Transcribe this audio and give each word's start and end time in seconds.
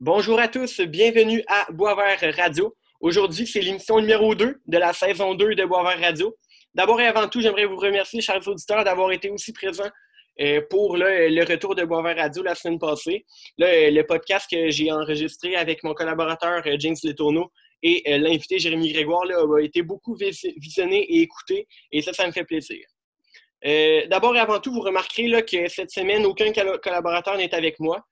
Bonjour 0.00 0.40
à 0.40 0.48
tous, 0.48 0.80
bienvenue 0.80 1.44
à 1.46 1.70
Boisvert 1.70 2.18
Radio. 2.36 2.74
Aujourd'hui, 3.00 3.46
c'est 3.46 3.60
l'émission 3.60 4.00
numéro 4.00 4.34
2 4.34 4.60
de 4.66 4.78
la 4.78 4.92
saison 4.92 5.36
2 5.36 5.54
de 5.54 5.64
Boisvert 5.64 6.00
Radio. 6.00 6.36
D'abord 6.74 7.00
et 7.00 7.06
avant 7.06 7.28
tout, 7.28 7.40
j'aimerais 7.40 7.66
vous 7.66 7.76
remercier, 7.76 8.20
chers 8.20 8.46
auditeurs, 8.48 8.82
d'avoir 8.82 9.12
été 9.12 9.30
aussi 9.30 9.52
présents 9.52 9.88
euh, 10.40 10.60
pour 10.68 10.96
le 10.96 11.48
retour 11.48 11.76
de 11.76 11.84
Boisvert 11.84 12.16
Radio 12.16 12.42
la 12.42 12.56
semaine 12.56 12.80
passée. 12.80 13.24
le 13.56 14.02
podcast 14.02 14.50
que 14.50 14.68
j'ai 14.68 14.90
enregistré 14.90 15.54
avec 15.54 15.84
mon 15.84 15.94
collaborateur 15.94 16.64
euh, 16.66 16.74
James 16.76 16.96
Letourneau 17.04 17.52
et 17.84 18.02
euh, 18.08 18.18
l'invité 18.18 18.58
Jérémy 18.58 18.92
Grégoire 18.92 19.22
a 19.22 19.60
été 19.60 19.82
beaucoup 19.82 20.16
visionné 20.56 21.02
et 21.02 21.20
écouté, 21.20 21.68
et 21.92 22.02
ça, 22.02 22.12
ça 22.12 22.26
me 22.26 22.32
fait 22.32 22.44
plaisir. 22.44 22.84
D'abord 24.10 24.34
et 24.36 24.40
avant 24.40 24.58
tout, 24.58 24.72
vous 24.72 24.80
remarquerez 24.80 25.44
que 25.44 25.68
cette 25.68 25.92
semaine, 25.92 26.26
aucun 26.26 26.52
collaborateur 26.52 27.36
n'est 27.38 27.54
avec 27.54 27.78
moi. 27.78 28.04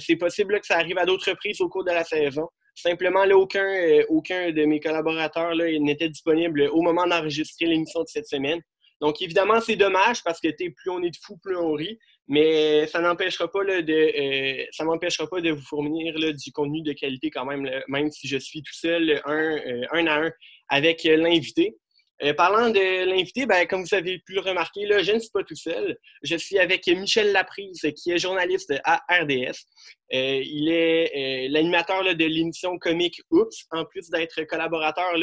C'est 0.00 0.16
possible 0.16 0.58
que 0.60 0.66
ça 0.66 0.76
arrive 0.76 0.98
à 0.98 1.04
d'autres 1.04 1.30
reprises 1.30 1.60
au 1.60 1.68
cours 1.68 1.84
de 1.84 1.90
la 1.90 2.04
saison. 2.04 2.48
Simplement, 2.74 3.24
aucun, 3.34 3.66
euh, 3.66 4.04
aucun 4.08 4.52
de 4.52 4.64
mes 4.64 4.80
collaborateurs 4.80 5.54
n'était 5.54 6.08
disponible 6.08 6.68
au 6.72 6.80
moment 6.82 7.06
d'enregistrer 7.06 7.66
l'émission 7.66 8.00
de 8.00 8.08
cette 8.08 8.26
semaine. 8.26 8.60
Donc, 9.00 9.20
évidemment, 9.22 9.60
c'est 9.60 9.76
dommage 9.76 10.22
parce 10.22 10.40
que 10.40 10.48
plus 10.48 10.90
on 10.90 11.02
est 11.02 11.10
de 11.10 11.16
fou, 11.22 11.36
plus 11.42 11.56
on 11.56 11.72
rit, 11.72 11.98
mais 12.28 12.86
ça 12.86 13.00
n'empêchera 13.00 13.50
pas 13.50 13.64
de, 13.64 13.92
euh, 13.92 14.64
ça 14.72 14.84
m'empêchera 14.84 15.26
pas 15.26 15.40
de 15.40 15.50
vous 15.50 15.62
fournir 15.62 16.14
du 16.14 16.52
contenu 16.52 16.82
de 16.82 16.92
qualité 16.92 17.30
quand 17.30 17.46
même, 17.46 17.68
même 17.88 18.10
si 18.10 18.28
je 18.28 18.36
suis 18.36 18.62
tout 18.62 18.74
seul, 18.74 19.20
euh, 19.26 19.86
un 19.92 20.06
à 20.06 20.26
un, 20.26 20.32
avec 20.68 21.04
l'invité. 21.04 21.76
Euh, 22.22 22.34
parlant 22.34 22.68
de 22.68 23.04
l'invité, 23.06 23.46
ben, 23.46 23.66
comme 23.66 23.82
vous 23.82 23.94
avez 23.94 24.18
pu 24.18 24.34
le 24.34 24.40
remarquer, 24.40 24.86
je 24.86 25.12
ne 25.12 25.18
suis 25.18 25.30
pas 25.30 25.42
tout 25.42 25.56
seul. 25.56 25.96
Je 26.22 26.36
suis 26.36 26.58
avec 26.58 26.86
Michel 26.86 27.32
Laprise, 27.32 27.86
qui 27.96 28.10
est 28.12 28.18
journaliste 28.18 28.74
à 28.84 29.02
RDS. 29.08 29.64
Euh, 30.12 30.42
il 30.44 30.68
est 30.70 31.46
euh, 31.46 31.48
l'animateur 31.50 32.02
de 32.04 32.24
l'émission 32.24 32.78
comique 32.78 33.22
Oups, 33.30 33.64
en 33.70 33.86
plus 33.86 34.10
d'être 34.10 34.42
collaborateur 34.44 35.14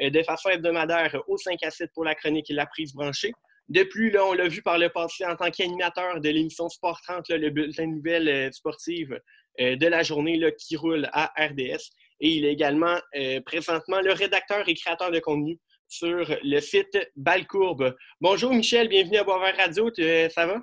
de 0.00 0.22
façon 0.22 0.48
hebdomadaire 0.48 1.20
au 1.28 1.36
5 1.36 1.62
à 1.62 1.70
7 1.70 1.90
pour 1.94 2.04
la 2.04 2.14
chronique 2.14 2.46
La 2.48 2.64
Prise 2.64 2.94
branchée. 2.94 3.32
De 3.68 3.82
plus, 3.82 4.10
là, 4.10 4.24
on 4.24 4.32
l'a 4.32 4.48
vu 4.48 4.62
par 4.62 4.78
le 4.78 4.88
passé 4.88 5.26
en 5.26 5.36
tant 5.36 5.50
qu'animateur 5.50 6.20
de 6.20 6.28
l'émission 6.30 6.68
Sport 6.68 7.00
30, 7.02 7.28
le 7.30 7.50
bulletin 7.50 7.86
de 7.86 7.96
nouvelles 7.96 8.52
sportives 8.54 9.18
de 9.58 9.86
la 9.86 10.02
journée 10.04 10.40
qui 10.56 10.76
roule 10.76 11.08
à 11.12 11.32
RDS. 11.36 11.90
Et 12.20 12.28
il 12.28 12.44
est 12.44 12.52
également 12.52 12.96
présentement 13.44 14.00
le 14.00 14.12
rédacteur 14.12 14.68
et 14.68 14.74
créateur 14.74 15.10
de 15.10 15.18
contenu 15.18 15.58
sur 15.88 16.36
le 16.42 16.60
site 16.60 16.98
Balcourbe. 17.16 17.96
Bonjour 18.20 18.52
Michel, 18.52 18.88
bienvenue 18.88 19.18
à 19.18 19.24
Boisvert 19.24 19.56
Radio. 19.56 19.90
Ça 20.30 20.46
va? 20.46 20.60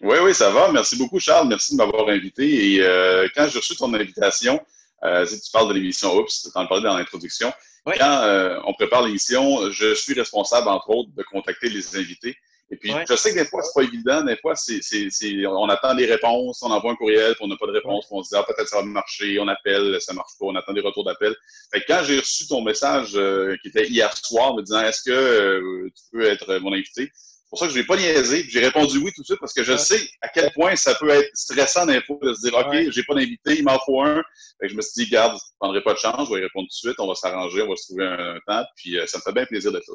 Oui, 0.00 0.16
oui, 0.22 0.34
ça 0.34 0.50
va. 0.50 0.70
Merci 0.70 0.96
beaucoup, 0.96 1.18
Charles. 1.18 1.48
Merci 1.48 1.72
de 1.72 1.78
m'avoir 1.78 2.08
invité. 2.08 2.74
Et 2.74 2.80
euh, 2.82 3.26
quand 3.34 3.48
j'ai 3.48 3.58
reçu 3.58 3.74
ton 3.74 3.92
invitation, 3.94 4.60
euh, 5.02 5.26
si 5.26 5.40
tu 5.40 5.50
parles 5.50 5.68
de 5.68 5.74
l'émission 5.74 6.16
Oups, 6.16 6.42
tu 6.42 6.48
en 6.54 6.66
parlais 6.66 6.84
dans 6.84 6.96
l'introduction. 6.96 7.52
Quand 7.84 8.22
euh, 8.22 8.60
on 8.66 8.74
prépare 8.74 9.02
l'émission, 9.02 9.70
je 9.72 9.94
suis 9.94 10.14
responsable, 10.14 10.68
entre 10.68 10.90
autres, 10.90 11.10
de 11.16 11.22
contacter 11.22 11.68
les 11.68 11.96
invités. 11.96 12.36
Et 12.70 12.76
puis, 12.76 12.92
je 13.08 13.16
sais 13.16 13.32
que 13.32 13.38
des 13.38 13.46
fois, 13.46 13.62
c'est 13.62 13.72
pas 13.74 13.82
évident. 13.82 14.22
Des 14.22 14.36
fois, 14.36 14.54
c'est, 14.54 14.80
on 15.46 15.68
attend 15.68 15.94
des 15.94 16.04
réponses, 16.04 16.62
on 16.62 16.70
envoie 16.70 16.92
un 16.92 16.96
courriel, 16.96 17.34
puis 17.34 17.44
on 17.44 17.48
n'a 17.48 17.56
pas 17.56 17.66
de 17.66 17.72
réponse, 17.72 18.06
puis 18.06 18.14
on 18.16 18.22
se 18.22 18.28
dit, 18.28 18.36
ah, 18.36 18.42
peut-être 18.42 18.68
ça 18.68 18.76
va 18.76 18.82
marcher, 18.82 19.38
on 19.40 19.48
appelle, 19.48 19.98
ça 20.00 20.12
marche 20.12 20.32
pas, 20.38 20.46
on 20.46 20.54
attend 20.54 20.74
des 20.74 20.82
retours 20.82 21.04
d'appel. 21.04 21.34
Fait 21.72 21.80
que 21.80 21.86
quand 21.86 22.02
j'ai 22.04 22.18
reçu 22.18 22.46
ton 22.46 22.62
message 22.62 23.12
euh, 23.14 23.56
qui 23.62 23.68
était 23.68 23.86
hier 23.88 24.14
soir, 24.16 24.54
me 24.54 24.62
disant, 24.62 24.80
est-ce 24.80 25.02
que 25.02 25.10
euh, 25.10 25.88
tu 25.96 26.02
peux 26.12 26.24
être 26.24 26.58
mon 26.58 26.72
invité? 26.72 27.10
C'est 27.48 27.50
pour 27.52 27.58
ça 27.60 27.66
que 27.68 27.72
je 27.72 27.78
n'ai 27.78 27.86
pas 27.86 27.96
niaisé, 27.96 28.44
j'ai 28.46 28.60
répondu 28.60 28.98
oui 28.98 29.10
tout 29.16 29.22
de 29.22 29.26
suite 29.26 29.40
parce 29.40 29.54
que 29.54 29.64
je 29.64 29.74
sais 29.74 30.06
à 30.20 30.28
quel 30.28 30.52
point 30.52 30.76
ça 30.76 30.94
peut 30.96 31.08
être 31.08 31.30
stressant 31.32 31.86
d'info 31.86 32.18
de 32.22 32.34
se 32.34 32.42
dire, 32.42 32.54
OK, 32.54 32.90
j'ai 32.90 33.02
pas 33.04 33.14
d'invité, 33.14 33.56
il 33.56 33.64
m'en 33.64 33.78
faut 33.86 34.02
un. 34.02 34.22
Fait 34.60 34.66
que 34.66 34.68
je 34.68 34.76
me 34.76 34.82
suis 34.82 35.04
dit, 35.04 35.10
garde, 35.10 35.32
je 35.32 35.36
ne 35.36 35.58
prendrai 35.58 35.82
pas 35.82 35.94
de 35.94 35.98
chance, 35.98 36.28
je 36.28 36.34
vais 36.34 36.40
y 36.40 36.42
répondre 36.42 36.66
tout 36.68 36.88
de 36.88 36.90
suite, 36.90 37.00
on 37.00 37.08
va 37.08 37.14
s'arranger, 37.14 37.62
on 37.62 37.70
va 37.70 37.76
se 37.76 37.86
trouver 37.86 38.04
un, 38.04 38.38
temps, 38.46 38.66
puis 38.76 38.98
euh, 38.98 39.06
ça 39.06 39.16
me 39.16 39.22
fait 39.22 39.32
bien 39.32 39.46
plaisir 39.46 39.72
d'être 39.72 39.88
là. 39.88 39.94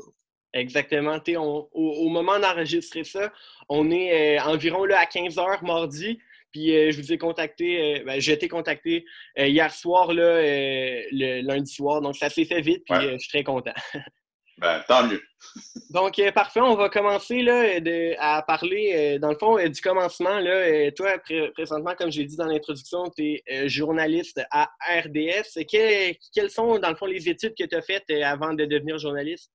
Exactement. 0.54 1.20
au, 1.36 2.10
moment 2.10 2.40
d'enregistrer 2.40 3.04
ça, 3.04 3.32
on 3.70 3.90
est 3.90 4.38
euh, 4.38 4.44
environ 4.44 4.86
là, 4.86 5.00
à 5.00 5.06
15 5.06 5.36
h 5.36 5.66
mardi. 5.66 6.20
Puis 6.52 6.76
euh, 6.76 6.92
je 6.92 7.02
vous 7.02 7.12
ai 7.12 7.18
contacté, 7.18 7.82
euh, 7.82 8.04
ben, 8.06 8.22
j'ai 8.22 8.34
été 8.34 8.48
contacté 8.48 9.06
hier 9.36 9.74
soir, 9.74 10.14
là, 10.14 10.40
le 10.42 11.42
lundi 11.42 11.74
soir. 11.74 12.02
Donc 12.02 12.16
ça 12.16 12.30
s'est 12.30 12.46
fait 12.46 12.62
vite, 12.62 12.84
puis 12.88 13.02
je 13.02 13.18
suis 13.18 13.30
très 13.30 13.44
content. 13.44 13.74
ben, 14.60 14.84
tant 14.88 15.08
mieux. 15.08 15.24
donc 15.90 16.22
parfait, 16.36 16.62
on 16.62 16.76
va 16.76 16.90
commencer 16.90 17.42
là, 17.42 17.80
à 18.20 18.44
parler, 18.44 19.18
dans 19.20 19.32
le 19.32 19.38
fond, 19.40 19.58
du 19.68 19.82
commencement. 19.82 20.38
Là, 20.38 20.92
toi, 20.92 21.18
présentement, 21.56 21.96
comme 21.98 22.12
j'ai 22.12 22.26
dit 22.26 22.38
dans 22.38 22.46
l'introduction, 22.46 23.06
tu 23.18 23.42
es 23.48 23.68
journaliste 23.68 24.40
à 24.52 24.70
RDS. 25.04 25.66
quelles 25.68 26.52
sont, 26.52 26.78
dans 26.78 26.90
le 26.90 26.96
fond, 26.96 27.08
les 27.08 27.28
études 27.28 27.56
que 27.58 27.66
tu 27.66 27.76
as 27.76 27.82
faites 27.82 28.08
avant 28.24 28.54
de 28.54 28.66
devenir 28.66 29.00
journaliste? 29.00 29.52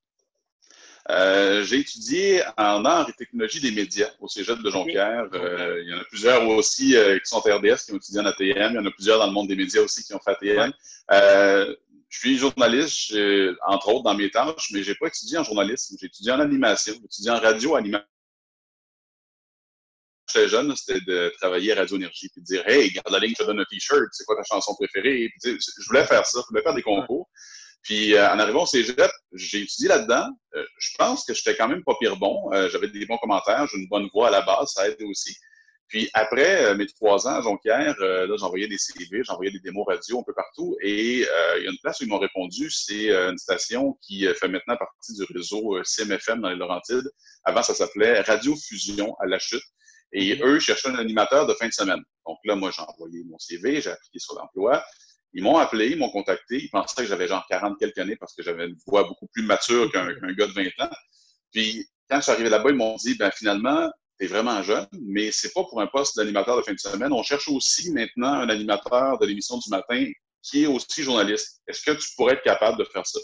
Euh, 1.10 1.64
j'ai 1.64 1.78
étudié 1.78 2.42
en 2.58 2.84
art 2.84 3.08
et 3.08 3.12
technologie 3.14 3.60
des 3.60 3.70
médias 3.70 4.10
au 4.20 4.28
Cégep 4.28 4.58
de 4.58 4.70
Jonquière. 4.70 5.26
Euh, 5.32 5.80
il 5.82 5.88
y 5.88 5.94
en 5.94 5.98
a 5.98 6.04
plusieurs 6.04 6.46
aussi 6.48 6.96
euh, 6.96 7.18
qui 7.18 7.24
sont 7.24 7.38
RDS, 7.38 7.86
qui 7.86 7.92
ont 7.92 7.96
étudié 7.96 8.20
en 8.20 8.26
ATM. 8.26 8.72
Il 8.72 8.74
y 8.74 8.78
en 8.78 8.86
a 8.86 8.90
plusieurs 8.90 9.18
dans 9.18 9.26
le 9.26 9.32
monde 9.32 9.48
des 9.48 9.56
médias 9.56 9.80
aussi 9.80 10.04
qui 10.04 10.12
ont 10.12 10.20
fait 10.20 10.32
ATM. 10.32 10.72
je 11.10 12.18
suis 12.18 12.36
journaliste, 12.36 13.14
entre 13.66 13.88
autres, 13.88 14.04
dans 14.04 14.14
mes 14.14 14.30
tâches, 14.30 14.70
mais 14.72 14.82
je 14.82 14.90
n'ai 14.90 14.96
pas 14.96 15.06
étudié 15.06 15.38
en 15.38 15.44
journalisme. 15.44 15.96
J'ai 15.98 16.06
étudié 16.06 16.32
en 16.32 16.40
animation, 16.40 16.92
j'ai 16.92 17.04
étudié 17.04 17.30
en 17.30 17.40
radio-animation. 17.40 18.06
J'étais 20.30 20.48
jeune, 20.48 20.76
c'était 20.76 21.00
de 21.06 21.32
travailler 21.40 21.72
à 21.72 21.76
Radio 21.76 21.96
Énergie 21.96 22.28
puis 22.28 22.42
de 22.42 22.46
dire 22.46 22.68
Hey, 22.68 22.92
garde 22.92 23.10
la 23.10 23.18
ligne, 23.18 23.30
je 23.30 23.42
te 23.42 23.46
donne 23.46 23.60
un 23.60 23.64
t-shirt, 23.64 24.08
c'est 24.12 24.24
quoi 24.24 24.36
ta 24.36 24.42
chanson 24.42 24.74
préférée? 24.74 25.32
je 25.42 25.86
voulais 25.86 26.04
faire 26.04 26.26
ça, 26.26 26.40
je 26.42 26.48
voulais 26.48 26.62
faire 26.62 26.74
des 26.74 26.82
concours. 26.82 27.30
Puis 27.82 28.14
euh, 28.14 28.30
en 28.30 28.38
arrivant 28.38 28.64
au 28.64 28.66
cégep, 28.66 29.10
j'ai 29.32 29.62
étudié 29.62 29.88
là-dedans. 29.88 30.28
Euh, 30.54 30.64
je 30.78 30.90
pense 30.98 31.24
que 31.24 31.34
j'étais 31.34 31.56
quand 31.56 31.68
même 31.68 31.84
pas 31.84 31.94
pire 32.00 32.16
bon. 32.16 32.52
Euh, 32.52 32.68
j'avais 32.70 32.88
des 32.88 33.06
bons 33.06 33.18
commentaires, 33.18 33.66
j'ai 33.66 33.78
une 33.78 33.88
bonne 33.88 34.08
voix 34.12 34.28
à 34.28 34.30
la 34.30 34.42
base, 34.42 34.72
ça 34.72 34.88
aide 34.88 35.00
aussi. 35.02 35.34
Puis 35.88 36.10
après 36.12 36.74
mes 36.74 36.86
trois 36.86 37.26
ans 37.26 37.36
à 37.36 37.40
Jonquière, 37.40 37.96
là, 37.98 38.36
j'envoyais 38.38 38.68
des 38.68 38.76
CV, 38.76 39.22
j'envoyais 39.24 39.50
des 39.50 39.60
démos 39.60 39.86
radio 39.88 40.20
un 40.20 40.22
peu 40.22 40.34
partout. 40.34 40.76
Et 40.82 41.20
il 41.20 41.62
y 41.64 41.66
a 41.66 41.70
une 41.70 41.78
place 41.82 42.00
où 42.00 42.04
ils 42.04 42.10
m'ont 42.10 42.18
répondu, 42.18 42.70
c'est 42.70 43.10
une 43.10 43.38
station 43.38 43.98
qui 44.02 44.26
fait 44.34 44.48
maintenant 44.48 44.76
partie 44.76 45.14
du 45.14 45.24
réseau 45.34 45.82
CMFM 45.82 46.42
dans 46.42 46.50
les 46.50 46.56
Laurentides. 46.56 47.10
Avant, 47.44 47.62
ça 47.62 47.74
s'appelait 47.74 48.20
Radio 48.20 48.54
Fusion 48.54 49.16
à 49.18 49.24
la 49.24 49.38
chute. 49.38 49.62
Et 50.12 50.34
mm-hmm. 50.34 50.44
eux 50.44 50.60
cherchaient 50.60 50.90
un 50.90 50.96
animateur 50.96 51.46
de 51.46 51.54
fin 51.54 51.68
de 51.68 51.72
semaine. 51.72 52.02
Donc 52.26 52.36
là, 52.44 52.54
moi, 52.54 52.70
j'ai 52.70 52.82
envoyé 52.82 53.24
mon 53.24 53.38
CV, 53.38 53.80
j'ai 53.80 53.90
appliqué 53.90 54.18
sur 54.18 54.34
l'emploi. 54.34 54.84
Ils 55.34 55.42
m'ont 55.42 55.58
appelé, 55.58 55.88
ils 55.88 55.98
m'ont 55.98 56.10
contacté. 56.10 56.56
Ils 56.56 56.70
pensaient 56.70 57.02
que 57.02 57.08
j'avais 57.08 57.28
genre 57.28 57.44
40 57.48 57.78
quelques 57.78 57.98
années 57.98 58.16
parce 58.16 58.34
que 58.34 58.42
j'avais 58.42 58.66
une 58.66 58.76
voix 58.86 59.04
beaucoup 59.04 59.26
plus 59.26 59.42
mature 59.42 59.90
qu'un 59.92 60.06
gars 60.06 60.46
de 60.46 60.52
20 60.52 60.66
ans. 60.80 60.90
Puis, 61.52 61.86
quand 62.08 62.16
je 62.18 62.22
suis 62.22 62.32
arrivé 62.32 62.48
là-bas, 62.48 62.70
ils 62.70 62.76
m'ont 62.76 62.96
dit, 62.96 63.14
ben 63.16 63.30
finalement, 63.30 63.90
tu 64.18 64.24
es 64.24 64.28
vraiment 64.28 64.62
jeune, 64.62 64.86
mais 64.92 65.30
c'est 65.30 65.52
pas 65.52 65.64
pour 65.64 65.80
un 65.80 65.86
poste 65.86 66.16
d'animateur 66.16 66.56
de 66.56 66.62
fin 66.62 66.72
de 66.72 66.78
semaine. 66.78 67.12
On 67.12 67.22
cherche 67.22 67.48
aussi 67.48 67.92
maintenant 67.92 68.32
un 68.32 68.48
animateur 68.48 69.18
de 69.18 69.26
l'émission 69.26 69.58
du 69.58 69.68
matin 69.70 70.04
qui 70.42 70.64
est 70.64 70.66
aussi 70.66 71.02
journaliste. 71.02 71.60
Est-ce 71.66 71.82
que 71.82 71.92
tu 71.92 72.14
pourrais 72.16 72.34
être 72.34 72.42
capable 72.42 72.78
de 72.78 72.84
faire 72.84 73.06
ça? 73.06 73.20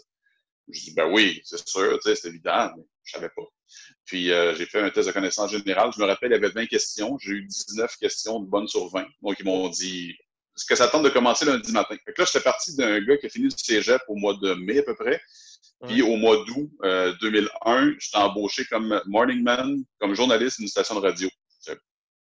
Je 0.68 0.80
dis, 0.80 0.94
ben 0.94 1.10
oui, 1.12 1.40
c'est 1.44 1.66
sûr, 1.66 1.98
c'est 2.02 2.24
évident, 2.26 2.70
mais 2.76 2.84
je 3.02 3.12
savais 3.12 3.28
pas. 3.28 3.42
Puis 4.06 4.30
euh, 4.32 4.54
j'ai 4.54 4.66
fait 4.66 4.80
un 4.80 4.90
test 4.90 5.08
de 5.08 5.12
connaissance 5.12 5.50
générale. 5.50 5.90
Je 5.94 6.00
me 6.00 6.06
rappelle, 6.06 6.30
il 6.30 6.34
y 6.34 6.36
avait 6.36 6.48
20 6.48 6.66
questions. 6.66 7.18
J'ai 7.18 7.32
eu 7.32 7.46
19 7.46 7.96
questions 7.98 8.40
de 8.40 8.46
bonnes 8.46 8.68
sur 8.68 8.88
20. 8.88 9.04
Donc, 9.22 9.36
ils 9.38 9.44
m'ont 9.44 9.68
dit, 9.68 10.14
est-ce 10.56 10.66
que 10.66 10.76
ça 10.76 10.88
tente 10.88 11.02
de 11.02 11.08
commencer 11.08 11.44
lundi 11.44 11.72
matin? 11.72 11.96
Fait 12.04 12.12
que 12.12 12.22
là, 12.22 12.26
j'étais 12.30 12.44
parti 12.44 12.76
d'un 12.76 13.00
gars 13.00 13.16
qui 13.16 13.26
a 13.26 13.28
fini 13.28 13.46
le 13.46 13.50
cégep 13.56 14.00
au 14.08 14.14
mois 14.14 14.34
de 14.40 14.54
mai 14.54 14.78
à 14.78 14.82
peu 14.82 14.94
près. 14.94 15.20
Puis 15.86 16.02
au 16.02 16.16
mois 16.16 16.36
d'août 16.44 16.70
2001, 17.20 17.86
euh, 17.88 17.94
j'étais 17.98 18.16
embauché 18.16 18.64
comme 18.66 19.00
morning 19.06 19.42
man, 19.42 19.84
comme 19.98 20.14
journaliste 20.14 20.58
d'une 20.58 20.68
station 20.68 20.98
de 21.00 21.06
radio. 21.06 21.28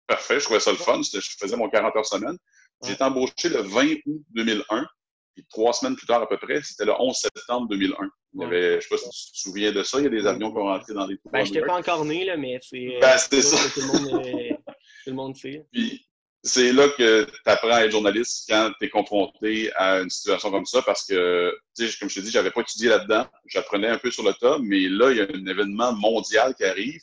Parfait, 0.07 0.41
je 0.41 0.45
trouvais 0.45 0.61
ça 0.61 0.73
le 0.73 0.77
fun. 0.77 1.01
Je 1.03 1.21
faisais 1.39 1.57
mon 1.57 1.69
40 1.69 1.95
heures 1.95 2.07
semaine. 2.07 2.37
J'ai 2.85 2.93
été 2.93 3.05
embauché 3.05 3.49
le 3.49 3.61
20 3.61 3.87
août 4.07 4.23
2001. 4.31 4.87
Puis 5.35 5.47
trois 5.49 5.73
semaines 5.73 5.95
plus 5.95 6.07
tard 6.07 6.23
à 6.23 6.29
peu 6.29 6.37
près, 6.37 6.61
c'était 6.63 6.85
le 6.85 6.93
11 6.99 7.15
septembre 7.15 7.69
2001. 7.69 7.97
Il 8.35 8.41
y 8.41 8.45
avait, 8.45 8.71
je 8.73 8.77
ne 8.77 8.81
sais 8.81 8.89
pas 8.89 8.97
si 8.97 9.27
tu 9.27 9.33
te 9.33 9.39
souviens 9.39 9.73
de 9.73 9.83
ça, 9.83 9.99
il 9.99 10.05
y 10.05 10.07
a 10.07 10.11
des 10.11 10.27
avions 10.27 10.51
qui 10.51 10.59
ont 10.59 10.65
rentré 10.65 10.93
dans 10.95 11.07
les 11.07 11.17
Ben, 11.33 11.45
je 11.45 11.53
n'étais 11.53 11.67
pas 11.67 11.79
encore 11.79 12.05
né, 12.05 12.25
là, 12.25 12.37
mais 12.37 12.59
c'est. 12.63 12.99
Ben, 13.01 13.17
c'était 13.19 13.43
ça. 13.43 13.57
Tout 13.75 13.81
le, 13.81 13.87
monde, 13.87 14.23
tout 14.25 15.11
le 15.11 15.13
monde 15.13 15.37
sait. 15.37 15.65
Puis, 15.73 16.05
c'est 16.43 16.73
là 16.73 16.89
que 16.89 17.25
tu 17.25 17.33
apprends 17.45 17.73
à 17.73 17.85
être 17.85 17.91
journaliste 17.91 18.47
quand 18.49 18.73
tu 18.79 18.87
es 18.87 18.89
confronté 18.89 19.71
à 19.75 20.01
une 20.01 20.09
situation 20.09 20.51
comme 20.51 20.65
ça 20.65 20.81
parce 20.83 21.05
que, 21.05 21.55
comme 21.99 22.09
je 22.09 22.15
te 22.15 22.21
dis, 22.21 22.31
j'avais 22.31 22.51
pas 22.51 22.63
étudié 22.63 22.89
là-dedans. 22.89 23.27
J'apprenais 23.47 23.89
un 23.89 23.99
peu 23.99 24.11
sur 24.11 24.23
le 24.23 24.33
tas, 24.33 24.59
mais 24.63 24.89
là, 24.89 25.11
il 25.11 25.19
y 25.19 25.21
a 25.21 25.25
un 25.25 25.47
événement 25.47 25.93
mondial 25.93 26.55
qui 26.55 26.65
arrive. 26.65 27.01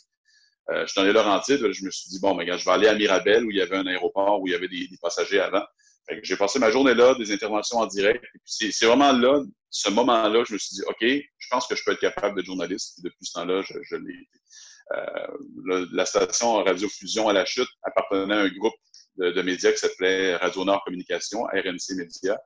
Euh, 0.72 0.82
je 0.82 0.92
suis 0.92 1.00
dans 1.00 1.06
les 1.06 1.14
Laurentides, 1.14 1.72
je 1.72 1.86
me 1.86 1.92
suis 1.92 2.10
dit, 2.10 2.20
bon, 2.20 2.36
ben, 2.36 2.58
je 2.58 2.66
vais 2.66 2.72
aller 2.72 2.88
à 2.88 2.96
Mirabel 2.96 3.46
où 3.46 3.52
il 3.52 3.58
y 3.58 3.62
avait 3.62 3.78
un 3.78 3.88
aéroport 3.88 4.42
où 4.42 4.48
il 4.48 4.52
y 4.52 4.56
avait 4.56 4.68
des, 4.68 4.90
passagers 5.02 5.40
avant. 5.40 5.64
J'ai 6.24 6.38
passé 6.38 6.58
ma 6.58 6.72
journée 6.72 6.94
là, 6.94 7.16
des 7.16 7.32
interventions 7.32 7.78
en 7.78 7.86
direct. 7.86 8.24
C'est 8.44 8.86
vraiment 8.86 9.12
là, 9.12 9.44
ce 9.70 9.90
moment-là, 9.90 10.44
je 10.48 10.54
me 10.54 10.58
suis 10.58 10.76
dit, 10.76 10.82
OK, 10.88 11.02
je 11.02 11.48
pense 11.50 11.68
que 11.68 11.76
je 11.76 11.84
peux 11.84 11.92
être 11.92 12.00
capable 12.00 12.36
d'être 12.36 12.46
journaliste. 12.46 13.04
Depuis 13.04 13.26
ce 13.26 13.34
temps-là, 13.34 13.62
je, 13.62 13.74
je 13.84 13.96
l'ai 13.98 14.14
été. 14.14 14.40
Euh, 14.96 15.86
la 15.92 16.06
station 16.06 16.64
Radio 16.64 16.88
Fusion 16.88 17.28
à 17.28 17.34
la 17.34 17.46
chute 17.46 17.68
appartenait 17.84 18.36
à 18.36 18.40
un 18.40 18.48
groupe 18.48 18.74
de, 19.18 19.42
médias 19.42 19.72
qui 19.72 19.80
s'appelait 19.80 20.36
Radio 20.36 20.66
Nord 20.66 20.84
Communication, 20.84 21.44
RNC 21.44 21.96
Média, 21.96 22.40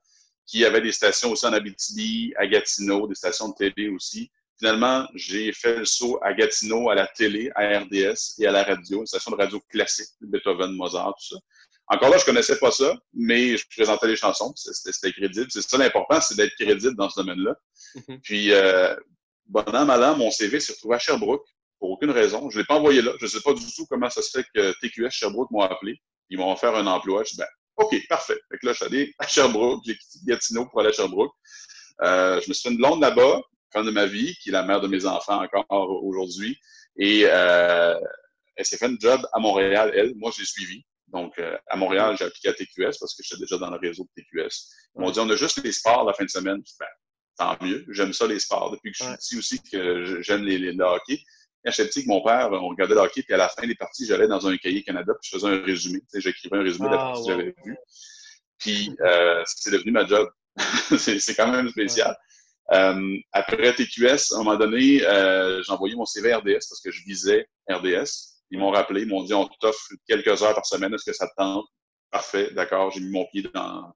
qui 0.45 0.65
avait 0.65 0.81
des 0.81 0.91
stations 0.91 1.31
aussi 1.31 1.45
en 1.45 1.53
Abitibi, 1.53 2.33
à 2.37 2.47
Gatineau, 2.47 3.07
des 3.07 3.15
stations 3.15 3.49
de 3.49 3.55
télé 3.55 3.89
aussi. 3.89 4.31
Finalement, 4.57 5.07
j'ai 5.15 5.51
fait 5.53 5.77
le 5.77 5.85
saut 5.85 6.19
à 6.21 6.33
Gatineau, 6.33 6.89
à 6.89 6.95
la 6.95 7.07
télé, 7.07 7.51
à 7.55 7.79
RDS 7.79 8.39
et 8.39 8.47
à 8.47 8.51
la 8.51 8.63
radio, 8.63 8.99
une 8.99 9.07
station 9.07 9.31
de 9.31 9.37
radio 9.37 9.59
classique, 9.69 10.09
Beethoven, 10.21 10.71
Mozart, 10.73 11.15
tout 11.19 11.35
ça. 11.35 11.41
Encore 11.87 12.09
là, 12.09 12.17
je 12.17 12.25
connaissais 12.25 12.57
pas 12.57 12.71
ça, 12.71 12.97
mais 13.13 13.57
je 13.57 13.65
présentais 13.75 14.07
les 14.07 14.15
chansons, 14.15 14.53
c'était 14.55 15.11
crédible. 15.11 15.47
C'est 15.49 15.61
ça 15.61 15.77
l'important, 15.77 16.21
c'est 16.21 16.35
d'être 16.35 16.55
crédible 16.55 16.95
dans 16.95 17.09
ce 17.09 17.19
domaine-là. 17.19 17.55
Mhm. 17.95 18.21
Puis, 18.21 18.53
euh, 18.53 18.95
bon 19.47 19.63
an, 19.67 19.85
mal 19.85 20.03
an, 20.03 20.15
mon 20.15 20.31
CV 20.31 20.59
s'est 20.59 20.73
retrouvé 20.73 20.95
à 20.95 20.99
Sherbrooke 20.99 21.45
pour 21.79 21.91
aucune 21.91 22.11
raison. 22.11 22.49
Je 22.49 22.57
ne 22.57 22.61
l'ai 22.61 22.65
pas 22.65 22.75
envoyé 22.75 23.01
là. 23.01 23.11
Je 23.19 23.25
ne 23.25 23.29
sais 23.29 23.41
pas 23.41 23.53
du 23.53 23.65
tout 23.75 23.85
comment 23.87 24.09
ça 24.09 24.21
se 24.21 24.29
fait 24.29 24.45
que 24.55 24.71
TQS 24.79 25.09
Sherbrooke 25.09 25.51
m'ont 25.51 25.61
appelé. 25.61 25.99
Ils 26.31 26.39
m'ont 26.39 26.51
offert 26.51 26.73
un 26.75 26.87
emploi. 26.87 27.23
Je 27.23 27.31
dis, 27.31 27.37
ben, 27.37 27.47
OK, 27.77 27.95
parfait. 28.07 28.39
Fait 28.49 28.57
que 28.57 28.65
là, 28.65 28.71
je 28.71 28.77
suis 28.77 28.85
allé 28.85 29.13
à 29.19 29.27
Sherbrooke. 29.27 29.81
J'ai 29.85 29.95
quitté 29.95 30.19
Gatineau 30.25 30.65
pour 30.65 30.79
aller 30.79 30.89
à 30.89 30.93
Sherbrooke. 30.93 31.33
Euh, 32.01 32.41
je 32.41 32.49
me 32.49 32.53
suis 32.53 32.63
fait 32.63 32.73
une 32.73 32.77
blonde 32.77 33.01
là-bas, 33.01 33.41
femme 33.71 33.85
de 33.85 33.91
ma 33.91 34.05
vie, 34.05 34.35
qui 34.41 34.49
est 34.49 34.53
la 34.53 34.63
mère 34.63 34.81
de 34.81 34.87
mes 34.87 35.05
enfants 35.05 35.43
encore 35.43 36.03
aujourd'hui. 36.03 36.57
Et 36.97 37.23
euh, 37.25 37.99
elle 38.55 38.65
s'est 38.65 38.77
fait 38.77 38.85
un 38.85 38.95
job 38.99 39.21
à 39.33 39.39
Montréal, 39.39 39.91
elle. 39.93 40.13
Moi, 40.15 40.31
j'ai 40.35 40.45
suivi. 40.45 40.83
Donc, 41.07 41.37
euh, 41.39 41.57
à 41.67 41.75
Montréal, 41.75 42.15
j'ai 42.17 42.25
appliqué 42.25 42.47
à 42.47 42.53
TQS 42.53 42.97
parce 42.99 43.13
que 43.15 43.23
j'étais 43.23 43.41
déjà 43.41 43.57
dans 43.57 43.69
le 43.69 43.77
réseau 43.77 44.07
de 44.15 44.21
TQS. 44.21 44.69
Ils 44.95 45.01
m'ont 45.01 45.11
dit, 45.11 45.19
on 45.19 45.29
a 45.29 45.35
juste 45.35 45.61
les 45.63 45.73
sports 45.73 46.05
la 46.05 46.13
fin 46.13 46.23
de 46.23 46.29
semaine. 46.29 46.61
Ben, 46.79 46.87
tant 47.37 47.57
mieux. 47.61 47.85
J'aime 47.89 48.13
ça, 48.13 48.25
les 48.27 48.39
sports. 48.39 48.71
Depuis 48.71 48.91
que 48.91 48.97
je 48.97 49.03
suis 49.03 49.13
ici 49.19 49.37
aussi, 49.37 49.61
que 49.69 50.21
j'aime 50.21 50.43
les, 50.43 50.57
les, 50.57 50.71
le 50.71 50.83
hockey. 50.85 51.19
Quand 51.63 51.71
j'étais 51.71 51.89
petit, 51.89 51.99
avec 51.99 52.07
mon 52.07 52.23
père, 52.23 52.49
on 52.51 52.69
regardait 52.69 52.95
le 52.95 53.01
hockey, 53.01 53.23
puis 53.23 53.33
à 53.33 53.37
la 53.37 53.49
fin 53.49 53.67
des 53.67 53.75
parties, 53.75 54.05
j'allais 54.05 54.27
dans 54.27 54.47
un 54.47 54.57
cahier 54.57 54.83
Canada, 54.83 55.13
puis 55.21 55.29
je 55.31 55.37
faisais 55.37 55.47
un 55.47 55.61
résumé. 55.63 56.01
J'écrivais 56.13 56.57
un 56.57 56.63
résumé 56.63 56.89
de 56.89 56.93
la 56.95 57.01
ah, 57.01 57.05
partie 57.05 57.27
que 57.27 57.31
j'avais 57.31 57.55
vue. 57.63 57.77
Puis, 58.57 58.95
euh, 59.01 59.43
c'est 59.45 59.71
devenu 59.71 59.91
ma 59.91 60.05
job. 60.05 60.29
c'est 60.97 61.35
quand 61.35 61.51
même 61.51 61.69
spécial. 61.69 62.15
Euh, 62.73 63.17
après 63.31 63.73
TQS, 63.73 64.33
à 64.33 64.35
un 64.35 64.37
moment 64.43 64.57
donné, 64.57 65.05
euh, 65.05 65.61
j'ai 65.63 65.71
envoyé 65.71 65.95
mon 65.95 66.05
CV 66.05 66.31
à 66.31 66.37
RDS 66.37 66.65
parce 66.69 66.81
que 66.83 66.91
je 66.91 67.03
visais 67.03 67.47
RDS. 67.69 68.39
Ils 68.49 68.59
m'ont 68.59 68.71
rappelé, 68.71 69.01
ils 69.01 69.07
m'ont 69.07 69.23
dit 69.23 69.33
on 69.33 69.47
t'offre 69.59 69.89
quelques 70.07 70.41
heures 70.41 70.55
par 70.55 70.65
semaine, 70.65 70.93
est-ce 70.93 71.05
que 71.05 71.13
ça 71.13 71.27
te 71.27 71.33
tente? 71.37 71.65
Parfait, 72.11 72.51
d'accord. 72.53 72.91
J'ai 72.91 72.99
mis 73.01 73.09
mon 73.09 73.25
pied 73.25 73.43
dans, 73.53 73.93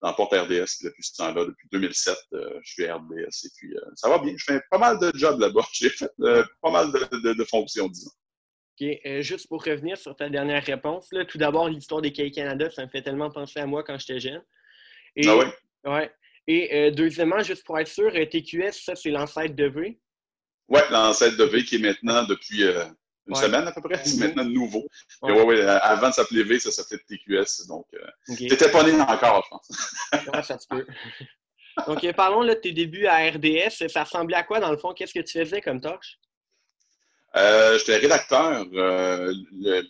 dans 0.00 0.12
Porte 0.14 0.32
RDS 0.32 0.82
depuis 0.82 1.02
ce 1.02 1.16
temps-là, 1.16 1.44
depuis 1.44 1.68
2007, 1.72 2.16
euh, 2.32 2.60
je 2.62 2.72
suis 2.72 2.90
RDS 2.90 3.44
et 3.44 3.50
puis 3.56 3.76
euh, 3.76 3.80
ça 3.96 4.08
va 4.08 4.18
bien. 4.18 4.34
Je 4.36 4.44
fais 4.44 4.60
pas 4.70 4.78
mal 4.78 4.98
de 4.98 5.10
jobs 5.14 5.40
là-bas. 5.40 5.66
J'ai 5.72 5.90
fait 5.90 6.10
euh, 6.20 6.44
pas 6.62 6.70
mal 6.70 6.92
de, 6.92 7.44
fonctions, 7.44 7.88
disons. 7.88 8.10
OK. 8.80 9.22
juste 9.22 9.48
pour 9.48 9.64
revenir 9.64 9.98
sur 9.98 10.14
ta 10.14 10.28
dernière 10.28 10.64
réponse, 10.64 11.08
là, 11.12 11.24
tout 11.24 11.38
d'abord, 11.38 11.68
l'histoire 11.68 12.00
des 12.00 12.12
Cahiers 12.12 12.30
Canada, 12.30 12.70
ça 12.70 12.84
me 12.84 12.90
fait 12.90 13.02
tellement 13.02 13.30
penser 13.30 13.58
à 13.58 13.66
moi 13.66 13.82
quand 13.82 13.98
j'étais 13.98 14.20
jeune. 14.20 14.42
ah 15.26 15.36
oui? 15.36 15.44
Ouais. 15.84 16.12
Et 16.46 16.90
deuxièmement, 16.92 17.42
juste 17.42 17.64
pour 17.64 17.78
être 17.78 17.88
sûr, 17.88 18.10
TQS, 18.12 18.72
ça, 18.72 18.96
c'est 18.96 19.10
l'ancêtre 19.10 19.54
de 19.54 19.66
V? 19.66 20.00
Oui, 20.68 20.80
l'ancêtre 20.90 21.36
de 21.36 21.44
V 21.44 21.64
qui 21.64 21.74
est 21.74 21.78
maintenant 21.78 22.24
depuis 22.24 22.62
une 23.28 23.34
semaine 23.34 23.66
à 23.66 23.72
peu 23.72 23.80
près. 23.80 24.00
C'est 24.04 24.16
maintenant 24.18 24.44
nouveau. 24.44 24.86
Ouais. 25.22 25.42
Ouais, 25.42 25.60
avant 25.62 26.08
de 26.08 26.14
s'appeler 26.14 26.42
V, 26.42 26.58
ça 26.58 26.70
s'appelait 26.70 26.98
TQS. 26.98 27.66
Donc, 27.68 27.86
euh, 27.94 28.34
t'étais 28.36 28.70
pas 28.70 28.82
né 28.82 28.98
encore, 29.00 29.44
je 29.44 29.50
pense. 29.50 29.92
ouais, 30.34 30.42
ça 30.42 30.58
se 30.58 30.66
peut. 30.66 30.86
Donc, 31.86 32.12
parlons 32.12 32.42
là, 32.42 32.54
de 32.54 32.60
tes 32.60 32.72
débuts 32.72 33.06
à 33.06 33.28
RDS. 33.30 33.88
Ça 33.88 34.04
ressemblait 34.04 34.36
à 34.36 34.42
quoi, 34.42 34.58
dans 34.60 34.70
le 34.70 34.78
fond? 34.78 34.92
Qu'est-ce 34.92 35.14
que 35.14 35.20
tu 35.20 35.38
faisais 35.38 35.60
comme 35.60 35.80
tâche? 35.80 36.18
Euh, 37.36 37.78
J'étais 37.78 37.98
rédacteur. 37.98 38.66
Euh, 38.72 39.32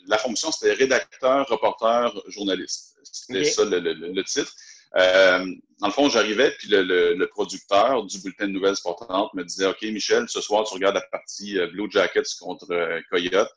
la 0.06 0.18
fonction, 0.18 0.50
c'était 0.50 0.74
rédacteur, 0.74 1.48
reporter, 1.48 2.12
journaliste. 2.28 2.96
C'était 3.02 3.44
ça 3.44 3.64
le, 3.64 3.78
le, 3.78 4.24
titre. 4.24 4.52
Euh, 4.96 5.46
dans 5.80 5.86
le 5.86 5.92
fond, 5.92 6.08
j'arrivais, 6.08 6.50
puis 6.58 6.68
le, 6.68 6.82
le, 7.14 7.26
producteur 7.28 8.04
du 8.04 8.18
bulletin 8.20 8.48
de 8.48 8.52
nouvelles 8.52 8.76
sportantes 8.76 9.32
me 9.34 9.44
disait 9.44 9.66
OK, 9.66 9.82
Michel, 9.82 10.28
ce 10.28 10.40
soir, 10.40 10.64
tu 10.66 10.74
regardes 10.74 10.96
la 10.96 11.04
partie 11.12 11.58
euh, 11.58 11.68
Blue 11.68 11.88
Jackets 11.88 12.22
contre 12.40 12.66
euh, 12.72 13.00
Coyote. 13.10 13.48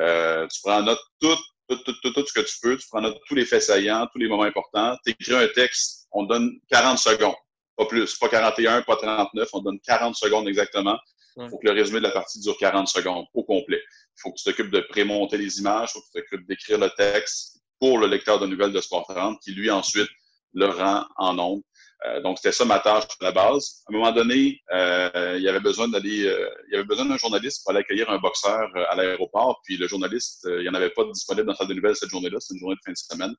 Euh, 0.00 0.46
tu 0.48 0.60
prends 0.62 0.82
note 0.82 0.98
tout, 1.20 1.36
tout, 1.68 1.76
tout, 1.84 2.12
tout, 2.12 2.26
ce 2.26 2.32
que 2.32 2.40
tu 2.40 2.56
peux. 2.60 2.76
Tu 2.76 2.88
prends 2.88 3.00
note 3.00 3.18
tous 3.28 3.36
les 3.36 3.44
faits 3.44 3.62
saillants, 3.62 4.08
tous 4.12 4.18
les 4.18 4.26
moments 4.26 4.42
importants. 4.42 4.96
Tu 5.04 5.12
écris 5.12 5.34
un 5.34 5.46
texte, 5.48 6.08
on 6.10 6.24
donne 6.24 6.58
40 6.70 6.98
secondes. 6.98 7.36
Pas 7.76 7.86
plus, 7.86 8.16
pas 8.16 8.28
41, 8.28 8.82
pas 8.82 8.96
39, 8.96 9.48
on 9.52 9.60
donne 9.60 9.78
40 9.80 10.16
secondes 10.16 10.48
exactement. 10.48 10.98
Il 11.36 11.48
faut 11.48 11.58
que 11.58 11.68
le 11.68 11.72
résumé 11.72 12.00
de 12.00 12.04
la 12.04 12.10
partie 12.10 12.40
dure 12.40 12.56
40 12.58 12.88
secondes 12.88 13.24
au 13.32 13.44
complet. 13.44 13.80
Il 13.80 14.20
faut 14.20 14.32
que 14.32 14.36
tu 14.36 14.44
t'occupes 14.44 14.70
de 14.70 14.80
prémonter 14.80 15.38
les 15.38 15.60
images, 15.60 15.90
il 15.90 15.92
faut 15.92 16.00
que 16.00 16.06
tu 16.06 16.20
t'occupes 16.20 16.46
d'écrire 16.48 16.78
le 16.78 16.90
texte 16.90 17.60
pour 17.78 17.98
le 17.98 18.08
lecteur 18.08 18.38
de 18.40 18.46
nouvelles 18.46 18.72
de 18.72 18.80
Sport 18.80 19.06
30, 19.08 19.40
qui 19.40 19.52
lui 19.52 19.70
ensuite 19.70 20.10
le 20.54 20.66
rang 20.66 21.06
en 21.16 21.34
nombre. 21.34 21.62
Euh, 22.06 22.20
donc, 22.22 22.38
c'était 22.38 22.52
ça 22.52 22.64
ma 22.64 22.78
tâche 22.78 23.04
à 23.20 23.24
la 23.24 23.32
base. 23.32 23.82
À 23.86 23.92
un 23.92 23.98
moment 23.98 24.12
donné, 24.12 24.60
euh, 24.72 25.34
il 25.36 25.42
y 25.42 25.48
avait 25.48 25.60
besoin 25.60 25.88
d'aller, 25.88 26.26
euh, 26.26 26.48
il 26.68 26.72
y 26.72 26.74
avait 26.76 26.84
besoin 26.84 27.04
d'un 27.04 27.18
journaliste 27.18 27.62
pour 27.62 27.72
aller 27.72 27.80
accueillir 27.80 28.08
un 28.08 28.18
boxeur 28.18 28.70
à 28.88 28.96
l'aéroport. 28.96 29.60
Puis 29.64 29.76
le 29.76 29.86
journaliste, 29.86 30.46
il 30.48 30.62
n'y 30.62 30.68
en 30.68 30.74
avait 30.74 30.90
pas 30.90 31.04
disponible 31.04 31.46
dans 31.46 31.52
la 31.52 31.58
salle 31.58 31.68
de 31.68 31.74
nouvelles 31.74 31.96
cette 31.96 32.10
journée-là. 32.10 32.40
C'était 32.40 32.54
une 32.54 32.60
journée 32.60 32.76
de 32.76 32.80
fin 32.84 32.92
de 32.92 32.96
semaine. 32.96 33.34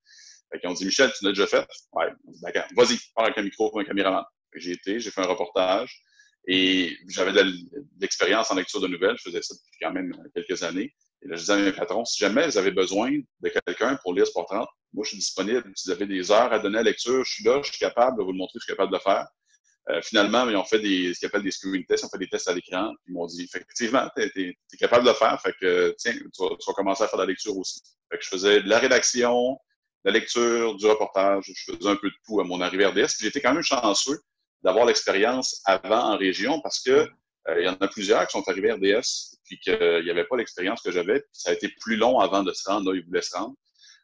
Fait 0.51 0.67
ont 0.67 0.73
dit, 0.73 0.85
Michel, 0.85 1.11
tu 1.17 1.25
l'as 1.25 1.31
déjà 1.31 1.47
fait? 1.47 1.65
Ouais. 1.93 2.11
d'accord. 2.41 2.65
Vas-y, 2.75 2.99
parle 3.15 3.27
avec 3.27 3.37
un 3.37 3.43
micro 3.43 3.69
pour 3.69 3.79
un 3.79 3.83
caméraman. 3.83 4.23
J'ai 4.55 4.71
été, 4.71 4.99
j'ai 4.99 5.09
fait 5.09 5.21
un 5.21 5.27
reportage. 5.27 6.01
Et 6.47 6.97
j'avais 7.07 7.31
de 7.31 7.53
l'expérience 7.99 8.51
en 8.51 8.55
lecture 8.55 8.81
de 8.81 8.87
nouvelles. 8.87 9.15
Je 9.17 9.29
faisais 9.29 9.41
ça 9.41 9.55
depuis 9.55 9.79
quand 9.81 9.91
même 9.91 10.11
quelques 10.35 10.61
années. 10.63 10.93
Et 11.23 11.27
là, 11.27 11.35
je 11.35 11.41
disais 11.41 11.53
à 11.53 11.57
mes 11.57 11.71
patrons, 11.71 12.05
si 12.05 12.19
jamais 12.19 12.47
vous 12.47 12.57
avez 12.57 12.71
besoin 12.71 13.11
de 13.11 13.49
quelqu'un 13.49 13.97
pour 14.01 14.13
lire 14.13 14.25
Sport 14.25 14.47
30, 14.47 14.67
moi, 14.93 15.03
je 15.03 15.09
suis 15.09 15.17
disponible. 15.17 15.71
Si 15.75 15.87
vous 15.87 15.93
avez 15.93 16.05
des 16.05 16.31
heures 16.31 16.51
à 16.51 16.59
donner 16.59 16.79
à 16.79 16.83
la 16.83 16.89
lecture, 16.89 17.23
je 17.23 17.33
suis 17.33 17.43
là, 17.43 17.61
je 17.63 17.69
suis 17.69 17.79
capable 17.79 18.17
de 18.17 18.23
vous 18.23 18.31
le 18.31 18.37
montrer, 18.37 18.59
je 18.59 18.63
suis 18.63 18.73
capable 18.73 18.91
de 18.91 18.97
le 18.97 19.01
faire. 19.01 19.27
Euh, 19.89 20.01
finalement, 20.01 20.47
ils 20.47 20.55
ont 20.55 20.63
fait 20.63 20.79
des, 20.79 21.13
ce 21.13 21.19
qu'ils 21.19 21.27
appellent 21.27 21.43
des 21.43 21.51
screening 21.51 21.85
tests, 21.85 22.03
ils 22.03 22.05
ont 22.05 22.09
fait 22.09 22.19
des 22.19 22.29
tests 22.29 22.47
à 22.47 22.53
l'écran, 22.53 22.93
ils 23.07 23.13
m'ont 23.13 23.25
dit, 23.25 23.43
effectivement, 23.43 24.07
tu 24.15 24.23
es, 24.23 24.77
capable 24.77 25.05
de 25.05 25.09
le 25.09 25.15
faire, 25.15 25.41
fait 25.41 25.53
que, 25.59 25.95
tiens, 25.97 26.13
tu 26.13 26.43
vas, 26.43 26.73
commencer 26.75 27.03
à 27.03 27.07
faire 27.07 27.17
de 27.17 27.23
la 27.23 27.27
lecture 27.27 27.57
aussi. 27.57 27.81
Fait 28.11 28.17
que 28.17 28.23
je 28.23 28.29
faisais 28.29 28.61
de 28.61 28.69
la 28.69 28.79
rédaction, 28.79 29.53
de 30.05 30.11
la 30.11 30.11
lecture, 30.11 30.75
du 30.75 30.85
reportage, 30.85 31.45
je 31.47 31.73
faisais 31.73 31.89
un 31.89 31.95
peu 31.95 32.09
de 32.09 32.15
tout 32.25 32.39
à 32.39 32.43
mon 32.43 32.61
arrivée 32.61 32.85
à 32.85 32.89
RDS. 32.89 33.17
J'étais 33.19 33.41
quand 33.41 33.53
même 33.53 33.63
chanceux 33.63 34.19
d'avoir 34.63 34.85
l'expérience 34.85 35.61
avant 35.65 36.13
en 36.13 36.17
région 36.17 36.61
parce 36.61 36.79
que 36.79 37.09
il 37.49 37.65
y 37.65 37.69
en 37.69 37.73
a 37.73 37.87
plusieurs 37.87 38.27
qui 38.27 38.31
sont 38.33 38.47
arrivés 38.47 38.69
à 38.69 38.75
RDS 38.75 39.37
puis 39.45 39.59
qu'il 39.59 40.03
n'y 40.03 40.09
avait 40.09 40.25
pas 40.25 40.37
l'expérience 40.37 40.81
que 40.81 40.91
j'avais. 40.91 41.23
Ça 41.31 41.49
a 41.49 41.53
été 41.53 41.69
plus 41.79 41.95
long 41.95 42.19
avant 42.19 42.43
de 42.43 42.53
se 42.53 42.69
rendre 42.69 42.91
là, 42.91 42.97
ils 42.97 43.05
voulaient 43.05 43.21
se 43.21 43.35
rendre. 43.35 43.55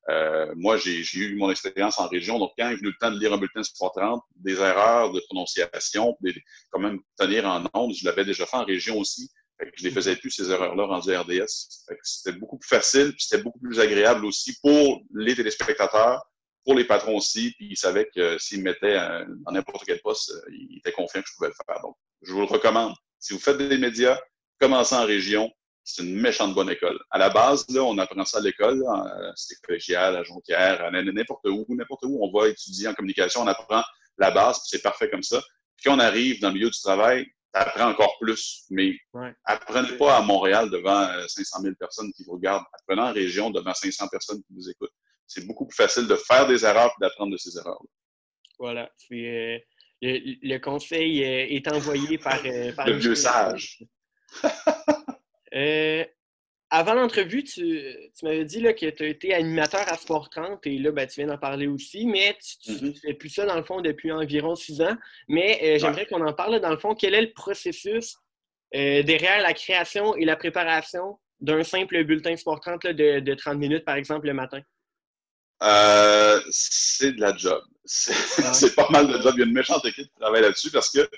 Euh, 0.10 0.54
moi, 0.56 0.78
j'ai 0.78 1.04
eu 1.16 1.36
mon 1.36 1.52
expérience 1.52 2.00
en 2.00 2.08
région, 2.08 2.40
donc 2.40 2.52
quand 2.58 2.70
est 2.70 2.76
venu 2.76 2.88
le 2.88 2.98
temps 3.00 3.12
de 3.12 3.20
lire 3.20 3.34
un 3.34 3.38
bulletin 3.38 3.60
de 3.60 3.66
Sport 3.66 3.92
30, 3.94 4.22
des 4.38 4.60
erreurs 4.60 5.12
de 5.12 5.20
prononciation, 5.20 6.18
des, 6.22 6.34
quand 6.72 6.80
même 6.80 7.00
tenir 7.18 7.46
en 7.46 7.66
ondes, 7.74 7.94
je 7.94 8.06
l'avais 8.06 8.24
déjà 8.24 8.46
fait 8.46 8.56
en 8.56 8.64
région 8.64 8.98
aussi. 8.98 9.30
Fait 9.60 9.66
que 9.66 9.72
je 9.76 9.84
les 9.84 9.92
faisais 9.92 10.16
plus, 10.16 10.32
ces 10.32 10.50
erreurs-là, 10.50 10.86
rendues 10.86 11.14
à 11.14 11.24
RDS. 11.24 11.84
C'était 12.04 12.38
beaucoup 12.38 12.58
plus 12.58 12.70
facile, 12.70 13.12
puis 13.12 13.24
c'était 13.24 13.44
beaucoup 13.44 13.60
plus 13.60 13.80
agréable 13.80 14.26
aussi 14.26 14.58
pour 14.62 15.02
les 15.14 15.36
téléspectateurs, 15.36 16.24
pour 16.64 16.76
les 16.76 16.86
patrons 16.86 17.18
aussi, 17.18 17.52
puis 17.58 17.70
ils 17.72 17.78
savaient 17.78 18.08
que 18.16 18.38
s'ils 18.38 18.60
me 18.60 18.66
mettaient 18.66 18.98
dans 19.46 19.52
n'importe 19.52 19.84
quel 19.86 20.00
poste, 20.02 20.32
euh, 20.32 20.52
ils 20.52 20.78
étaient 20.78 20.92
confiants 20.92 21.22
que 21.22 21.28
je 21.28 21.36
pouvais 21.36 21.50
le 21.50 21.56
faire. 21.66 21.82
Donc, 21.82 21.96
je 22.22 22.32
vous 22.32 22.42
le 22.42 22.46
recommande. 22.46 22.94
Si 23.20 23.34
vous 23.34 23.40
faites 23.40 23.58
des 23.58 23.78
médias, 23.78 24.20
commencez 24.60 24.96
en 24.96 25.06
région, 25.06 25.52
c'est 25.84 26.04
une 26.04 26.20
méchante 26.20 26.54
bonne 26.54 26.70
école. 26.70 27.00
À 27.12 27.18
la 27.18 27.30
base, 27.30 27.66
là, 27.70 27.84
on 27.84 27.98
apprend 27.98 28.26
ça 28.26 28.40
à 28.40 28.42
l'école, 28.42 28.84
c'est 29.36 29.60
collégial, 29.62 30.16
à 30.18 30.24
Jonquière, 30.24 30.84
à 30.84 30.92
n'importe 30.92 31.46
où, 31.46 31.66
n'importe 31.70 32.04
où 32.04 32.20
on 32.22 32.32
va 32.38 32.50
étudier 32.50 32.88
en 32.88 32.94
communication, 32.94 33.42
on 33.42 33.48
apprend 33.48 33.84
la 34.18 34.32
base, 34.32 34.62
c'est 34.66 34.82
parfait 34.82 35.10
comme 35.10 35.24
ça. 35.24 35.42
Puis 35.78 35.86
quand 35.86 35.96
on 35.96 36.00
arrive 36.00 36.42
dans 36.42 36.50
le 36.50 36.56
milieu 36.56 36.70
du 36.70 36.80
travail, 36.80 37.28
apprends 37.54 37.90
encore 37.90 38.18
plus. 38.20 38.66
Mais 38.70 38.96
apprenez 39.46 39.98
pas 39.98 40.18
à 40.18 40.22
Montréal 40.22 40.70
devant 40.70 41.08
500 41.28 41.60
euh, 41.60 41.64
000 41.64 41.76
personnes 41.80 42.12
qui 42.14 42.24
vous 42.24 42.34
regardent. 42.34 42.66
Apprenez 42.74 43.02
en 43.02 43.14
région 43.14 43.50
devant 43.50 43.74
500 43.74 44.08
personnes 44.10 44.42
qui 44.44 44.54
vous 44.54 44.70
écoutent. 44.70 44.94
C'est 45.26 45.46
beaucoup 45.46 45.68
plus 45.68 45.76
facile 45.76 46.08
de 46.08 46.16
faire 46.16 46.48
des 46.48 46.66
erreurs 46.66 46.90
que 46.96 47.02
d'apprendre 47.02 47.32
de 47.32 47.38
ces 47.38 47.58
erreurs. 47.58 47.82
-là. 47.82 47.90
Voilà. 48.60 48.90
Euh, 49.12 49.60
le, 50.02 50.58
conseil 50.58 51.24
euh, 51.24 51.48
est 51.50 51.68
envoyé 51.72 52.18
par, 52.18 52.42
par 52.76 52.88
le 52.88 52.94
vieux 52.94 53.16
sage. 53.16 53.80
Euh, 55.56 56.04
avant 56.70 56.94
l'entrevue, 56.94 57.44
tu, 57.44 57.64
m'avais 58.24 58.44
dit 58.44 58.60
là, 58.60 58.74
que 58.74 58.90
tu 58.90 59.04
as 59.04 59.08
été 59.08 59.34
animateur 59.34 59.88
à 59.88 59.96
Sport 59.96 60.30
30 60.30 60.68
et 60.68 60.78
là, 60.78 60.92
ben, 60.92 61.08
tu 61.08 61.22
viens 61.22 61.28
d'en 61.28 61.38
parler 61.38 61.68
aussi, 61.68 62.06
mais 62.06 62.38
tu 62.64 62.72
ne 62.72 62.78
mm-hmm. 62.78 63.00
fais 63.02 63.14
plus 63.14 63.30
ça 63.30 63.46
dans 63.46 63.56
le 63.56 63.64
fond 63.64 63.82
depuis 63.82 64.12
environ 64.12 64.56
six 64.56 64.82
ans. 64.82 64.98
Mais 65.30 65.60
euh, 65.64 65.80
j'aimerais 65.80 66.06
qu'on 66.06 66.26
en 66.26 66.34
parle 66.34 66.60
dans 66.60 66.70
le 66.70 66.78
fond. 66.78 66.94
Quel 66.94 67.14
est 67.14 67.22
le 67.22 67.32
processus 67.32 68.18
euh, 68.76 69.02
derrière 69.04 69.42
la 69.42 69.54
création 69.54 70.16
et 70.18 70.26
la 70.26 70.36
préparation 70.36 71.18
d'un 71.40 71.64
simple 71.64 72.04
bulletin 72.04 72.36
Sport 72.36 72.60
30 72.60 72.88
de, 72.88 73.34
30 73.34 73.58
minutes, 73.58 73.86
par 73.86 73.96
exemple, 73.96 74.28
le 74.28 74.34
matin? 74.34 74.60
C'est 75.62 77.12
de 77.14 77.22
la 77.22 77.36
job. 77.36 77.64
C'est 77.86 78.76
pas 78.76 78.90
mal 78.90 79.08
de 79.08 79.22
job. 79.22 79.34
Il 79.36 79.40
y 79.40 79.44
a 79.44 79.46
une 79.46 79.54
méchante 79.54 79.86
équipe 79.86 80.08
qui 80.08 80.20
travaille 80.20 80.42
là-dessus 80.42 80.72
parce 80.72 80.90
que, 80.90 81.02
tu 81.02 81.10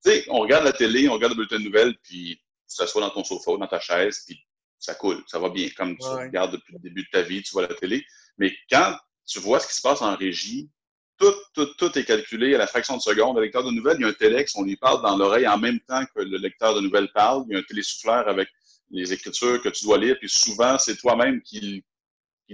sais, 0.00 0.24
on 0.28 0.40
regarde 0.40 0.64
la 0.64 0.72
télé, 0.72 1.08
on 1.08 1.14
regarde 1.14 1.32
le 1.32 1.36
bulletin 1.36 1.58
de 1.58 1.64
nouvelles, 1.64 1.94
puis 2.02 2.40
tu 2.68 2.76
t'assois 2.76 3.00
dans 3.00 3.10
ton 3.10 3.24
sofa, 3.24 3.56
dans 3.56 3.66
ta 3.66 3.80
chaise, 3.80 4.22
puis 4.26 4.38
ça 4.78 4.94
coule, 4.94 5.22
ça 5.26 5.38
va 5.38 5.50
bien. 5.50 5.68
Comme 5.76 5.96
tu 5.98 6.06
regardes 6.06 6.52
depuis 6.52 6.74
le 6.74 6.78
début 6.80 7.02
de 7.02 7.08
ta 7.10 7.22
vie, 7.22 7.42
tu 7.42 7.52
vois 7.52 7.62
la 7.62 7.74
télé. 7.74 8.04
Mais 8.38 8.54
quand 8.70 8.96
tu 9.30 9.38
vois 9.38 9.60
ce 9.60 9.68
qui 9.68 9.74
se 9.74 9.82
passe 9.82 10.02
en 10.02 10.16
régie. 10.16 10.68
Tout, 11.16 11.34
tout, 11.54 11.66
tout 11.76 11.98
est 11.98 12.04
calculé 12.04 12.54
à 12.54 12.58
la 12.58 12.66
fraction 12.66 12.96
de 12.96 13.02
seconde. 13.02 13.36
Le 13.36 13.42
lecteur 13.42 13.62
de 13.62 13.70
nouvelles, 13.70 13.98
il 13.98 14.02
y 14.02 14.04
a 14.04 14.08
un 14.08 14.12
téléx, 14.14 14.56
on 14.56 14.64
lui 14.64 14.76
parle 14.76 15.02
dans 15.02 15.16
l'oreille 15.16 15.46
en 15.46 15.58
même 15.58 15.78
temps 15.80 16.02
que 16.14 16.22
le 16.22 16.38
lecteur 16.38 16.74
de 16.74 16.80
nouvelles 16.80 17.12
parle. 17.12 17.44
Il 17.48 17.52
y 17.52 17.56
a 17.56 17.58
un 17.58 17.62
télésouffleur 17.62 18.26
avec 18.26 18.48
les 18.90 19.12
écritures 19.12 19.62
que 19.62 19.68
tu 19.68 19.84
dois 19.84 19.98
lire. 19.98 20.16
Puis 20.18 20.30
souvent, 20.30 20.78
c'est 20.78 20.96
toi-même 20.96 21.42
qui, 21.42 21.84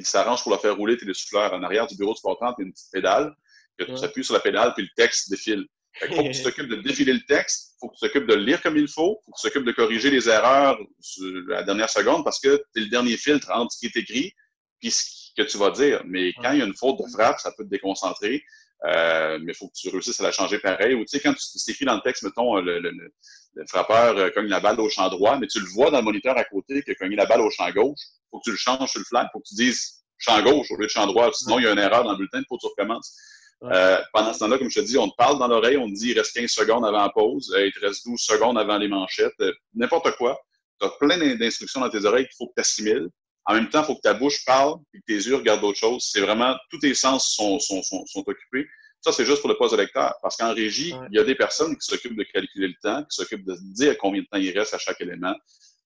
qui 0.02 0.10
s'arrange 0.10 0.42
pour 0.42 0.52
le 0.52 0.58
faire 0.58 0.76
rouler, 0.76 0.96
télésouffleur. 0.96 1.52
En 1.52 1.62
arrière 1.62 1.86
du 1.86 1.96
bureau 1.96 2.12
de 2.12 2.16
support 2.16 2.38
30, 2.38 2.56
il 2.58 2.62
y 2.62 2.64
a 2.64 2.66
une 2.66 2.72
petite 2.72 2.92
pédale. 2.92 3.34
Que 3.78 3.84
tu 3.84 4.04
appuies 4.04 4.24
sur 4.24 4.32
la 4.32 4.40
pédale, 4.40 4.72
puis 4.74 4.84
le 4.84 4.88
texte 4.96 5.28
défile. 5.30 5.66
Il 6.02 6.14
faut 6.14 6.22
que 6.22 6.32
tu 6.32 6.42
t'occupes 6.42 6.68
de 6.68 6.76
défiler 6.76 7.12
le 7.12 7.24
texte, 7.26 7.74
il 7.74 7.76
faut 7.80 7.88
que 7.88 7.94
tu 7.94 8.00
t'occupes 8.00 8.26
de 8.26 8.34
le 8.34 8.42
lire 8.42 8.62
comme 8.62 8.76
il 8.76 8.88
faut, 8.88 9.18
il 9.20 9.24
faut 9.24 9.32
que 9.32 9.40
tu 9.40 9.46
t'occupes 9.48 9.66
de 9.66 9.72
corriger 9.72 10.10
les 10.10 10.28
erreurs 10.28 10.78
à 10.78 11.52
la 11.52 11.62
dernière 11.62 11.90
seconde 11.90 12.24
parce 12.24 12.40
que 12.40 12.62
tu 12.74 12.80
es 12.80 12.84
le 12.84 12.90
dernier 12.90 13.16
filtre 13.16 13.50
entre 13.50 13.72
ce 13.72 13.78
qui 13.78 13.86
est 13.86 13.96
écrit 13.96 14.32
puis 14.80 14.90
ce 14.90 15.32
que 15.36 15.42
tu 15.42 15.58
vas 15.58 15.70
dire. 15.70 16.02
Mais 16.06 16.32
quand 16.42 16.52
il 16.52 16.58
y 16.58 16.62
a 16.62 16.66
une 16.66 16.76
faute 16.76 16.98
de 16.98 17.10
frappe, 17.10 17.38
ça 17.38 17.52
peut 17.56 17.64
te 17.64 17.68
déconcentrer. 17.68 18.42
Euh, 18.84 19.38
mais 19.42 19.52
il 19.52 19.54
faut 19.56 19.68
que 19.68 19.74
tu 19.74 19.88
réussisses 19.88 20.20
à 20.20 20.24
la 20.24 20.32
changer 20.32 20.58
pareil. 20.58 20.94
Ou 20.94 21.00
tu 21.00 21.08
sais, 21.08 21.20
quand 21.20 21.34
tu 21.34 21.70
écrit 21.70 21.84
dans 21.84 21.94
le 21.94 22.02
texte, 22.02 22.22
mettons, 22.22 22.56
le, 22.56 22.78
le, 22.78 22.90
le, 22.90 23.66
frappeur 23.66 24.16
euh, 24.18 24.30
cogne 24.30 24.48
la 24.48 24.60
balle 24.60 24.78
au 24.80 24.88
champ 24.90 25.08
droit, 25.08 25.38
mais 25.38 25.46
tu 25.46 25.60
le 25.60 25.66
vois 25.66 25.90
dans 25.90 25.98
le 25.98 26.04
moniteur 26.04 26.36
à 26.36 26.44
côté 26.44 26.82
qu'il 26.82 26.92
a 26.92 26.94
cogné 26.94 27.16
la 27.16 27.26
balle 27.26 27.40
au 27.40 27.50
champ 27.50 27.70
gauche. 27.70 27.98
Il 27.98 28.28
faut 28.30 28.38
que 28.38 28.44
tu 28.44 28.50
le 28.50 28.56
changes 28.56 28.90
sur 28.90 29.00
le 29.00 29.04
flanc. 29.06 29.22
Il 29.22 29.30
faut 29.32 29.40
que 29.40 29.48
tu 29.48 29.54
dises 29.54 30.04
champ 30.18 30.42
gauche 30.42 30.70
au 30.70 30.76
lieu 30.76 30.86
de 30.86 30.90
champ 30.90 31.06
droit. 31.06 31.30
Sinon, 31.32 31.58
il 31.58 31.64
y 31.64 31.66
a 31.66 31.72
une 31.72 31.78
erreur 31.78 32.04
dans 32.04 32.12
le 32.12 32.18
bulletin, 32.18 32.40
il 32.40 32.44
faut 32.48 32.56
que 32.56 32.62
tu 32.62 32.68
recommences. 32.68 33.16
Euh, 33.62 33.98
pendant 34.12 34.32
ce 34.34 34.40
temps-là, 34.40 34.58
comme 34.58 34.70
je 34.70 34.80
te 34.80 34.84
dis, 34.84 34.98
on 34.98 35.08
te 35.08 35.16
parle 35.16 35.38
dans 35.38 35.48
l'oreille, 35.48 35.78
on 35.78 35.88
te 35.88 35.94
dit 35.94 36.10
il 36.10 36.18
reste 36.18 36.34
15 36.34 36.50
secondes 36.50 36.84
avant 36.84 37.02
la 37.02 37.08
pause, 37.08 37.52
euh, 37.56 37.66
il 37.66 37.72
te 37.72 37.80
reste 37.80 38.06
12 38.06 38.20
secondes 38.20 38.58
avant 38.58 38.76
les 38.76 38.88
manchettes, 38.88 39.32
euh, 39.40 39.52
n'importe 39.74 40.14
quoi. 40.16 40.38
Tu 40.78 40.86
as 40.86 40.90
plein 41.00 41.16
d'instructions 41.36 41.80
dans 41.80 41.88
tes 41.88 42.04
oreilles 42.04 42.26
qu'il 42.26 42.36
faut 42.36 42.48
que 42.48 42.54
tu 42.54 42.60
assimiles. 42.60 43.08
En 43.46 43.54
même 43.54 43.68
temps, 43.68 43.82
il 43.82 43.86
faut 43.86 43.94
que 43.94 44.00
ta 44.00 44.14
bouche 44.14 44.44
parle 44.44 44.74
et 44.92 44.98
que 44.98 45.04
tes 45.06 45.14
yeux 45.14 45.36
regardent 45.36 45.60
d'autres 45.60 45.78
choses. 45.78 46.08
C'est 46.12 46.20
vraiment, 46.20 46.56
tous 46.70 46.78
tes 46.80 46.94
sens 46.94 47.34
sont, 47.34 47.58
sont, 47.60 47.82
sont, 47.82 48.04
sont 48.06 48.24
occupés. 48.26 48.66
Ça, 49.00 49.12
c'est 49.12 49.24
juste 49.24 49.40
pour 49.40 49.48
le 49.48 49.56
poste 49.56 49.72
de 49.74 49.80
lecteur. 49.80 50.14
Parce 50.20 50.36
qu'en 50.36 50.52
régie, 50.52 50.92
il 51.12 51.16
y 51.16 51.20
a 51.20 51.24
des 51.24 51.36
personnes 51.36 51.76
qui 51.76 51.86
s'occupent 51.86 52.16
de 52.16 52.24
calculer 52.24 52.68
le 52.68 52.74
temps, 52.82 53.02
qui 53.04 53.14
s'occupent 53.14 53.46
de 53.46 53.56
dire 53.74 53.96
combien 53.98 54.22
de 54.22 54.26
temps 54.26 54.38
il 54.38 54.56
reste 54.58 54.74
à 54.74 54.78
chaque 54.78 55.00
élément. 55.00 55.34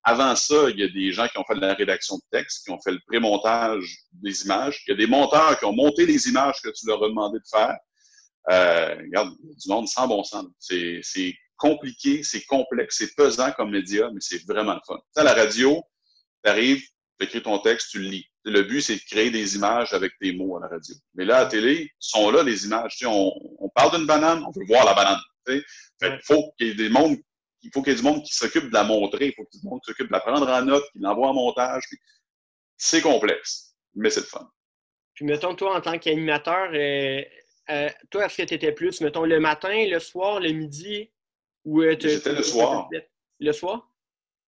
Avant 0.03 0.35
ça, 0.35 0.71
il 0.71 0.79
y 0.79 0.83
a 0.83 0.89
des 0.89 1.13
gens 1.13 1.29
qui 1.29 1.37
ont 1.37 1.45
fait 1.45 1.55
de 1.55 1.61
la 1.61 1.75
rédaction 1.75 2.17
de 2.17 2.23
texte, 2.33 2.65
qui 2.65 2.71
ont 2.71 2.81
fait 2.81 2.93
le 2.93 3.01
pré-montage 3.07 3.99
des 4.13 4.45
images. 4.45 4.83
Il 4.87 4.93
y 4.93 4.95
a 4.95 4.97
des 4.97 5.07
monteurs 5.07 5.59
qui 5.59 5.67
ont 5.67 5.75
monté 5.75 6.07
les 6.07 6.29
images 6.29 6.63
que 6.63 6.71
tu 6.71 6.87
leur 6.87 7.05
as 7.05 7.09
demandé 7.09 7.39
de 7.39 7.45
faire. 7.51 7.77
Euh, 8.51 8.97
regarde, 8.97 9.35
du 9.43 9.69
monde 9.69 9.87
sans 9.87 10.09
bon 10.09 10.25
sens. 10.25 10.47
C'est 10.59 11.35
compliqué, 11.59 12.23
c'est 12.23 12.45
complexe, 12.47 12.97
c'est 12.99 13.15
pesant 13.15 13.53
comme 13.53 13.71
média, 13.71 14.09
mais 14.11 14.21
c'est 14.21 14.43
vraiment 14.47 14.75
le 14.75 14.81
fun. 14.87 14.99
à 15.17 15.25
la 15.25 15.35
radio, 15.35 15.83
tu 16.43 16.51
arrives, 16.51 16.83
tu 17.21 17.27
écris 17.27 17.43
ton 17.43 17.59
texte, 17.59 17.91
tu 17.91 18.01
le 18.01 18.09
lis. 18.09 18.27
Le 18.45 18.63
but, 18.63 18.81
c'est 18.81 18.97
de 18.97 19.01
créer 19.01 19.31
des 19.31 19.57
images 19.57 19.93
avec 19.93 20.13
tes 20.21 20.33
mots 20.33 20.57
à 20.57 20.61
la 20.61 20.69
radio. 20.69 20.95
Mais 21.15 21.25
là, 21.25 21.39
à 21.39 21.45
la 21.45 21.51
télé, 21.51 21.91
sont 21.99 22.31
là 22.31 22.43
les 22.43 22.65
images. 22.65 22.97
on, 23.05 23.33
on 23.59 23.69
parle 23.69 23.97
d'une 23.97 24.07
banane, 24.07 24.43
on 24.45 24.51
veut 24.51 24.67
voir 24.67 24.85
la 24.85 24.95
banane. 24.95 25.21
Fait 25.47 26.19
faut 26.23 26.53
qu'il 26.57 26.69
y 26.69 26.71
ait 26.71 26.75
des 26.75 26.89
mondes 26.89 27.19
il 27.63 27.71
faut 27.73 27.83
qu'il 27.83 27.93
y 27.93 27.97
ait 27.97 27.99
du 27.99 28.05
monde 28.05 28.23
qui 28.23 28.35
s'occupe 28.35 28.69
de 28.69 28.73
la 28.73 28.85
montrer, 28.85 29.27
il 29.27 29.35
faut 29.35 29.45
qu'il 29.45 29.59
y 29.59 29.59
ait 29.59 29.63
du 29.63 29.69
monde 29.69 29.81
qui 29.81 29.91
s'occupe 29.91 30.09
de 30.09 30.13
la 30.13 30.21
prendre 30.21 30.49
en 30.49 30.63
note, 30.63 30.85
qui 30.93 30.99
l'envoie 30.99 31.29
en 31.29 31.35
montage. 31.35 31.83
C'est 32.77 33.03
complexe, 33.03 33.75
mais 33.95 34.11
c'est 34.11 34.21
le 34.21 34.27
fun. 34.27 34.51
Puis 35.15 35.25
mettons, 35.25 35.55
toi, 35.55 35.77
en 35.77 35.81
tant 35.81 35.99
qu'animateur, 35.99 36.71
euh, 36.73 37.23
euh, 37.71 37.91
toi, 38.11 38.27
est-ce 38.27 38.39
que 38.39 38.43
tu 38.49 38.55
étais 38.55 38.73
plus, 38.73 39.01
mettons, 39.01 39.25
le 39.25 39.39
matin, 39.41 39.87
le 39.87 39.99
soir, 39.99 40.41
le 40.41 40.51
midi? 40.53 41.11
ou 41.65 41.83
euh, 41.83 41.95
J'étais 41.99 42.33
le 42.33 42.43
soir. 42.43 42.89
Le 43.39 43.53
soir? 43.53 43.90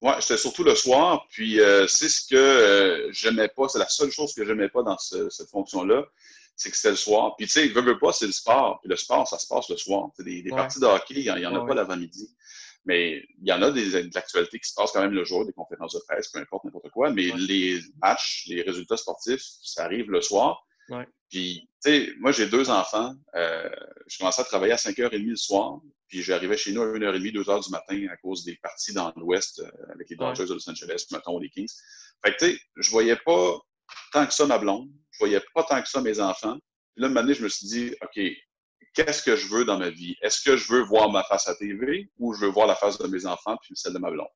Oui, 0.03 0.13
j'étais 0.21 0.37
surtout 0.37 0.65
le 0.65 0.75
soir. 0.75 1.27
Puis 1.31 1.59
c'est 1.89 2.09
ce 2.09 2.27
que 2.29 3.09
j'aimais 3.13 3.49
pas, 3.49 3.69
c'est 3.69 3.79
la 3.79 3.89
seule 3.89 4.11
chose 4.11 4.35
que 4.35 4.45
j'aimais 4.45 4.69
pas 4.69 4.83
dans 4.83 4.99
cette 4.99 5.49
fonction-là, 5.49 6.05
c'est 6.57 6.71
que 6.71 6.77
c'était 6.77 6.91
le 6.91 6.97
soir. 6.97 7.35
Puis 7.37 7.47
tu 7.47 7.53
sais, 7.53 7.69
veux, 7.69 7.83
veux 7.83 7.99
pas, 7.99 8.13
c'est 8.13 8.27
le 8.27 8.33
sport. 8.33 8.81
Puis 8.81 8.91
le 8.91 8.97
sport, 8.97 9.27
ça 9.27 9.39
se 9.39 9.47
passe 9.47 9.69
le 9.69 9.77
soir. 9.77 10.11
Des, 10.19 10.43
des 10.43 10.51
parties 10.51 10.81
de 10.81 10.87
hockey, 10.87 11.15
il 11.17 11.35
n'y 11.35 11.47
en, 11.47 11.55
a 11.55 11.67
pas 11.67 11.75
l'avant-midi. 11.75 12.29
Mais 12.85 13.23
il 13.41 13.49
y 13.49 13.53
en 13.53 13.63
a 13.63 13.71
des, 13.71 13.91
de 13.91 14.15
l'actualité 14.15 14.59
qui 14.59 14.69
se 14.69 14.75
passe 14.75 14.91
quand 14.93 15.01
même 15.01 15.13
le 15.13 15.25
jour, 15.25 15.47
des 15.47 15.53
conférences 15.53 15.95
de 15.95 16.01
presse, 16.09 16.29
peu 16.29 16.41
importe, 16.41 16.65
n'importe 16.65 16.91
quoi. 16.91 17.11
Mais 17.11 17.31
les 17.37 17.81
matchs, 18.03 18.47
les 18.49 18.63
résultats 18.63 18.97
sportifs, 18.97 19.43
ça 19.63 19.85
arrive 19.85 20.11
le 20.11 20.21
soir. 20.21 20.67
Puis, 21.31 21.69
tu 21.83 21.91
sais, 21.91 22.13
moi, 22.19 22.33
j'ai 22.33 22.47
deux 22.47 22.69
enfants. 22.69 23.15
Euh, 23.35 23.69
je 24.07 24.19
commençais 24.19 24.43
à 24.43 24.45
travailler 24.45 24.73
à 24.73 24.77
5h30 24.77 25.25
le 25.25 25.37
soir. 25.37 25.81
Puis, 26.09 26.23
j'arrivais 26.23 26.59
chez 26.59 26.73
nous 26.73 26.83
à 26.83 26.87
1h30, 26.87 27.33
2h 27.33 27.65
du 27.65 27.71
matin 27.71 28.07
à 28.13 28.17
cause 28.17 28.45
des 28.45 28.57
parties 28.57 28.93
dans 28.93 29.13
l'Ouest 29.17 29.61
euh, 29.61 29.92
avec 30.03 30.11
les 30.11 30.17
Dodgers 30.17 30.47
de 30.47 30.55
Los 30.55 30.69
Angeles, 30.69 31.07
mettons, 31.11 31.39
les 31.39 31.49
Kings. 31.49 31.73
Fait 32.25 32.33
que, 32.33 32.39
tu 32.39 32.53
sais, 32.53 32.61
je 32.77 32.91
voyais 32.91 33.17
pas 33.17 33.59
tant 34.13 34.27
que 34.27 34.35
ça 34.35 34.47
ma 34.47 34.59
blonde. 34.59 34.89
Je 35.13 35.19
voyais 35.19 35.41
pas 35.55 35.65
tant 35.65 35.83
que 35.83 35.89
ça 35.89 36.01
mes 36.01 36.21
enfants. 36.21 36.59
Puis 36.95 37.03
là, 37.03 37.07
un 37.07 37.11
moment 37.11 37.33
je 37.33 37.43
me 37.43 37.49
suis 37.49 37.67
dit, 37.67 37.95
OK, 38.03 38.23
qu'est-ce 38.95 39.23
que 39.23 39.37
je 39.37 39.49
veux 39.49 39.65
dans 39.65 39.79
ma 39.79 39.91
vie? 39.91 40.17
Est-ce 40.23 40.43
que 40.43 40.57
je 40.57 40.71
veux 40.71 40.83
voir 40.83 41.11
ma 41.11 41.23
face 41.25 41.49
à 41.49 41.55
TV 41.55 42.11
ou 42.19 42.35
je 42.35 42.41
veux 42.41 42.51
voir 42.51 42.67
la 42.67 42.75
face 42.75 42.99
de 42.99 43.07
mes 43.07 43.27
enfants 43.27 43.57
puis 43.63 43.75
celle 43.75 43.95
de 43.95 43.99
ma 43.99 44.11
blonde? 44.11 44.29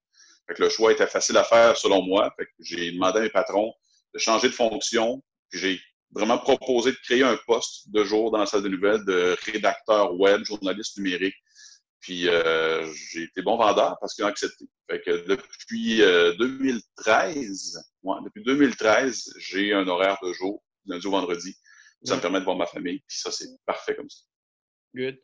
Fait 0.47 0.55
que 0.55 0.63
le 0.63 0.69
choix 0.69 0.93
était 0.93 1.07
facile 1.07 1.37
à 1.37 1.45
faire 1.45 1.77
selon 1.77 2.03
moi. 2.03 2.33
Fait 2.39 2.47
que 2.47 2.51
j'ai 2.61 2.93
demandé 2.93 3.19
à 3.19 3.23
mes 3.23 3.31
patrons 3.31 3.73
de 4.15 4.19
changer 4.19 4.49
de 4.49 4.55
fonction. 4.55 5.23
Puis 5.51 5.61
j'ai 5.61 5.81
vraiment 6.13 6.39
proposé 6.39 6.93
de 6.93 6.97
créer 7.03 7.23
un 7.23 7.39
poste 7.47 7.91
de 7.91 8.05
jour 8.05 8.31
dans 8.31 8.39
la 8.39 8.47
salle 8.47 8.63
de 8.63 8.69
nouvelles 8.69 9.05
de 9.05 9.37
rédacteur 9.45 10.15
web, 10.15 10.45
journaliste 10.45 10.97
numérique. 10.97 11.35
Puis 12.07 12.29
euh, 12.29 12.87
j'ai 13.11 13.25
été 13.25 13.43
bon 13.43 13.57
vendeur 13.57 13.97
parce 14.01 14.15
qu'ils 14.15 14.25
ont 14.25 14.29
accepté. 14.29 14.65
Fait 14.89 15.01
que 15.01 15.27
depuis 15.27 15.99
2013, 16.39 17.85
euh, 18.07 18.21
depuis 18.25 18.45
2013, 18.45 19.35
j'ai 19.39 19.73
un 19.73 19.89
horaire 19.89 20.17
de 20.23 20.33
jour, 20.33 20.63
lundi 20.87 21.05
au 21.09 21.11
vendredi. 21.11 21.57
Ça 22.05 22.15
me 22.15 22.21
permet 22.21 22.39
de 22.39 22.45
voir 22.45 22.57
ma 22.57 22.67
famille. 22.67 23.01
Puis 23.09 23.19
ça, 23.19 23.33
c'est 23.33 23.49
parfait 23.67 23.97
comme 23.97 24.09
ça. 24.09 24.23
Good. 24.95 25.19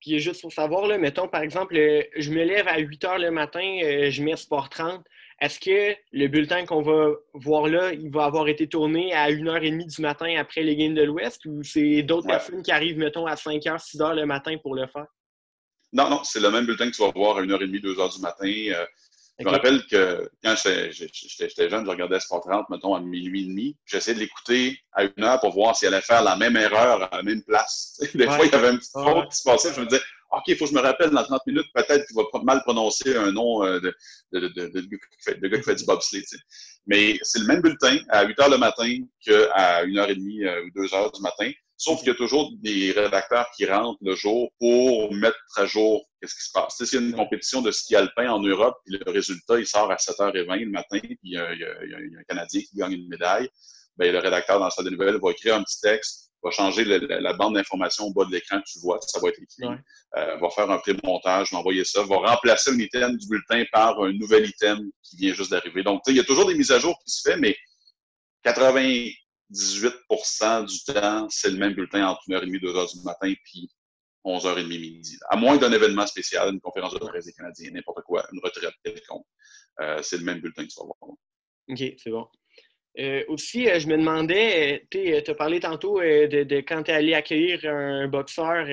Puis 0.00 0.20
juste 0.20 0.42
pour 0.42 0.52
savoir, 0.52 0.86
là, 0.86 0.96
mettons, 0.96 1.26
par 1.26 1.42
exemple, 1.42 1.74
je 1.74 2.30
me 2.30 2.44
lève 2.44 2.68
à 2.68 2.78
8 2.78 3.04
heures 3.04 3.18
le 3.18 3.32
matin, 3.32 3.80
euh, 3.82 4.08
je 4.08 4.22
mets 4.22 4.36
Sport 4.36 4.68
30. 4.68 5.04
Est-ce 5.40 5.58
que 5.58 5.96
le 6.12 6.28
bulletin 6.28 6.64
qu'on 6.66 6.82
va 6.82 7.14
voir 7.34 7.66
là, 7.66 7.92
il 7.92 8.12
va 8.12 8.26
avoir 8.26 8.46
été 8.46 8.68
tourné 8.68 9.12
à 9.12 9.28
1h30 9.28 9.92
du 9.92 10.02
matin 10.02 10.32
après 10.38 10.62
les 10.62 10.76
Games 10.76 10.94
de 10.94 11.02
l'Ouest 11.02 11.44
ou 11.46 11.64
c'est 11.64 12.04
d'autres 12.04 12.28
personnes 12.28 12.62
qui 12.62 12.70
arrivent, 12.70 12.98
mettons, 12.98 13.26
à 13.26 13.34
5h, 13.34 13.84
6h 13.84 14.14
le 14.14 14.24
matin 14.24 14.56
pour 14.62 14.76
le 14.76 14.86
faire? 14.86 15.06
Non, 15.92 16.10
non, 16.10 16.22
c'est 16.24 16.40
le 16.40 16.50
même 16.50 16.66
bulletin 16.66 16.90
que 16.90 16.96
tu 16.96 17.02
vas 17.02 17.10
voir 17.10 17.38
à 17.38 17.42
1h30, 17.42 17.80
2h 17.80 18.14
du 18.14 18.20
matin. 18.20 18.46
Euh, 18.46 18.84
je 19.38 19.44
me 19.44 19.50
rappelle 19.50 19.86
que 19.86 20.28
quand 20.42 20.54
j'étais 20.56 21.70
jeune, 21.70 21.84
je 21.84 21.90
regardais 21.90 22.18
Sport 22.18 22.42
30, 22.42 22.68
mettons, 22.70 22.94
à 22.94 23.00
minuit 23.00 23.42
et 23.44 23.46
demi. 23.46 23.76
J'essayais 23.86 24.16
de 24.16 24.20
l'écouter 24.20 24.76
à 24.92 25.04
une 25.04 25.24
heure 25.24 25.38
pour 25.38 25.52
voir 25.52 25.76
s'il 25.76 25.88
allait 25.88 26.00
faire 26.00 26.22
la 26.22 26.36
même 26.36 26.56
erreur 26.56 27.04
à 27.04 27.16
la 27.18 27.22
même 27.22 27.42
place. 27.44 28.00
Des 28.14 28.26
fois, 28.26 28.44
il 28.44 28.50
y 28.50 28.54
avait 28.54 28.68
un 28.68 28.76
petit 28.76 28.90
faute 28.92 29.30
qui 29.30 29.36
se 29.36 29.42
passait. 29.44 29.72
Je 29.72 29.80
me 29.80 29.86
disais, 29.86 30.02
OK, 30.30 30.42
il 30.48 30.56
faut 30.56 30.64
que 30.64 30.72
je 30.72 30.76
me 30.76 30.80
rappelle 30.80 31.10
dans 31.10 31.22
30 31.22 31.46
minutes, 31.46 31.68
peut-être 31.72 32.04
qu'il 32.06 32.16
va 32.16 32.24
mal 32.42 32.62
prononcer 32.62 33.16
un 33.16 33.30
nom 33.30 33.64
euh, 33.64 33.80
de, 33.80 33.94
de, 34.32 34.48
de, 34.48 34.66
de, 34.68 35.48
gars 35.48 35.58
qui 35.58 35.64
fait 35.64 35.74
du 35.76 35.84
bobsleigh. 35.84 36.24
Mais 36.86 37.16
c'est 37.22 37.38
le 37.38 37.46
même 37.46 37.62
bulletin 37.62 37.98
à 38.08 38.24
8 38.24 38.40
heures 38.40 38.50
le 38.50 38.58
matin 38.58 38.98
qu'à 39.24 39.86
1h30 39.86 40.46
euh, 40.46 40.64
ou 40.64 40.70
2 40.74 40.86
h 40.86 41.14
du 41.14 41.22
matin. 41.22 41.50
Sauf 41.80 42.00
qu'il 42.00 42.08
y 42.08 42.10
a 42.10 42.14
toujours 42.16 42.50
des 42.56 42.90
rédacteurs 42.90 43.46
qui 43.56 43.64
rentrent 43.64 44.00
le 44.02 44.16
jour 44.16 44.50
pour 44.58 45.14
mettre 45.14 45.38
à 45.56 45.64
jour 45.64 46.04
qu'est-ce 46.20 46.34
qui 46.34 46.42
se 46.42 46.50
passe. 46.52 46.76
Tu 46.76 46.84
sais, 46.84 46.90
s'il 46.90 47.00
y 47.00 47.04
a 47.04 47.06
une 47.06 47.14
compétition 47.14 47.62
de 47.62 47.70
ski 47.70 47.94
alpin 47.94 48.28
en 48.30 48.40
Europe, 48.40 48.76
puis 48.84 48.98
le 48.98 49.10
résultat, 49.12 49.60
il 49.60 49.66
sort 49.66 49.88
à 49.88 49.94
7h20 49.94 50.64
le 50.64 50.70
matin, 50.70 50.98
puis 50.98 51.18
il 51.22 51.34
y, 51.34 51.38
a, 51.38 51.52
il, 51.52 51.60
y 51.60 51.64
a, 51.64 51.98
un 51.98 52.22
Canadien 52.28 52.62
qui 52.62 52.76
gagne 52.76 52.94
une 52.94 53.08
médaille, 53.08 53.48
bien, 53.96 54.10
le 54.10 54.18
rédacteur 54.18 54.58
dans 54.58 54.64
la 54.64 54.70
salle 54.72 54.86
de 54.86 54.90
nouvelles 54.90 55.20
va 55.22 55.30
écrire 55.30 55.54
un 55.54 55.62
petit 55.62 55.80
texte, 55.80 56.32
va 56.42 56.50
changer 56.50 56.84
la 56.84 57.32
bande 57.34 57.54
d'information 57.54 58.06
au 58.06 58.12
bas 58.12 58.24
de 58.24 58.32
l'écran 58.32 58.58
que 58.58 58.68
tu 58.68 58.80
vois, 58.80 58.98
ça 59.00 59.20
va 59.20 59.28
être 59.28 59.40
écrit, 59.40 59.64
euh, 60.16 60.36
va 60.36 60.50
faire 60.50 60.68
un 60.68 60.78
pré-montage, 60.78 61.52
va 61.52 61.58
envoyer 61.58 61.84
ça, 61.84 62.02
va 62.02 62.16
remplacer 62.16 62.72
un 62.72 62.78
item 62.78 63.16
du 63.16 63.28
bulletin 63.28 63.64
par 63.70 64.02
un 64.02 64.12
nouvel 64.12 64.48
item 64.48 64.90
qui 65.04 65.16
vient 65.16 65.32
juste 65.32 65.52
d'arriver. 65.52 65.84
Donc, 65.84 66.02
tu 66.04 66.10
sais, 66.10 66.14
il 66.14 66.18
y 66.18 66.20
a 66.20 66.24
toujours 66.24 66.46
des 66.46 66.54
mises 66.54 66.72
à 66.72 66.80
jour 66.80 66.98
qui 67.04 67.10
se 67.10 67.28
font, 67.28 67.38
mais 67.38 67.56
80 68.42 69.10
18% 69.52 70.66
du 70.66 70.92
temps, 70.92 71.26
c'est 71.30 71.50
le 71.50 71.58
même 71.58 71.74
bulletin 71.74 72.06
entre 72.08 72.22
1h30 72.28 72.54
et 72.54 72.58
2h 72.58 72.98
du 72.98 73.04
matin, 73.04 73.32
puis 73.44 73.68
11h30 74.24 74.66
midi. 74.66 75.16
À 75.30 75.36
moins 75.36 75.56
d'un 75.56 75.72
événement 75.72 76.06
spécial, 76.06 76.52
une 76.52 76.60
conférence 76.60 76.94
de 76.94 76.98
presse 76.98 77.26
des 77.26 77.32
Canadiens, 77.32 77.70
n'importe 77.72 78.02
quoi, 78.04 78.26
une 78.32 78.40
retraite 78.42 78.74
quelconque. 78.84 79.26
Euh, 79.80 80.00
c'est 80.02 80.18
le 80.18 80.24
même 80.24 80.40
bulletin 80.40 80.64
que 80.64 80.68
tu 80.68 80.80
vas 80.80 80.86
voir. 80.86 81.16
OK, 81.68 81.94
c'est 81.96 82.10
bon. 82.10 82.26
Euh, 82.98 83.24
aussi, 83.28 83.68
euh, 83.68 83.78
je 83.78 83.86
me 83.86 83.96
demandais, 83.96 84.86
tu 84.90 85.14
as 85.14 85.34
parlé 85.34 85.60
tantôt 85.60 86.00
de, 86.00 86.60
quand 86.60 86.82
tu 86.82 86.90
es 86.90 86.94
allé 86.94 87.14
accueillir 87.14 87.64
un 87.64 88.08
boxeur 88.08 88.66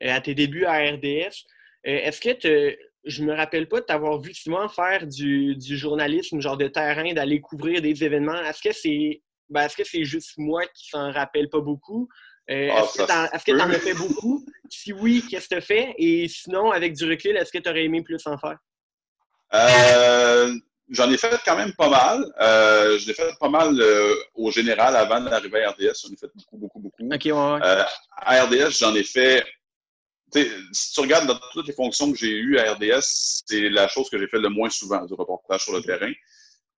à 0.00 0.20
tes 0.20 0.34
débuts 0.34 0.64
à 0.64 0.90
RDS. 0.90 1.44
Est-ce 1.84 2.20
que 2.20 2.76
je 3.04 3.22
me 3.22 3.32
rappelle 3.32 3.68
pas 3.68 3.80
de 3.80 3.86
t'avoir 3.86 4.20
vu 4.20 4.34
souvent 4.34 4.68
faire 4.68 5.06
du, 5.06 5.54
du, 5.56 5.76
journalisme, 5.76 6.40
genre 6.40 6.56
de 6.56 6.68
terrain, 6.68 7.12
d'aller 7.14 7.40
couvrir 7.40 7.80
des 7.80 8.04
événements. 8.04 8.42
Est-ce 8.42 8.60
que 8.60 8.74
c'est 8.74 9.22
ben, 9.50 9.62
est-ce 9.62 9.76
que 9.76 9.84
c'est 9.84 10.04
juste 10.04 10.34
moi 10.36 10.62
qui 10.74 10.88
s'en 10.88 11.12
rappelle 11.12 11.48
pas 11.48 11.60
beaucoup? 11.60 12.08
Euh, 12.50 12.68
ah, 12.72 12.82
est-ce 12.82 13.44
que 13.44 13.52
tu 13.52 13.60
en 13.60 13.70
as 13.70 13.78
fait 13.78 13.94
beaucoup? 13.94 14.44
Si 14.70 14.92
oui, 14.92 15.24
qu'est-ce 15.30 15.48
que 15.48 15.54
tu 15.54 15.58
as 15.58 15.60
fait? 15.62 15.94
Et 15.96 16.28
sinon, 16.28 16.70
avec 16.70 16.92
du 16.94 17.08
recul, 17.08 17.36
est-ce 17.38 17.50
que 17.50 17.56
tu 17.56 17.70
aurais 17.70 17.84
aimé 17.84 18.02
plus 18.02 18.20
en 18.26 18.36
faire? 18.36 18.58
Euh, 19.54 20.54
j'en 20.90 21.10
ai 21.10 21.16
fait 21.16 21.40
quand 21.42 21.56
même 21.56 21.72
pas 21.72 21.88
mal. 21.88 22.22
Euh, 22.38 22.98
je 22.98 23.06
l'ai 23.06 23.14
fait 23.14 23.32
pas 23.40 23.48
mal 23.48 23.74
euh, 23.80 24.14
au 24.34 24.50
général 24.50 24.94
avant 24.94 25.20
d'arriver 25.22 25.64
à 25.64 25.70
RDS. 25.70 26.02
J'en 26.04 26.12
ai 26.12 26.16
fait 26.16 26.30
beaucoup, 26.34 26.58
beaucoup, 26.58 26.80
beaucoup. 26.80 27.02
OK, 27.02 27.24
ouais, 27.24 27.32
ouais. 27.32 27.84
À 28.16 28.44
RDS, 28.44 28.72
j'en 28.78 28.94
ai 28.94 29.04
fait. 29.04 29.42
Si 30.72 30.92
tu 30.92 31.00
regardes 31.00 31.26
dans 31.26 31.40
toutes 31.52 31.66
les 31.66 31.72
fonctions 31.72 32.12
que 32.12 32.18
j'ai 32.18 32.32
eues 32.32 32.58
à 32.58 32.74
RDS, 32.74 33.44
c'est 33.46 33.70
la 33.70 33.88
chose 33.88 34.10
que 34.10 34.18
j'ai 34.18 34.28
fait 34.28 34.38
le 34.38 34.50
moins 34.50 34.68
souvent, 34.68 35.06
du 35.06 35.14
reportage 35.14 35.62
sur 35.62 35.72
le 35.72 35.80
terrain. 35.80 36.12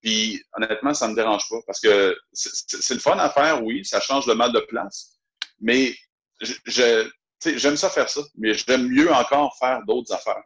Puis, 0.03 0.43
honnêtement, 0.57 0.95
ça 0.95 1.09
me 1.09 1.15
dérange 1.15 1.49
pas 1.49 1.61
parce 1.67 1.81
que 1.81 2.17
c'est 2.33 2.95
le 2.95 3.01
fun 3.01 3.19
à 3.19 3.31
faire, 3.31 3.63
oui, 3.63 3.85
ça 3.85 4.01
change 4.01 4.27
le 4.27 4.35
mal 4.35 4.53
de 4.53 4.61
place. 4.61 5.19
Mais 5.61 5.95
je, 6.41 7.09
j'aime 7.45 7.77
ça 7.77 7.91
faire 7.91 8.09
ça, 8.09 8.23
mais 8.37 8.55
j'aime 8.55 8.89
mieux 8.89 9.13
encore 9.13 9.57
faire 9.59 9.83
d'autres 9.87 10.13
affaires. 10.13 10.43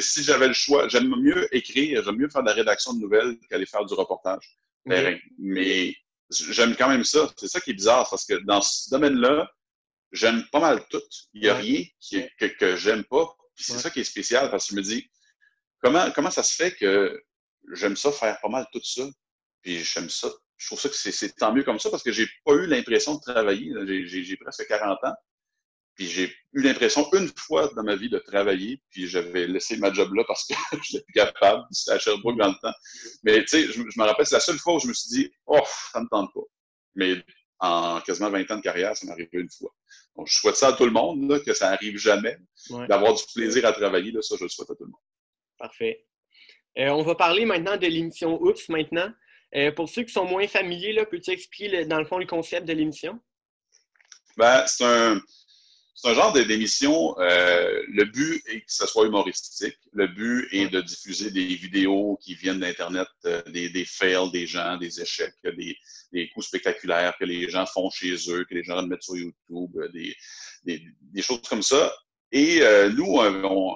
Si 0.00 0.22
j'avais 0.22 0.48
le 0.48 0.54
choix, 0.54 0.88
j'aime 0.88 1.08
mieux 1.08 1.54
écrire, 1.54 2.02
j'aime 2.04 2.16
mieux 2.16 2.28
faire 2.28 2.42
de 2.42 2.48
la 2.48 2.54
rédaction 2.54 2.94
de 2.94 3.00
nouvelles 3.00 3.38
qu'aller 3.48 3.66
faire 3.66 3.84
du 3.84 3.94
reportage 3.94 4.56
Mais 5.38 5.94
j'aime 6.30 6.76
quand 6.76 6.88
même 6.88 7.04
ça. 7.04 7.30
C'est 7.36 7.48
ça 7.48 7.60
qui 7.60 7.70
est 7.70 7.74
bizarre, 7.74 8.08
parce 8.08 8.24
que 8.24 8.34
dans 8.44 8.60
ce 8.60 8.90
domaine-là, 8.90 9.50
j'aime 10.12 10.44
pas 10.52 10.60
mal 10.60 10.84
tout. 10.88 11.02
Il 11.34 11.42
n'y 11.42 11.48
a 11.48 11.54
rien 11.54 11.82
que, 12.38 12.46
que 12.46 12.76
j'aime 12.76 13.04
pas. 13.04 13.36
c'est 13.54 13.78
ça 13.78 13.90
qui 13.90 14.00
est 14.00 14.04
spécial, 14.04 14.50
parce 14.50 14.66
que 14.66 14.72
je 14.72 14.76
me 14.76 14.82
dis, 14.82 15.10
comment, 15.82 16.10
comment 16.12 16.30
ça 16.30 16.42
se 16.42 16.54
fait 16.54 16.72
que 16.72 17.22
j'aime 17.72 17.96
ça 17.96 18.12
faire 18.12 18.38
pas 18.40 18.48
mal 18.48 18.66
tout 18.72 18.82
ça? 18.82 19.02
Puis 19.62 19.78
j'aime 19.78 20.10
ça. 20.10 20.28
Je 20.56 20.66
trouve 20.66 20.80
ça 20.80 20.88
que 20.88 20.94
c'est 20.94 21.34
tant 21.36 21.52
mieux 21.52 21.64
comme 21.64 21.78
ça, 21.78 21.90
parce 21.90 22.02
que 22.02 22.12
j'ai 22.12 22.26
pas 22.44 22.54
eu 22.54 22.66
l'impression 22.66 23.14
de 23.14 23.20
travailler. 23.20 23.72
J'ai 24.06 24.36
presque 24.36 24.66
40 24.66 24.98
ans. 25.04 25.14
Puis 25.96 26.06
j'ai 26.06 26.34
eu 26.52 26.62
l'impression 26.62 27.08
une 27.14 27.30
fois 27.38 27.70
dans 27.74 27.82
ma 27.82 27.96
vie 27.96 28.10
de 28.10 28.18
travailler, 28.18 28.82
puis 28.90 29.08
j'avais 29.08 29.46
laissé 29.46 29.78
ma 29.78 29.90
job 29.92 30.12
là 30.12 30.24
parce 30.26 30.46
que 30.46 30.54
je 30.82 30.96
n'étais 30.96 31.04
plus 31.04 31.12
capable. 31.14 31.64
C'était 31.70 31.92
à 31.92 31.98
Sherbrooke 31.98 32.38
dans 32.38 32.48
le 32.48 32.54
temps. 32.60 32.74
Mais 33.22 33.40
tu 33.40 33.48
sais, 33.48 33.72
je, 33.72 33.80
me 33.80 34.04
rappelle, 34.04 34.26
c'est 34.26 34.34
la 34.34 34.40
seule 34.40 34.58
fois 34.58 34.74
où 34.74 34.78
je 34.78 34.88
me 34.88 34.92
suis 34.92 35.08
dit, 35.08 35.32
oh, 35.46 35.60
ça 35.92 36.00
ne 36.00 36.04
me 36.04 36.08
tente 36.10 36.32
pas. 36.34 36.42
Mais 36.94 37.24
en 37.58 38.00
quasiment 38.02 38.30
20 38.30 38.50
ans 38.50 38.56
de 38.56 38.62
carrière, 38.62 38.94
ça 38.94 39.06
m'est 39.06 39.12
arrivé 39.12 39.30
une 39.32 39.50
fois. 39.50 39.70
Donc, 40.16 40.28
je 40.28 40.38
souhaite 40.38 40.56
ça 40.56 40.68
à 40.68 40.72
tout 40.74 40.84
le 40.84 40.90
monde, 40.90 41.30
là, 41.30 41.40
que 41.40 41.54
ça 41.54 41.70
n'arrive 41.70 41.96
jamais. 41.96 42.36
D'avoir 42.88 43.14
du 43.14 43.22
plaisir 43.34 43.64
à 43.64 43.72
travailler, 43.72 44.12
là, 44.12 44.20
ça, 44.22 44.36
je 44.38 44.44
le 44.44 44.48
souhaite 44.48 44.70
à 44.70 44.74
tout 44.74 44.84
le 44.84 44.90
monde. 44.90 45.00
Parfait. 45.58 46.06
Euh, 46.78 46.88
on 46.90 47.02
va 47.02 47.14
parler 47.14 47.44
maintenant 47.44 47.76
de 47.76 47.86
l'émission 47.86 48.40
Oups 48.42 48.68
maintenant. 48.68 49.10
Euh, 49.54 49.72
pour 49.72 49.88
ceux 49.88 50.02
qui 50.02 50.12
sont 50.12 50.26
moins 50.26 50.46
familiers, 50.48 51.04
peux-tu 51.10 51.30
expliquer, 51.30 51.84
dans 51.84 51.98
le 51.98 52.04
fond, 52.04 52.18
le 52.18 52.26
concept 52.26 52.66
de 52.66 52.72
l'émission? 52.72 53.18
Ben, 54.36 54.66
c'est 54.66 54.84
un 54.84 55.20
un 56.04 56.14
genre 56.14 56.32
d'émission. 56.32 57.18
Euh, 57.18 57.82
le 57.88 58.04
but 58.04 58.42
est 58.46 58.60
que 58.60 58.72
ce 58.72 58.86
soit 58.86 59.06
humoristique. 59.06 59.76
Le 59.92 60.06
but 60.06 60.48
est 60.52 60.68
de 60.68 60.80
diffuser 60.80 61.30
des 61.30 61.46
vidéos 61.46 62.18
qui 62.22 62.34
viennent 62.34 62.60
d'Internet, 62.60 63.08
des, 63.48 63.84
fails 63.84 64.30
des 64.30 64.46
gens, 64.46 64.76
des 64.76 65.00
échecs, 65.00 65.34
des, 65.44 66.28
coups 66.30 66.46
spectaculaires 66.46 67.16
que 67.18 67.24
les 67.24 67.48
gens 67.48 67.66
font 67.66 67.90
chez 67.90 68.14
eux, 68.28 68.44
que 68.44 68.54
les 68.54 68.64
gens 68.64 68.82
mettent 68.82 69.02
sur 69.02 69.16
YouTube, 69.16 69.70
des 70.64 71.22
choses 71.22 71.42
comme 71.48 71.62
ça. 71.62 71.92
Et 72.32 72.60
nous, 72.96 73.20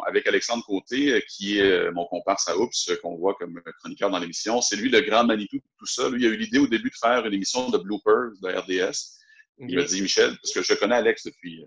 avec 0.06 0.26
Alexandre 0.26 0.64
Côté, 0.64 1.22
qui 1.28 1.58
est 1.58 1.90
mon 1.92 2.04
comparse 2.06 2.48
à 2.48 2.56
Oups, 2.56 2.90
qu'on 3.00 3.16
voit 3.16 3.34
comme 3.34 3.60
chroniqueur 3.78 4.10
dans 4.10 4.18
l'émission, 4.18 4.60
c'est 4.60 4.76
lui 4.76 4.90
le 4.90 5.00
grand 5.00 5.24
Manitou 5.24 5.58
tout 5.78 5.86
ça. 5.86 6.08
Lui, 6.08 6.24
il 6.24 6.26
a 6.26 6.30
eu 6.30 6.36
l'idée 6.36 6.58
au 6.58 6.66
début 6.66 6.90
de 6.90 6.96
faire 7.00 7.24
une 7.24 7.32
émission 7.32 7.70
de 7.70 7.78
bloopers 7.78 8.32
de 8.42 8.48
RDS. 8.48 9.20
Il 9.68 9.76
m'a 9.76 9.84
dit, 9.84 10.00
Michel, 10.00 10.36
parce 10.42 10.54
que 10.54 10.62
je 10.62 10.74
connais 10.74 10.94
Alex 10.94 11.24
depuis, 11.24 11.62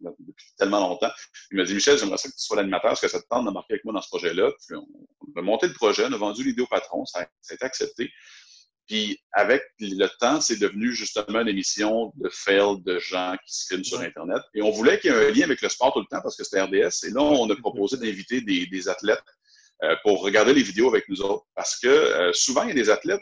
depuis, 0.00 0.46
tellement 0.56 0.80
longtemps, 0.80 1.10
il 1.50 1.58
m'a 1.58 1.64
dit, 1.64 1.74
Michel, 1.74 1.98
j'aimerais 1.98 2.16
ça 2.16 2.28
que 2.28 2.34
tu 2.34 2.40
sois 2.40 2.56
l'animateur, 2.56 2.90
parce 2.90 3.02
que 3.02 3.08
ça 3.08 3.20
te 3.20 3.26
tente 3.28 3.44
d'embarquer 3.44 3.74
avec 3.74 3.84
moi 3.84 3.92
dans 3.92 4.00
ce 4.00 4.08
projet-là. 4.08 4.50
Puis 4.66 4.76
on, 4.76 5.38
a 5.38 5.42
monté 5.42 5.66
le 5.66 5.74
projet, 5.74 6.06
on 6.06 6.12
a 6.12 6.16
vendu 6.16 6.42
l'idée 6.42 6.62
au 6.62 6.66
patron, 6.66 7.04
ça, 7.04 7.20
a 7.20 7.54
été 7.54 7.64
accepté. 7.64 8.10
Puis 8.88 9.20
avec 9.32 9.62
le 9.80 10.06
temps, 10.18 10.40
c'est 10.40 10.58
devenu 10.58 10.92
justement 10.94 11.40
une 11.40 11.48
émission 11.48 12.10
de 12.16 12.30
fail 12.30 12.80
de 12.84 12.98
gens 12.98 13.36
qui 13.46 13.54
se 13.54 13.66
filment 13.68 13.84
sur 13.84 14.00
Internet. 14.00 14.42
Et 14.54 14.62
on 14.62 14.70
voulait 14.70 14.98
qu'il 14.98 15.12
y 15.12 15.14
ait 15.14 15.28
un 15.28 15.30
lien 15.30 15.44
avec 15.44 15.60
le 15.60 15.68
sport 15.68 15.92
tout 15.92 16.00
le 16.00 16.06
temps 16.06 16.22
parce 16.22 16.36
que 16.36 16.42
c'était 16.42 16.62
RDS. 16.62 17.04
Et 17.06 17.10
là, 17.10 17.20
on 17.20 17.48
a 17.50 17.56
proposé 17.56 17.96
d'inviter 17.98 18.40
des, 18.40 18.66
des, 18.66 18.88
athlètes 18.88 19.22
euh, 19.84 19.94
pour 20.02 20.22
regarder 20.22 20.54
les 20.54 20.62
vidéos 20.62 20.88
avec 20.88 21.06
nous 21.08 21.20
autres. 21.20 21.44
Parce 21.54 21.78
que 21.78 21.86
euh, 21.86 22.32
souvent, 22.32 22.62
il 22.62 22.68
y 22.68 22.72
a 22.72 22.74
des 22.74 22.88
athlètes 22.88 23.20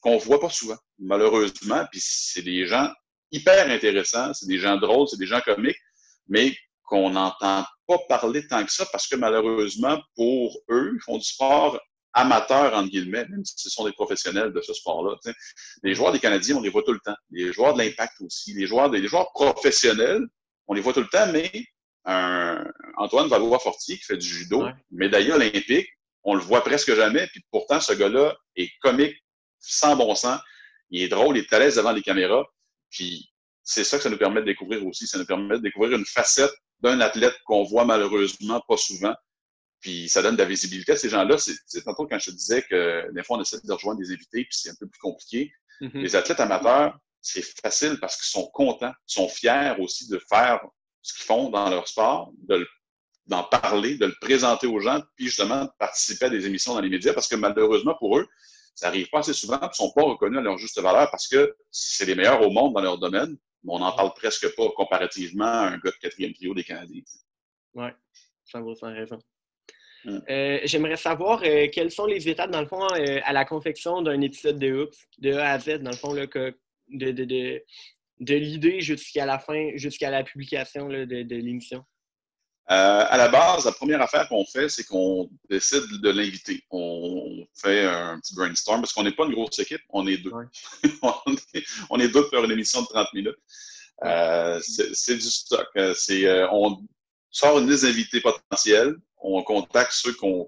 qu'on 0.00 0.18
voit 0.18 0.40
pas 0.40 0.50
souvent, 0.50 0.78
malheureusement. 1.00 1.84
Puis 1.90 2.00
c'est 2.02 2.42
des 2.42 2.66
gens 2.66 2.88
hyper 3.32 3.68
intéressants, 3.68 4.32
c'est 4.34 4.46
des 4.46 4.58
gens 4.58 4.76
drôles, 4.76 5.08
c'est 5.08 5.18
des 5.18 5.26
gens 5.26 5.40
comiques, 5.40 5.76
mais 6.28 6.56
qu'on 6.84 7.10
n'entend 7.10 7.64
pas 7.88 7.98
parler 8.08 8.46
tant 8.46 8.64
que 8.64 8.72
ça 8.72 8.86
parce 8.92 9.08
que 9.08 9.16
malheureusement, 9.16 10.00
pour 10.14 10.58
eux, 10.70 10.92
ils 10.94 11.02
font 11.02 11.18
du 11.18 11.24
sport 11.24 11.78
amateur, 12.12 12.74
entre 12.74 12.90
guillemets, 12.90 13.26
même 13.28 13.44
si 13.44 13.54
ce 13.56 13.70
sont 13.70 13.84
des 13.84 13.92
professionnels 13.92 14.52
de 14.52 14.60
ce 14.60 14.72
sport-là. 14.72 15.16
Les 15.82 15.94
joueurs 15.94 16.12
des 16.12 16.18
Canadiens, 16.18 16.56
on 16.56 16.60
les 16.60 16.70
voit 16.70 16.82
tout 16.82 16.92
le 16.92 17.00
temps. 17.00 17.16
Les 17.30 17.52
joueurs 17.52 17.74
de 17.74 17.82
l'Impact 17.82 18.20
aussi. 18.20 18.54
Les 18.54 18.66
joueurs, 18.66 18.90
des, 18.90 19.06
joueurs 19.06 19.30
professionnels, 19.32 20.22
on 20.66 20.74
les 20.74 20.80
voit 20.80 20.92
tout 20.92 21.00
le 21.00 21.08
temps, 21.08 21.30
mais 21.32 21.50
un 22.04 22.64
Antoine 22.96 23.28
Valois-Fortier 23.28 23.96
qui 23.98 24.04
fait 24.04 24.16
du 24.16 24.26
judo, 24.26 24.66
médaillé 24.90 25.32
olympique, 25.32 25.88
on 26.24 26.34
le 26.34 26.40
voit 26.40 26.62
presque 26.62 26.94
jamais, 26.94 27.26
puis 27.28 27.44
pourtant, 27.50 27.80
ce 27.80 27.92
gars-là 27.92 28.36
est 28.56 28.70
comique, 28.80 29.16
sans 29.60 29.96
bon 29.96 30.14
sens, 30.14 30.40
il 30.90 31.02
est 31.02 31.08
drôle, 31.08 31.36
il 31.36 31.40
est 31.40 31.52
à 31.52 31.58
l'aise 31.58 31.76
devant 31.76 31.92
les 31.92 32.02
caméras, 32.02 32.44
puis 32.90 33.30
c'est 33.68 33.84
ça 33.84 33.98
que 33.98 34.02
ça 34.02 34.08
nous 34.08 34.16
permet 34.16 34.40
de 34.40 34.46
découvrir 34.46 34.84
aussi. 34.86 35.06
Ça 35.06 35.18
nous 35.18 35.26
permet 35.26 35.58
de 35.58 35.62
découvrir 35.62 35.98
une 35.98 36.06
facette 36.06 36.52
d'un 36.80 37.00
athlète 37.00 37.34
qu'on 37.44 37.64
voit 37.64 37.84
malheureusement 37.84 38.62
pas 38.66 38.78
souvent. 38.78 39.14
Puis 39.80 40.08
ça 40.08 40.22
donne 40.22 40.34
de 40.34 40.42
la 40.42 40.48
visibilité 40.48 40.92
à 40.92 40.96
ces 40.96 41.08
gens-là. 41.08 41.36
C'est 41.38 41.84
tantôt 41.84 42.06
quand 42.06 42.18
je 42.18 42.30
te 42.30 42.36
disais 42.36 42.62
que 42.62 43.12
des 43.12 43.22
fois, 43.22 43.38
on 43.38 43.42
essaie 43.42 43.58
de 43.62 43.72
rejoindre 43.72 44.00
des 44.00 44.10
invités, 44.10 44.44
puis 44.44 44.48
c'est 44.50 44.70
un 44.70 44.74
peu 44.78 44.88
plus 44.88 44.98
compliqué. 44.98 45.52
Mm-hmm. 45.80 46.00
Les 46.00 46.16
athlètes 46.16 46.40
amateurs, 46.40 46.98
c'est 47.20 47.42
facile 47.60 47.98
parce 48.00 48.16
qu'ils 48.16 48.30
sont 48.30 48.48
contents, 48.48 48.92
ils 49.08 49.12
sont 49.12 49.28
fiers 49.28 49.74
aussi 49.78 50.08
de 50.08 50.20
faire 50.28 50.60
ce 51.02 51.14
qu'ils 51.14 51.24
font 51.24 51.50
dans 51.50 51.68
leur 51.70 51.86
sport, 51.86 52.32
d'en 53.26 53.44
parler, 53.44 53.96
de 53.96 54.06
le 54.06 54.14
présenter 54.20 54.66
aux 54.66 54.80
gens, 54.80 55.02
puis 55.16 55.26
justement 55.26 55.64
de 55.64 55.70
participer 55.78 56.26
à 56.26 56.30
des 56.30 56.46
émissions 56.46 56.74
dans 56.74 56.80
les 56.80 56.88
médias 56.88 57.12
parce 57.12 57.28
que 57.28 57.36
malheureusement 57.36 57.94
pour 57.98 58.18
eux, 58.18 58.26
ça 58.74 58.88
arrive 58.88 59.08
pas 59.10 59.20
assez 59.20 59.32
souvent, 59.32 59.58
ils 59.60 59.66
ne 59.66 59.72
sont 59.72 59.92
pas 59.92 60.02
reconnus 60.02 60.38
à 60.38 60.42
leur 60.42 60.56
juste 60.56 60.80
valeur 60.80 61.10
parce 61.10 61.26
que 61.26 61.56
c'est 61.70 62.04
les 62.04 62.14
meilleurs 62.14 62.42
au 62.42 62.50
monde 62.50 62.74
dans 62.74 62.80
leur 62.80 62.98
domaine, 62.98 63.36
mais 63.64 63.72
on 63.72 63.80
n'en 63.80 63.92
parle 63.92 64.12
presque 64.14 64.54
pas 64.54 64.68
comparativement 64.76 65.44
à 65.44 65.66
un 65.68 65.78
gars 65.78 65.90
de 65.90 65.96
quatrième 66.00 66.32
trio 66.32 66.54
des 66.54 66.64
Canadiens. 66.64 67.02
Oui, 67.74 67.88
ça 68.44 68.60
vaut 68.60 68.74
sans 68.74 68.92
raison. 68.92 69.18
Hum. 70.04 70.22
Euh, 70.30 70.60
j'aimerais 70.64 70.96
savoir 70.96 71.42
euh, 71.44 71.66
quelles 71.72 71.90
sont 71.90 72.06
les 72.06 72.28
étapes, 72.28 72.50
dans 72.50 72.60
le 72.60 72.68
fond, 72.68 72.86
euh, 72.94 73.20
à 73.24 73.32
la 73.32 73.44
confection 73.44 74.02
d'un 74.02 74.20
épisode 74.20 74.58
de 74.58 74.72
Hoops, 74.72 74.96
de 75.18 75.32
A 75.32 75.52
à 75.52 75.58
Z, 75.58 75.80
dans 75.80 75.90
le 75.90 75.96
fond, 75.96 76.12
là, 76.12 76.26
que, 76.26 76.56
de, 76.88 77.10
de, 77.10 77.24
de, 77.24 77.62
de 78.20 78.34
l'idée 78.34 78.80
jusqu'à 78.80 79.26
la 79.26 79.38
fin, 79.38 79.70
jusqu'à 79.74 80.10
la 80.10 80.22
publication 80.22 80.88
là, 80.88 81.04
de, 81.04 81.34
l'émission? 81.34 81.84
À 82.70 83.16
la 83.16 83.28
base, 83.28 83.64
la 83.64 83.72
première 83.72 84.02
affaire 84.02 84.28
qu'on 84.28 84.44
fait, 84.44 84.68
c'est 84.68 84.84
qu'on 84.84 85.30
décide 85.48 86.02
de 86.02 86.10
l'inviter. 86.10 86.62
On 86.70 87.46
fait 87.54 87.86
un 87.86 88.20
petit 88.20 88.34
brainstorm 88.34 88.82
parce 88.82 88.92
qu'on 88.92 89.04
n'est 89.04 89.12
pas 89.12 89.24
une 89.24 89.32
grosse 89.32 89.58
équipe, 89.58 89.80
on 89.88 90.06
est 90.06 90.18
deux. 90.18 90.30
on, 91.88 91.98
est, 91.98 92.08
deux 92.08 92.28
pour 92.28 92.44
une 92.44 92.50
émission 92.50 92.82
de 92.82 92.86
30 92.88 93.06
minutes. 93.14 93.38
C'est 94.60 95.14
du 95.14 95.30
stock. 95.30 95.66
On 96.52 96.76
sort 97.30 97.58
une 97.58 97.70
liste 97.70 97.84
d'invités 97.84 98.20
potentiels, 98.20 98.96
on 99.20 99.42
contacte 99.42 99.92
ceux 99.92 100.12
qu'on, 100.14 100.46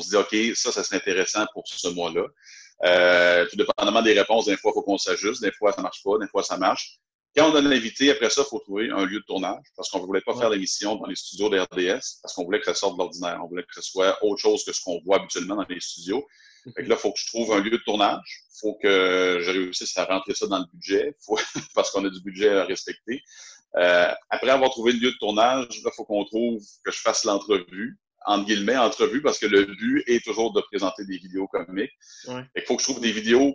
se 0.00 0.08
dit, 0.08 0.16
OK, 0.16 0.56
ça, 0.56 0.72
ça 0.72 0.84
serait 0.84 0.96
intéressant 0.96 1.44
pour 1.52 1.64
ce 1.66 1.88
mois-là. 1.88 3.46
tout 3.46 3.56
dépendamment 3.56 4.02
des 4.02 4.18
réponses, 4.18 4.46
des 4.46 4.56
fois, 4.56 4.72
il 4.72 4.74
faut 4.74 4.82
qu'on 4.82 4.98
s'ajuste, 4.98 5.42
des 5.42 5.52
fois, 5.52 5.72
ça 5.72 5.82
marche 5.82 6.02
pas, 6.02 6.18
des 6.20 6.28
fois, 6.28 6.42
ça 6.42 6.56
marche. 6.56 7.00
Quand 7.36 7.50
on 7.50 7.54
a 7.56 7.60
l'invité, 7.60 8.12
après 8.12 8.30
ça, 8.30 8.42
il 8.46 8.48
faut 8.48 8.60
trouver 8.60 8.90
un 8.90 9.04
lieu 9.04 9.18
de 9.18 9.24
tournage 9.24 9.64
parce 9.76 9.90
qu'on 9.90 9.98
ne 9.98 10.06
voulait 10.06 10.20
pas 10.20 10.36
faire 10.36 10.50
l'émission 10.50 10.94
dans 10.94 11.06
les 11.06 11.16
studios 11.16 11.48
de 11.48 11.58
RDS 11.58 12.20
parce 12.22 12.32
qu'on 12.32 12.44
voulait 12.44 12.60
que 12.60 12.66
ça 12.66 12.74
sorte 12.74 12.94
de 12.94 12.98
l'ordinaire. 12.98 13.40
On 13.42 13.48
voulait 13.48 13.64
que 13.64 13.74
ce 13.74 13.82
soit 13.82 14.16
autre 14.22 14.40
chose 14.40 14.64
que 14.64 14.72
ce 14.72 14.80
qu'on 14.80 15.00
voit 15.04 15.16
habituellement 15.16 15.56
dans 15.56 15.66
les 15.68 15.80
studios. 15.80 16.24
Fait 16.76 16.82
là, 16.82 16.94
il 16.94 17.00
faut 17.00 17.12
que 17.12 17.18
je 17.18 17.26
trouve 17.26 17.52
un 17.52 17.60
lieu 17.60 17.70
de 17.70 17.82
tournage. 17.84 18.44
Il 18.54 18.58
faut 18.60 18.78
que 18.80 19.40
je 19.40 19.50
réussisse 19.50 19.96
à 19.98 20.04
rentrer 20.04 20.34
ça 20.34 20.46
dans 20.46 20.60
le 20.60 20.64
budget 20.72 21.16
parce 21.74 21.90
qu'on 21.90 22.04
a 22.04 22.08
du 22.08 22.20
budget 22.20 22.50
à 22.50 22.64
respecter. 22.64 23.20
Euh, 23.76 24.12
après 24.30 24.50
avoir 24.50 24.70
trouvé 24.70 24.92
le 24.92 24.98
lieu 24.98 25.12
de 25.12 25.18
tournage, 25.18 25.66
il 25.70 25.82
faut 25.96 26.04
qu'on 26.04 26.24
trouve 26.24 26.60
que 26.84 26.90
je 26.90 27.00
fasse 27.00 27.24
l'entrevue 27.24 27.98
entre 28.24 28.46
guillemets, 28.46 28.76
entrevue, 28.76 29.22
parce 29.22 29.38
que 29.38 29.46
le 29.46 29.66
but 29.66 30.02
est 30.06 30.24
toujours 30.24 30.52
de 30.52 30.60
présenter 30.62 31.04
des 31.04 31.18
vidéos 31.18 31.46
comiques. 31.46 31.92
Il 32.26 32.62
faut 32.66 32.76
que 32.76 32.82
je 32.82 32.88
trouve 32.88 33.00
des 33.00 33.12
vidéos 33.12 33.54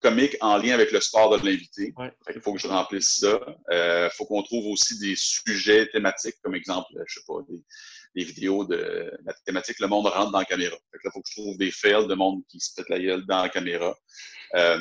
comique 0.00 0.36
en 0.42 0.58
lien 0.58 0.74
avec 0.74 0.92
le 0.92 1.00
sport 1.00 1.38
de 1.38 1.46
l'invité. 1.46 1.94
Il 2.34 2.40
faut 2.42 2.52
que 2.52 2.60
je 2.60 2.68
remplisse 2.68 3.20
ça. 3.20 3.40
Il 3.70 3.74
euh, 3.74 4.10
faut 4.10 4.26
qu'on 4.26 4.42
trouve 4.42 4.66
aussi 4.66 4.98
des 4.98 5.14
sujets 5.16 5.88
thématiques, 5.88 6.36
comme 6.42 6.54
exemple, 6.54 6.92
je 7.06 7.20
sais 7.20 7.24
pas, 7.26 7.38
des, 8.14 8.24
vidéos 8.24 8.64
de 8.64 9.10
la 9.24 9.32
thématique 9.46 9.80
Le 9.80 9.88
monde 9.88 10.06
rentre 10.06 10.30
dans 10.30 10.38
la 10.38 10.44
caméra. 10.44 10.76
il 10.92 11.10
faut 11.10 11.22
que 11.22 11.28
je 11.28 11.40
trouve 11.40 11.56
des 11.56 11.70
fails 11.70 12.06
de 12.06 12.14
monde 12.14 12.42
qui 12.48 12.60
se 12.60 12.74
pète 12.74 12.88
la 12.90 12.98
gueule 13.00 13.26
dans 13.26 13.42
la 13.42 13.48
caméra. 13.48 13.96
Euh, 14.56 14.78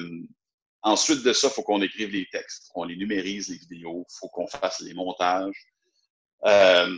ensuite 0.83 1.23
de 1.23 1.33
ça, 1.33 1.47
il 1.47 1.53
faut 1.53 1.63
qu'on 1.63 1.81
écrive 1.81 2.09
les 2.09 2.27
textes, 2.31 2.69
qu'on 2.73 2.83
les 2.83 2.95
numérise, 2.95 3.49
les 3.49 3.57
vidéos, 3.57 4.05
il 4.07 4.15
faut 4.19 4.27
qu'on 4.29 4.47
fasse 4.47 4.81
les 4.81 4.93
montages. 4.93 5.55
Euh, 6.45 6.95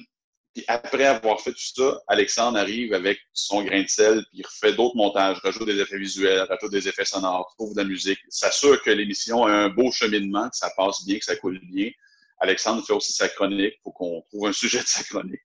Puis 0.54 0.64
après 0.68 1.06
avoir 1.06 1.40
fait 1.42 1.52
tout 1.52 1.60
ça, 1.76 2.02
Alexandre 2.08 2.58
arrive 2.58 2.94
avec 2.94 3.20
son 3.34 3.64
grain 3.64 3.84
de 3.84 3.88
sel, 3.88 4.24
puis 4.30 4.40
il 4.40 4.46
refait 4.46 4.74
d'autres 4.74 4.96
montages, 4.96 5.38
rajoute 5.40 5.66
des 5.66 5.80
effets 5.80 6.00
visuels, 6.00 6.48
rajoute 6.50 6.72
des 6.72 6.88
effets 6.88 7.06
sonores, 7.06 7.54
trouve 7.58 7.74
de 7.74 7.82
la 7.82 7.88
musique, 7.88 8.20
s'assure 8.30 8.82
que 8.82 8.90
l'émission 8.90 9.46
a 9.46 9.52
un 9.52 9.70
beau 9.70 9.92
cheminement, 9.92 10.50
que 10.50 10.58
ça 10.58 10.72
passe 10.76 11.06
bien, 11.06 11.20
que 11.20 11.26
ça 11.26 11.36
coule 11.36 11.60
bien. 11.72 11.92
Alexandre 12.40 12.86
fait 12.86 12.94
aussi 12.94 13.14
sa 13.14 13.30
chronique, 13.30 13.76
faut 13.84 13.92
qu'on 13.92 14.22
trouve 14.30 14.48
un 14.48 14.54
sujet 14.64 14.80
de 14.80 14.88
sa 14.88 15.04
chronique. 15.04 15.42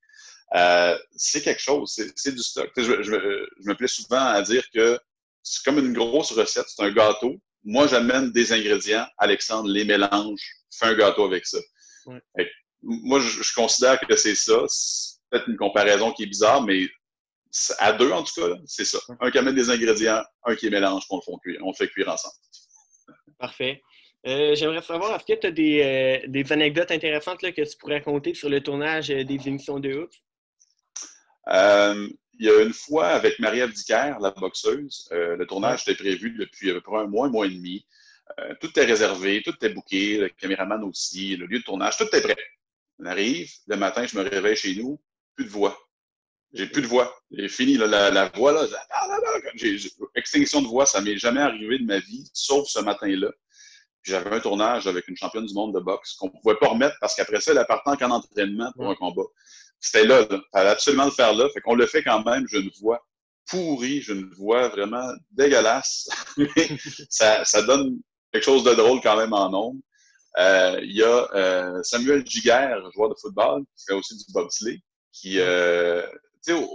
Euh, 0.55 0.99
c'est 1.15 1.43
quelque 1.43 1.61
chose, 1.63 1.95
c'est 2.17 2.35
du 2.35 2.43
stock. 2.43 2.71
Je, 2.77 2.93
me 3.65 3.75
plais 3.75 3.87
souvent 3.87 4.25
à 4.25 4.43
dire 4.43 4.65
que 4.75 4.99
c'est 5.43 5.63
comme 5.65 5.79
une 5.79 5.93
grosse 5.93 6.33
recette, 6.33 6.67
c'est 6.69 6.83
un 6.83 6.91
gâteau. 6.91 7.37
Moi, 7.65 7.87
j'amène 7.87 8.33
des 8.33 8.53
ingrédients, 8.53 9.07
Alexandre 9.19 9.69
les 9.69 9.85
mélange, 9.85 10.41
fait 10.73 10.87
un 10.87 10.95
gâteau 10.95 11.25
avec 11.25 11.47
ça. 11.47 11.59
Ouais 12.07 12.51
moi, 12.83 13.21
je, 13.21 13.55
considère 13.55 13.99
que 14.01 14.17
c'est 14.17 14.35
ça. 14.35 14.63
C'est 14.69 15.19
peut-être 15.31 15.49
une 15.49 15.57
comparaison 15.57 16.13
qui 16.13 16.25
est 16.25 16.27
bizarre, 16.27 16.63
mais 16.63 16.89
à 17.79 17.93
deux, 17.93 18.13
en 18.13 18.23
tout 18.23 18.41
cas, 18.41 18.57
c'est 18.67 18.85
ça. 18.85 18.99
Un 19.21 19.31
qui 19.31 19.39
amène 19.39 19.55
des 19.55 19.71
ingrédients, 19.71 20.23
un 20.45 20.55
qui 20.55 20.67
les 20.67 20.73
mélange, 20.73 21.05
on 21.11 21.17
le 21.17 21.23
fait 21.23 21.39
cuire, 21.43 21.61
on 21.65 21.73
fait 21.73 21.89
cuire 21.89 22.09
ensemble. 22.09 22.35
Parfait. 23.39 23.83
Euh, 24.27 24.55
j'aimerais 24.55 24.83
savoir, 24.83 25.15
est-ce 25.17 25.25
que 25.25 25.41
tu 25.41 25.47
as 25.47 25.51
des, 25.51 25.81
euh, 25.83 26.29
des, 26.29 26.53
anecdotes 26.53 26.91
intéressantes 26.91 27.43
là, 27.43 27.53
que 27.53 27.63
tu 27.63 27.77
pourrais 27.79 27.99
raconter 27.99 28.35
sur 28.35 28.51
le 28.51 28.63
tournage 28.63 29.11
euh, 29.11 29.25
des 29.25 29.49
émissions 29.49 29.81
de 29.81 29.95
Hoops? 29.95 30.23
Il 32.41 32.47
y 32.47 32.51
a 32.51 32.63
une 32.63 32.73
fois 32.73 33.09
avec 33.09 33.39
Marie-Ève 33.39 33.75
la 33.89 34.31
boxeuse, 34.31 35.09
le 35.13 35.45
tournage 35.45 35.83
était 35.83 35.95
prévu 35.95 36.31
depuis 36.39 36.71
à 36.71 36.75
peu 36.75 36.81
près 36.81 36.97
un 36.97 37.07
mois, 37.07 37.27
un 37.27 37.31
mois 37.31 37.47
et 37.47 37.51
demi. 37.51 37.87
tout 38.63 38.79
est 38.79 38.85
réservé, 38.85 39.43
tout 39.45 39.55
est 39.63 39.69
booké, 39.69 40.17
le 40.17 40.29
caméraman 40.31 40.83
aussi, 40.85 41.37
le 41.37 41.45
lieu 41.45 41.59
de 41.59 41.65
tournage, 41.65 41.99
tout 41.99 42.09
est 42.17 42.23
prêt. 42.23 42.37
On 42.99 43.05
arrive, 43.05 43.51
le 43.67 43.77
matin, 43.77 44.07
je 44.07 44.17
me 44.17 44.23
réveille 44.23 44.57
chez 44.57 44.75
nous, 44.75 44.99
plus 45.37 45.45
de 45.45 45.51
voix. 45.51 45.79
J'ai 46.55 46.67
plus 46.67 46.81
de 46.81 46.87
voix. 46.87 47.15
J'ai 47.31 47.49
fini 47.49 47.77
la, 47.77 48.11
la, 48.11 48.29
voix, 48.31 48.53
là. 48.53 48.67
J'ai, 49.55 49.77
extinction 50.15 50.63
de 50.63 50.67
voix, 50.67 50.87
ça 50.87 51.03
m'est 51.03 51.19
jamais 51.19 51.43
arrivé 51.43 51.79
de 51.79 51.85
ma 51.85 51.99
vie, 51.99 52.31
sauf 52.33 52.67
ce 52.69 52.81
matin-là. 52.81 53.29
j'avais 54.03 54.37
un 54.37 54.41
tournage 54.41 54.87
avec 54.87 55.09
une 55.09 55.17
championne 55.17 55.45
du 55.45 55.53
monde 55.53 55.75
de 55.75 55.81
boxe 55.81 56.15
qu'on 56.15 56.31
pouvait 56.31 56.57
pas 56.57 56.69
remettre 56.69 56.97
parce 57.03 57.15
qu'après 57.15 57.41
ça, 57.43 57.53
elle 57.53 57.67
partait 57.67 58.03
qu'en 58.03 58.11
entraînement 58.11 58.73
pour 58.73 58.89
un 58.89 58.95
combat. 58.95 59.29
C'était 59.81 60.07
là, 60.07 60.27
là. 60.31 60.41
Fallait 60.53 60.71
absolument 60.71 61.07
le 61.07 61.11
faire 61.11 61.33
là. 61.35 61.49
Fait 61.55 61.61
qu'on 61.61 61.75
le 61.75 61.87
fait 61.87 62.03
quand 62.03 62.25
même. 62.25 62.47
Je 62.49 62.59
une 62.59 62.71
voix 62.81 63.01
pourrie, 63.49 64.01
je 64.03 64.13
une 64.13 64.31
voix 64.31 64.69
vraiment 64.69 65.13
dégueulasse. 65.31 66.09
ça, 67.11 67.45
ça 67.45 67.63
donne 67.63 67.99
quelque 68.33 68.45
chose 68.45 68.65
de 68.65 68.75
drôle 68.75 69.01
quand 69.03 69.17
même 69.17 69.33
en 69.33 69.51
nombre. 69.51 69.81
Euh, 70.39 70.79
il 70.83 70.97
y 70.97 71.03
a 71.03 71.29
euh, 71.35 71.83
Samuel 71.83 72.25
Giguère, 72.27 72.79
joueur 72.95 73.09
de 73.09 73.17
football, 73.21 73.65
qui 73.77 73.85
fait 73.89 73.95
aussi 73.95 74.17
du 74.17 74.25
bobsleigh, 74.33 74.81
qui, 75.13 75.41
euh, 75.41 76.07
tu 76.45 76.55
sais, 76.55 76.67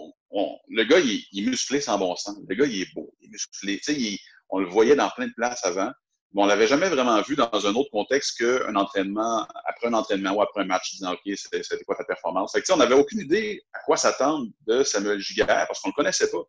le 0.69 0.83
gars, 0.83 0.99
il, 0.99 1.21
est 1.33 1.49
musclé 1.49 1.79
sans 1.79 1.97
bon 1.97 2.15
sens. 2.15 2.37
Le 2.47 2.55
gars, 2.55 2.65
il 2.65 2.81
est 2.81 2.93
beau, 2.93 3.13
il 3.21 3.27
est 3.27 3.31
musclé. 3.31 3.79
Tu 3.79 3.93
sais, 3.93 4.19
on 4.49 4.59
le 4.59 4.67
voyait 4.67 4.95
dans 4.95 5.09
plein 5.09 5.27
de 5.27 5.33
places 5.33 5.63
avant, 5.63 5.91
mais 6.35 6.41
on 6.41 6.45
l'avait 6.47 6.67
jamais 6.67 6.89
vraiment 6.89 7.21
vu 7.21 7.37
dans 7.37 7.65
un 7.65 7.73
autre 7.75 7.89
contexte 7.91 8.37
qu'un 8.37 8.75
entraînement, 8.75 9.47
après 9.63 9.87
un 9.87 9.93
entraînement 9.93 10.33
ou 10.33 10.41
après 10.41 10.63
un 10.63 10.65
match, 10.65 10.91
disant, 10.91 11.13
OK, 11.13 11.33
c'était 11.33 11.61
quoi 11.85 11.95
ta 11.95 12.03
performance? 12.03 12.53
On 12.71 12.77
n'avait 12.77 12.95
aucune 12.95 13.21
idée 13.21 13.63
à 13.71 13.79
quoi 13.85 13.95
s'attendre 13.95 14.45
de 14.67 14.83
Samuel 14.83 15.19
Giguère 15.19 15.65
parce 15.65 15.79
qu'on 15.79 15.89
le 15.89 15.93
connaissait 15.93 16.29
pas. 16.29 16.43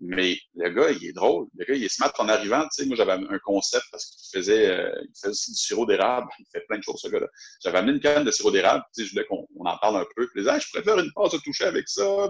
Mais 0.00 0.36
le 0.56 0.70
gars, 0.70 0.90
il 0.90 1.06
est 1.06 1.12
drôle. 1.12 1.46
Le 1.56 1.64
gars, 1.64 1.74
il 1.74 1.84
est 1.84 1.88
smart 1.88 2.12
en 2.18 2.28
arrivant. 2.28 2.62
Tu 2.62 2.82
sais, 2.82 2.86
moi, 2.86 2.96
j'avais 2.96 3.12
un 3.12 3.38
concept 3.44 3.84
parce 3.92 4.06
qu'il 4.06 4.40
faisait, 4.40 4.70
euh, 4.70 4.92
il 5.02 5.12
faisait 5.14 5.28
aussi 5.28 5.52
du 5.52 5.56
sirop 5.56 5.86
d'érable. 5.86 6.28
Il 6.40 6.46
fait 6.52 6.66
plein 6.66 6.78
de 6.78 6.82
choses, 6.82 7.00
ce 7.00 7.08
gars-là. 7.08 7.28
J'avais 7.62 7.78
amené 7.78 7.92
une 7.92 8.00
canne 8.00 8.24
de 8.24 8.30
sirop 8.32 8.50
d'érable. 8.50 8.84
Tu 8.94 9.04
je 9.04 9.12
voulais 9.12 9.24
qu'on 9.24 9.46
en 9.56 9.78
parle 9.78 9.98
un 9.98 10.06
peu. 10.16 10.28
Puis, 10.34 10.42
je 10.42 10.70
préfère 10.72 10.98
une 10.98 11.12
passe 11.14 11.32
à 11.32 11.38
toucher 11.38 11.64
avec 11.64 11.88
ça. 11.88 12.28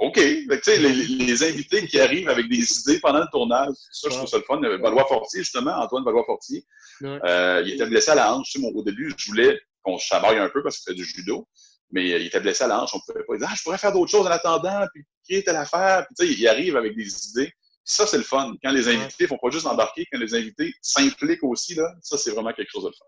OK. 0.00 0.16
les, 0.16 0.92
les, 0.92 1.42
invités 1.44 1.86
qui 1.86 2.00
arrivent 2.00 2.30
avec 2.30 2.48
des 2.48 2.80
idées 2.80 3.00
pendant 3.00 3.20
le 3.20 3.26
tournage, 3.30 3.74
ça, 3.92 4.08
je 4.10 4.16
trouve 4.16 4.28
ça 4.28 4.38
le 4.38 4.44
fun. 4.44 4.58
Valois 4.60 5.04
Fortier, 5.06 5.40
justement, 5.40 5.72
Antoine 5.72 6.04
Valois 6.04 6.24
Fortier. 6.24 6.64
Euh, 7.02 7.62
il 7.64 7.74
était 7.74 7.86
blessé 7.86 8.10
à 8.10 8.14
la 8.14 8.34
hanche. 8.34 8.56
Au 8.74 8.82
début, 8.82 9.12
je 9.16 9.30
voulais 9.30 9.60
qu'on 9.82 9.98
se 9.98 10.06
chabaille 10.06 10.38
un 10.38 10.48
peu 10.48 10.62
parce 10.62 10.78
qu'il 10.78 10.92
fait 10.92 10.96
du 10.96 11.04
judo 11.04 11.46
mais 11.92 12.08
il 12.08 12.26
était 12.26 12.40
blessé 12.40 12.64
à 12.64 12.68
la 12.68 12.82
hanche, 12.82 12.90
on 12.94 13.00
pouvait 13.00 13.24
pas 13.24 13.36
dire 13.36 13.48
Ah, 13.50 13.54
je 13.56 13.62
pourrais 13.62 13.78
faire 13.78 13.92
d'autres 13.92 14.10
choses 14.10 14.26
en 14.26 14.30
attendant, 14.30 14.86
puis 14.94 15.04
qui 15.24 15.34
est 15.34 15.48
à 15.48 15.52
l'affaire. 15.52 16.06
Puis, 16.16 16.34
il 16.38 16.48
arrive 16.48 16.76
avec 16.76 16.94
des 16.94 17.28
idées. 17.28 17.52
Ça, 17.84 18.06
c'est 18.06 18.18
le 18.18 18.22
fun. 18.22 18.54
Quand 18.62 18.70
les 18.70 18.88
invités 18.88 19.24
ne 19.24 19.28
font 19.28 19.38
pas 19.38 19.50
juste 19.50 19.66
embarquer, 19.66 20.06
quand 20.10 20.18
les 20.18 20.34
invités 20.34 20.72
s'impliquent 20.80 21.42
aussi, 21.42 21.74
là, 21.74 21.92
ça, 22.02 22.16
c'est 22.16 22.30
vraiment 22.30 22.52
quelque 22.52 22.70
chose 22.70 22.84
de 22.84 22.90
fun. 22.90 23.04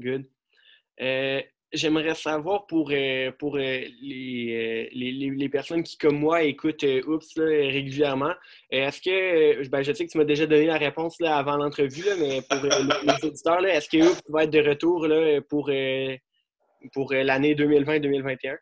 Good. 0.00 0.30
Euh, 1.00 1.42
j'aimerais 1.72 2.14
savoir 2.14 2.66
pour, 2.66 2.90
euh, 2.92 3.30
pour 3.38 3.56
euh, 3.56 3.60
les, 4.02 4.90
les, 4.92 5.12
les, 5.12 5.48
personnes 5.48 5.82
qui, 5.82 5.96
comme 5.96 6.18
moi, 6.18 6.42
écoutent 6.42 6.84
Oups 7.06 7.34
régulièrement, 7.36 8.32
est-ce 8.70 9.00
que, 9.00 9.68
ben, 9.68 9.82
je 9.82 9.92
sais 9.92 10.06
que 10.06 10.10
tu 10.10 10.18
m'as 10.18 10.24
déjà 10.24 10.46
donné 10.46 10.66
la 10.66 10.78
réponse 10.78 11.20
là, 11.20 11.36
avant 11.36 11.56
l'entrevue, 11.56 12.04
mais 12.18 12.42
pour 12.42 12.58
les, 12.62 13.26
auditeurs, 13.26 13.64
est-ce 13.66 13.88
que 13.88 14.10
Oups 14.10 14.22
va 14.28 14.44
être 14.44 14.50
de 14.50 14.68
retour 14.68 15.06
là, 15.06 15.40
pour 15.42 15.70
pour 16.92 17.12
euh, 17.12 17.22
l'année 17.22 17.54
2020-2021? 17.54 18.56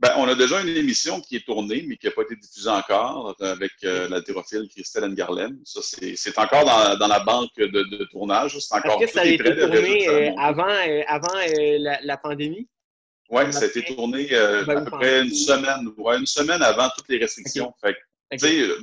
Ben, 0.00 0.12
on 0.16 0.28
a 0.28 0.36
déjà 0.36 0.60
une 0.60 0.68
émission 0.68 1.20
qui 1.20 1.34
est 1.36 1.44
tournée, 1.44 1.84
mais 1.88 1.96
qui 1.96 2.06
n'a 2.06 2.12
pas 2.12 2.22
été 2.22 2.36
diffusée 2.36 2.70
encore, 2.70 3.34
avec 3.40 3.72
euh, 3.82 4.08
l'haltérophile 4.08 4.68
Christelle 4.68 5.04
Engarlem. 5.04 5.58
Ça, 5.64 5.80
c'est 5.82 6.38
encore 6.38 6.64
dans, 6.64 6.96
dans, 6.96 7.08
la 7.08 7.18
banque 7.18 7.50
de, 7.56 7.66
de 7.66 8.04
tournage. 8.04 8.56
C'est 8.60 8.76
encore 8.76 9.02
Est-ce 9.02 9.12
que 9.12 9.18
ça 9.18 9.24
a 9.24 9.26
été 9.26 9.56
tourné 9.56 10.08
euh, 10.08 10.30
avant, 10.38 10.68
euh, 10.68 11.02
avant 11.08 11.34
la, 11.34 11.98
la, 12.00 12.16
pandémie? 12.16 12.68
Oui, 13.28 13.52
ça 13.52 13.64
a 13.64 13.66
été 13.66 13.84
tourné 13.84 14.32
à 14.32 14.64
peu 14.64 14.84
près 14.84 15.22
une 15.22 15.34
semaine, 15.34 15.88
ouais, 15.96 16.18
une 16.18 16.26
semaine 16.26 16.62
avant 16.62 16.88
toutes 16.96 17.08
les 17.08 17.18
restrictions. 17.18 17.74
Fait 17.80 17.96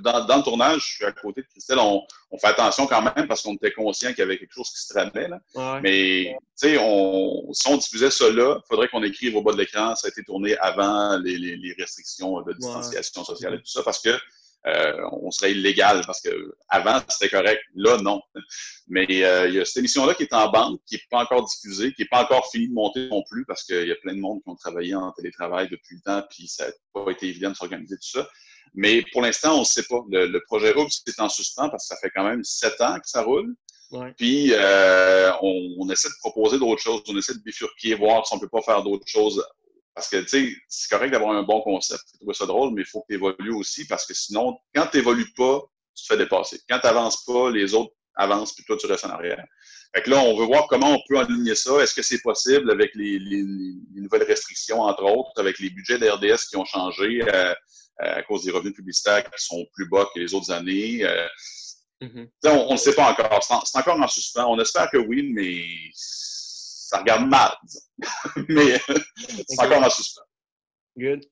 dans, 0.02 0.26
dans, 0.26 0.38
le 0.38 0.44
tournage, 0.44 0.82
je 0.82 0.96
suis 0.96 1.06
à 1.06 1.12
côté 1.12 1.42
de 1.42 1.48
Christelle, 1.48 1.78
on, 1.80 2.02
on 2.32 2.38
fait 2.38 2.48
attention 2.48 2.88
quand 2.88 3.02
même 3.02 3.28
parce 3.28 3.44
qu'on 3.44 3.54
était 3.54 3.72
conscient 3.72 4.10
qu'il 4.10 4.20
y 4.20 4.22
avait 4.24 4.38
quelque 4.38 4.54
chose 4.54 4.70
qui 4.72 4.80
se 4.80 4.94
tramait. 4.94 5.28
Là. 5.28 5.80
Mais 5.82 6.36
on, 6.80 7.50
si 7.54 7.68
on 7.68 7.78
diffusait 7.78 8.10
là, 8.32 8.58
il 8.58 8.68
faudrait 8.68 8.88
qu'on 8.88 9.04
écrive 9.04 9.36
au 9.36 9.42
bas 9.42 9.54
de 9.54 9.58
l'écran, 9.58 9.96
ça 9.96 10.08
a 10.08 10.10
été 10.10 10.24
tourné 10.24 10.58
avant 10.58 11.18
les, 11.18 11.38
les, 11.38 11.58
les 11.58 11.76
restrictions 11.78 12.42
de 12.42 12.54
distanciation 12.54 13.24
sociale 13.24 13.56
et 13.56 13.58
tout 13.58 13.66
ça, 13.66 13.84
parce 13.84 14.02
que 14.02 14.18
euh, 14.68 14.94
on 15.12 15.32
serait 15.32 15.52
illégal 15.52 16.02
parce 16.06 16.22
que 16.22 16.56
avant 16.70 17.02
c'était 17.10 17.30
correct, 17.30 17.62
là 17.76 17.98
non. 17.98 18.22
Mais 18.88 19.06
euh, 19.10 19.48
il 19.48 19.56
y 19.56 19.60
a 19.60 19.66
cette 19.66 19.78
émission-là 19.78 20.16
qui 20.16 20.24
est 20.24 20.34
en 20.34 20.50
banque, 20.50 20.80
qui 20.88 20.96
n'est 20.96 21.02
pas 21.10 21.20
encore 21.20 21.46
diffusée, 21.46 21.94
qui 21.94 22.02
n'est 22.02 22.08
pas 22.08 22.24
encore 22.24 22.50
finie 22.52 22.68
de 22.68 22.74
monter 22.74 23.08
non 23.10 23.24
plus 23.30 23.46
parce 23.46 23.64
qu'il 23.64 23.88
y 23.88 23.92
a 23.92 23.96
plein 23.96 24.16
de 24.16 24.20
monde 24.20 24.42
qui 24.44 24.50
ont 24.50 24.56
travaillé 24.56 24.96
en 24.96 25.12
télétravail 25.12 25.70
depuis 25.70 25.96
le 25.96 26.02
temps, 26.02 26.26
puis 26.30 26.48
ça 26.48 26.68
n'a 26.68 26.74
pas 26.94 27.12
été 27.12 27.28
évident 27.28 27.52
de 27.52 27.56
s'organiser 27.56 27.96
tout 27.96 28.20
ça. 28.20 28.28
Mais 28.76 29.04
pour 29.14 29.22
l'instant, 29.22 29.56
on 29.56 29.60
ne 29.62 29.66
sait 29.66 29.84
pas. 29.84 30.02
Le, 30.10 30.40
projet 30.46 30.76
Oops 30.76 30.92
est 31.08 31.20
en 31.20 31.30
suspens 31.30 31.70
parce 31.70 31.88
que 31.88 31.96
ça 31.96 32.02
fait 32.02 32.12
quand 32.14 32.28
même 32.28 32.44
sept 32.44 32.80
ans 32.82 32.96
que 32.96 33.08
ça 33.08 33.22
roule. 33.22 33.56
Puis, 34.18 34.50
euh, 34.52 35.32
on, 35.42 35.90
essaie 35.90 36.10
de 36.10 36.16
proposer 36.20 36.60
d'autres 36.60 36.82
choses. 36.82 37.02
On 37.08 37.18
essaie 37.18 37.34
de 37.34 37.40
bifurquer, 37.40 37.96
voir 37.96 38.28
si 38.28 38.34
on 38.34 38.38
ne 38.38 38.42
peut 38.42 38.50
pas 38.50 38.62
faire 38.62 38.84
d'autres 38.84 39.08
choses. 39.08 39.46
Parce 39.96 40.10
que, 40.10 40.18
tu 40.18 40.28
sais, 40.28 40.56
c'est 40.68 40.90
correct 40.90 41.12
d'avoir 41.12 41.32
un 41.36 41.44
bon 41.44 41.62
concept. 41.62 42.04
Tu 42.12 42.20
trouves 42.20 42.34
ça 42.34 42.46
drôle, 42.46 42.74
mais 42.74 42.82
il 42.82 42.86
faut 42.86 43.02
que 43.02 43.08
tu 43.10 43.16
évolues 43.16 43.54
aussi 43.54 43.88
parce 43.88 44.06
que 44.06 44.14
sinon, 44.14 44.58
quand 44.74 44.88
tu 44.88 44.98
n'évolues 44.98 45.32
pas, 45.36 45.62
tu 45.96 46.04
te 46.04 46.08
fais 46.14 46.18
dépasser. 46.18 46.60
Quand 46.70 46.80
tu 46.80 46.88
n'avances 46.88 47.24
pas, 47.24 47.50
les 47.50 47.74
autres 47.74 47.94
avancent 48.16 48.54
puis 48.54 48.66
toi, 48.66 48.76
tu 48.78 48.88
restes 48.88 49.06
en 49.06 49.10
arrière. 49.10 49.44
Fait 49.96 50.02
que 50.02 50.10
là, 50.10 50.20
on 50.20 50.38
veut 50.38 50.46
voir 50.46 50.68
comment 50.68 50.94
on 50.94 51.00
peut 51.08 51.18
aligner 51.18 51.56
ça. 51.56 51.82
Est-ce 51.82 51.94
que 51.94 52.02
c'est 52.02 52.22
possible 52.22 52.70
avec 52.70 52.92
les, 52.96 53.20
nouvelles 53.96 54.24
restrictions, 54.24 54.82
entre 54.82 55.04
autres, 55.04 55.32
avec 55.38 55.60
les 55.60 55.70
budgets 55.70 55.98
d'RDS 55.98 56.50
qui 56.50 56.58
ont 56.58 56.66
changé? 56.66 57.24
Euh, 57.28 57.54
euh, 58.04 58.18
à 58.18 58.24
cause 58.24 58.44
des 58.44 58.52
revenus 58.52 58.74
publicitaires 58.74 59.24
qui 59.24 59.46
sont 59.46 59.66
plus 59.74 59.88
bas 59.88 60.06
que 60.14 60.20
les 60.20 60.34
autres 60.34 60.52
années. 60.52 61.06
Euh, 61.06 61.28
mm-hmm. 62.02 62.28
On 62.44 62.74
ne 62.74 62.78
sait 62.78 62.94
pas 62.94 63.10
encore. 63.10 63.42
C'est 63.42 63.78
encore 63.78 63.98
en 63.98 64.08
suspens. 64.10 64.46
On 64.48 64.60
espère 64.60 64.90
que 64.92 64.98
oui, 64.98 65.32
mais 65.34 65.64
ça 66.96 67.02
regarde 67.02 67.28
mal. 67.28 67.52
mais 68.50 68.80
c'est 69.48 69.60
encore 69.60 69.84
en 69.84 69.90
suspens. 69.90 70.22
Good. 70.98 71.26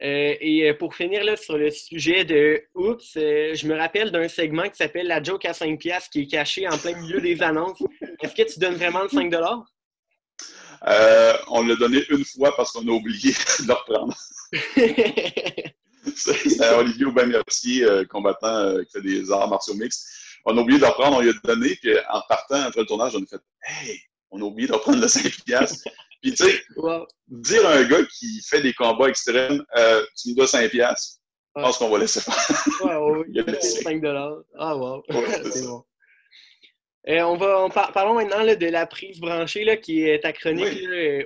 Euh, 0.00 0.36
et 0.40 0.72
pour 0.74 0.94
finir 0.94 1.24
là, 1.24 1.36
sur 1.36 1.58
le 1.58 1.70
sujet 1.70 2.24
de 2.24 2.62
Oups, 2.74 3.14
je 3.14 3.66
me 3.66 3.76
rappelle 3.76 4.12
d'un 4.12 4.28
segment 4.28 4.68
qui 4.68 4.76
s'appelle 4.76 5.08
La 5.08 5.20
joke 5.20 5.44
à 5.44 5.52
5 5.52 5.78
piastres 5.78 6.10
qui 6.10 6.20
est 6.20 6.26
caché 6.28 6.68
en 6.68 6.78
plein 6.78 6.96
milieu 7.00 7.20
des 7.20 7.42
annonces. 7.42 7.82
Est-ce 8.22 8.34
que 8.34 8.52
tu 8.52 8.60
donnes 8.60 8.76
vraiment 8.76 9.02
le 9.02 9.08
5 9.08 9.34
euh, 10.86 11.32
On 11.48 11.66
l'a 11.66 11.74
donné 11.74 12.04
une 12.10 12.24
fois 12.24 12.54
parce 12.56 12.70
qu'on 12.72 12.86
a 12.86 12.92
oublié 12.92 13.32
de 13.60 13.66
le 13.66 13.72
reprendre. 13.72 14.16
C'est 16.14 16.74
Olivier 16.74 17.06
Aubin-Mercier, 17.06 17.84
euh, 17.84 18.04
combattant 18.04 18.46
euh, 18.46 18.84
qui 18.84 18.92
fait 18.92 19.02
des 19.02 19.30
arts 19.32 19.48
martiaux 19.48 19.74
mixtes. 19.74 20.06
On 20.44 20.56
a 20.56 20.60
oublié 20.60 20.78
de 20.78 20.84
reprendre, 20.84 21.16
on 21.16 21.20
lui 21.20 21.30
a 21.30 21.32
donné, 21.44 21.76
puis 21.76 21.92
en 22.08 22.22
partant 22.28 22.62
après 22.62 22.80
le 22.80 22.86
tournage, 22.86 23.16
on 23.16 23.22
a 23.22 23.26
fait 23.26 23.40
Hey, 23.62 24.00
on 24.30 24.40
a 24.40 24.44
oublié 24.44 24.68
de 24.68 24.72
reprendre 24.72 25.00
le 25.00 25.08
5 25.08 25.44
piastres. 25.44 25.88
Puis 26.22 26.34
tu 26.34 26.44
sais, 26.44 26.64
dire 27.28 27.66
à 27.66 27.74
un 27.74 27.84
gars 27.84 28.04
qui 28.18 28.42
fait 28.48 28.60
des 28.60 28.72
combats 28.72 29.08
extrêmes, 29.08 29.62
euh, 29.76 30.04
tu 30.20 30.30
me 30.30 30.34
dois 30.34 30.48
5 30.48 30.68
piastres, 30.68 31.18
je 31.56 31.62
pense 31.62 31.78
qu'on 31.78 31.90
va 31.90 31.98
laisser 31.98 32.20
faire. 32.20 32.34
Ouais, 32.82 32.96
ouais, 32.96 33.24
il 33.28 33.36
y 33.36 33.40
a 33.40 33.60
5 33.60 34.00
dollars. 34.02 34.38
Ah 34.58 34.76
wow, 34.76 35.02
c'est 35.08 35.62
bon. 35.66 35.84
on 37.06 37.36
va, 37.36 37.90
parlons 37.94 38.14
maintenant 38.14 38.44
de 38.44 38.66
la 38.66 38.86
prise 38.86 39.20
branchée, 39.20 39.62
là, 39.62 39.76
qui 39.76 40.02
est 40.02 40.20
ta 40.20 40.32
chronique 40.32 40.76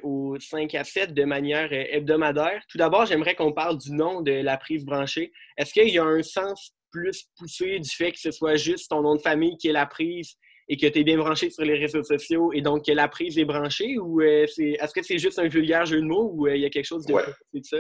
au 0.03 0.23
au 0.33 0.41
5 0.41 0.75
à 0.75 0.85
7 0.85 1.15
de 1.15 1.25
manière 1.25 1.69
euh, 1.73 1.85
hebdomadaire. 1.91 2.63
Tout 2.69 2.79
d'abord, 2.79 3.07
j'aimerais 3.07 3.35
qu'on 3.35 3.53
parle 3.53 3.79
du 3.79 3.93
nom 3.93 4.21
de 4.21 4.33
la 4.33 4.57
prise 4.57 4.85
branchée. 4.85 5.33
Est-ce 5.57 5.73
qu'il 5.73 5.89
y 5.89 5.99
a 5.99 6.05
un 6.05 6.23
sens 6.23 6.75
plus 6.91 7.25
poussé 7.37 7.79
du 7.79 7.91
fait 7.91 8.13
que 8.13 8.21
ce 8.21 8.31
soit 8.31 8.57
juste 8.57 8.91
ton 8.91 9.03
nom 9.03 9.15
de 9.17 9.21
famille 9.21 9.57
qui 9.57 9.69
est 9.69 9.73
la 9.73 9.87
prise 9.87 10.37
et 10.73 10.79
que 10.79 10.87
tu 10.87 11.01
es 11.01 11.05
bien 11.05 11.19
branché 11.19 11.51
sur 11.51 11.65
les 11.65 11.79
réseaux 11.79 12.03
sociaux 12.03 12.51
et 12.55 12.63
donc 12.63 12.87
que 12.87 12.93
la 12.93 13.07
prise 13.07 13.37
est 13.37 13.45
branchée 13.45 13.99
ou 13.99 14.23
euh, 14.23 14.47
c'est, 14.47 14.79
est-ce 14.81 14.95
que 14.95 15.03
c'est 15.03 15.19
juste 15.19 15.39
un 15.39 15.47
vulgaire 15.47 15.85
jeu 15.85 16.01
de 16.01 16.07
mots 16.07 16.31
ou 16.33 16.49
il 16.49 16.63
y 16.63 16.65
a 16.65 16.71
quelque 16.71 16.87
chose 16.87 17.05
de 17.05 17.13
plus 17.51 17.61
de 17.61 17.67
ça? 17.67 17.77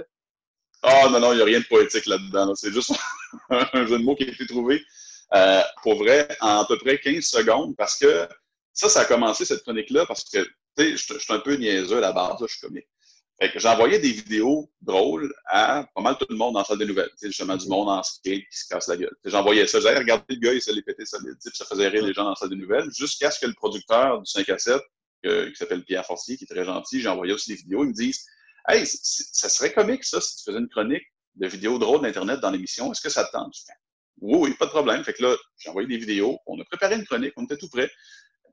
Ah 0.82 1.08
non, 1.10 1.18
non, 1.18 1.32
il 1.32 1.36
n'y 1.36 1.42
a 1.42 1.46
rien 1.46 1.60
de 1.60 1.64
poétique 1.64 2.04
là-dedans. 2.04 2.54
C'est 2.54 2.70
juste 2.70 2.92
un 3.48 3.86
jeu 3.86 3.98
de 3.98 4.04
mots 4.04 4.14
qui 4.14 4.24
a 4.24 4.28
été 4.28 4.46
trouvé 4.46 4.82
pour 5.82 5.94
vrai 5.94 6.28
en 6.42 6.58
à 6.58 6.66
peu 6.68 6.76
près 6.76 6.98
15 6.98 7.24
secondes 7.24 7.74
parce 7.78 7.96
que 7.96 8.28
ça, 8.74 8.90
ça 8.90 9.00
a 9.00 9.04
commencé 9.06 9.46
cette 9.46 9.62
chronique-là 9.62 10.04
parce 10.04 10.24
que 10.24 10.44
tu 10.76 10.96
sais, 10.98 11.14
je 11.14 11.18
suis 11.18 11.32
un 11.32 11.38
peu 11.38 11.54
niaiseux 11.54 11.96
à 11.96 12.00
la 12.00 12.12
base, 12.12 12.36
je 12.42 12.46
suis 12.46 12.60
comique. 12.60 12.88
Fait 13.40 13.50
que 13.50 13.58
j'envoyais 13.58 13.98
des 13.98 14.12
vidéos 14.12 14.70
drôles 14.82 15.34
à 15.46 15.86
pas 15.94 16.00
mal 16.00 16.16
tout 16.16 16.26
le 16.28 16.36
monde 16.36 16.54
dans 16.54 16.60
la 16.60 16.64
salle 16.64 16.78
des 16.78 16.86
nouvelles. 16.86 17.10
Tu 17.10 17.18
sais, 17.18 17.26
justement, 17.28 17.56
du 17.56 17.66
monde 17.66 17.88
en 17.88 18.02
skate 18.02 18.42
qui 18.48 18.58
se 18.58 18.68
casse 18.68 18.88
la 18.88 18.96
gueule. 18.96 19.14
J'envoyais 19.24 19.66
ça. 19.66 19.80
J'allais 19.80 19.98
regarder 19.98 20.34
le 20.34 20.40
gars, 20.40 20.52
il 20.52 20.62
s'est 20.62 20.72
les 20.72 20.82
pété 20.82 21.04
solide. 21.04 21.36
Ça 21.40 21.64
faisait 21.64 21.88
rire 21.88 22.04
les 22.04 22.12
gens 22.12 22.24
dans 22.24 22.30
la 22.30 22.36
salle 22.36 22.50
des 22.50 22.56
nouvelles. 22.56 22.88
Jusqu'à 22.96 23.30
ce 23.30 23.40
que 23.40 23.46
le 23.46 23.54
producteur 23.54 24.20
du 24.20 24.30
5 24.30 24.48
à 24.48 24.58
7, 24.58 24.80
qui 25.24 25.56
s'appelle 25.56 25.84
Pierre 25.84 26.06
Forcier, 26.06 26.36
qui 26.36 26.44
est 26.44 26.54
très 26.54 26.64
gentil, 26.64 27.00
j'ai 27.00 27.08
envoyé 27.08 27.32
aussi 27.32 27.50
des 27.50 27.56
vidéos. 27.56 27.84
Ils 27.84 27.88
me 27.88 27.94
disent 27.94 28.24
Hey, 28.68 28.86
ça 28.86 29.48
serait 29.48 29.72
comique, 29.72 30.04
ça, 30.04 30.20
si 30.20 30.36
tu 30.36 30.44
faisais 30.44 30.58
une 30.58 30.68
chronique 30.68 31.04
de 31.34 31.46
vidéos 31.48 31.78
drôles 31.78 32.02
d'Internet 32.02 32.40
dans 32.40 32.50
l'émission. 32.50 32.92
Est-ce 32.92 33.00
que 33.00 33.08
ça 33.08 33.24
te 33.24 33.32
tente? 33.32 33.54
oui, 34.20 34.38
oui, 34.38 34.54
pas 34.54 34.66
de 34.66 34.70
problème. 34.70 35.02
Fait 35.02 35.14
que 35.14 35.22
là, 35.22 35.36
j'ai 35.58 35.68
envoyé 35.68 35.88
des 35.88 35.96
vidéos. 35.96 36.38
On 36.46 36.60
a 36.60 36.64
préparé 36.64 36.94
une 36.94 37.04
chronique. 37.04 37.32
On 37.36 37.44
était 37.44 37.56
tout 37.56 37.68
prêt. 37.68 37.90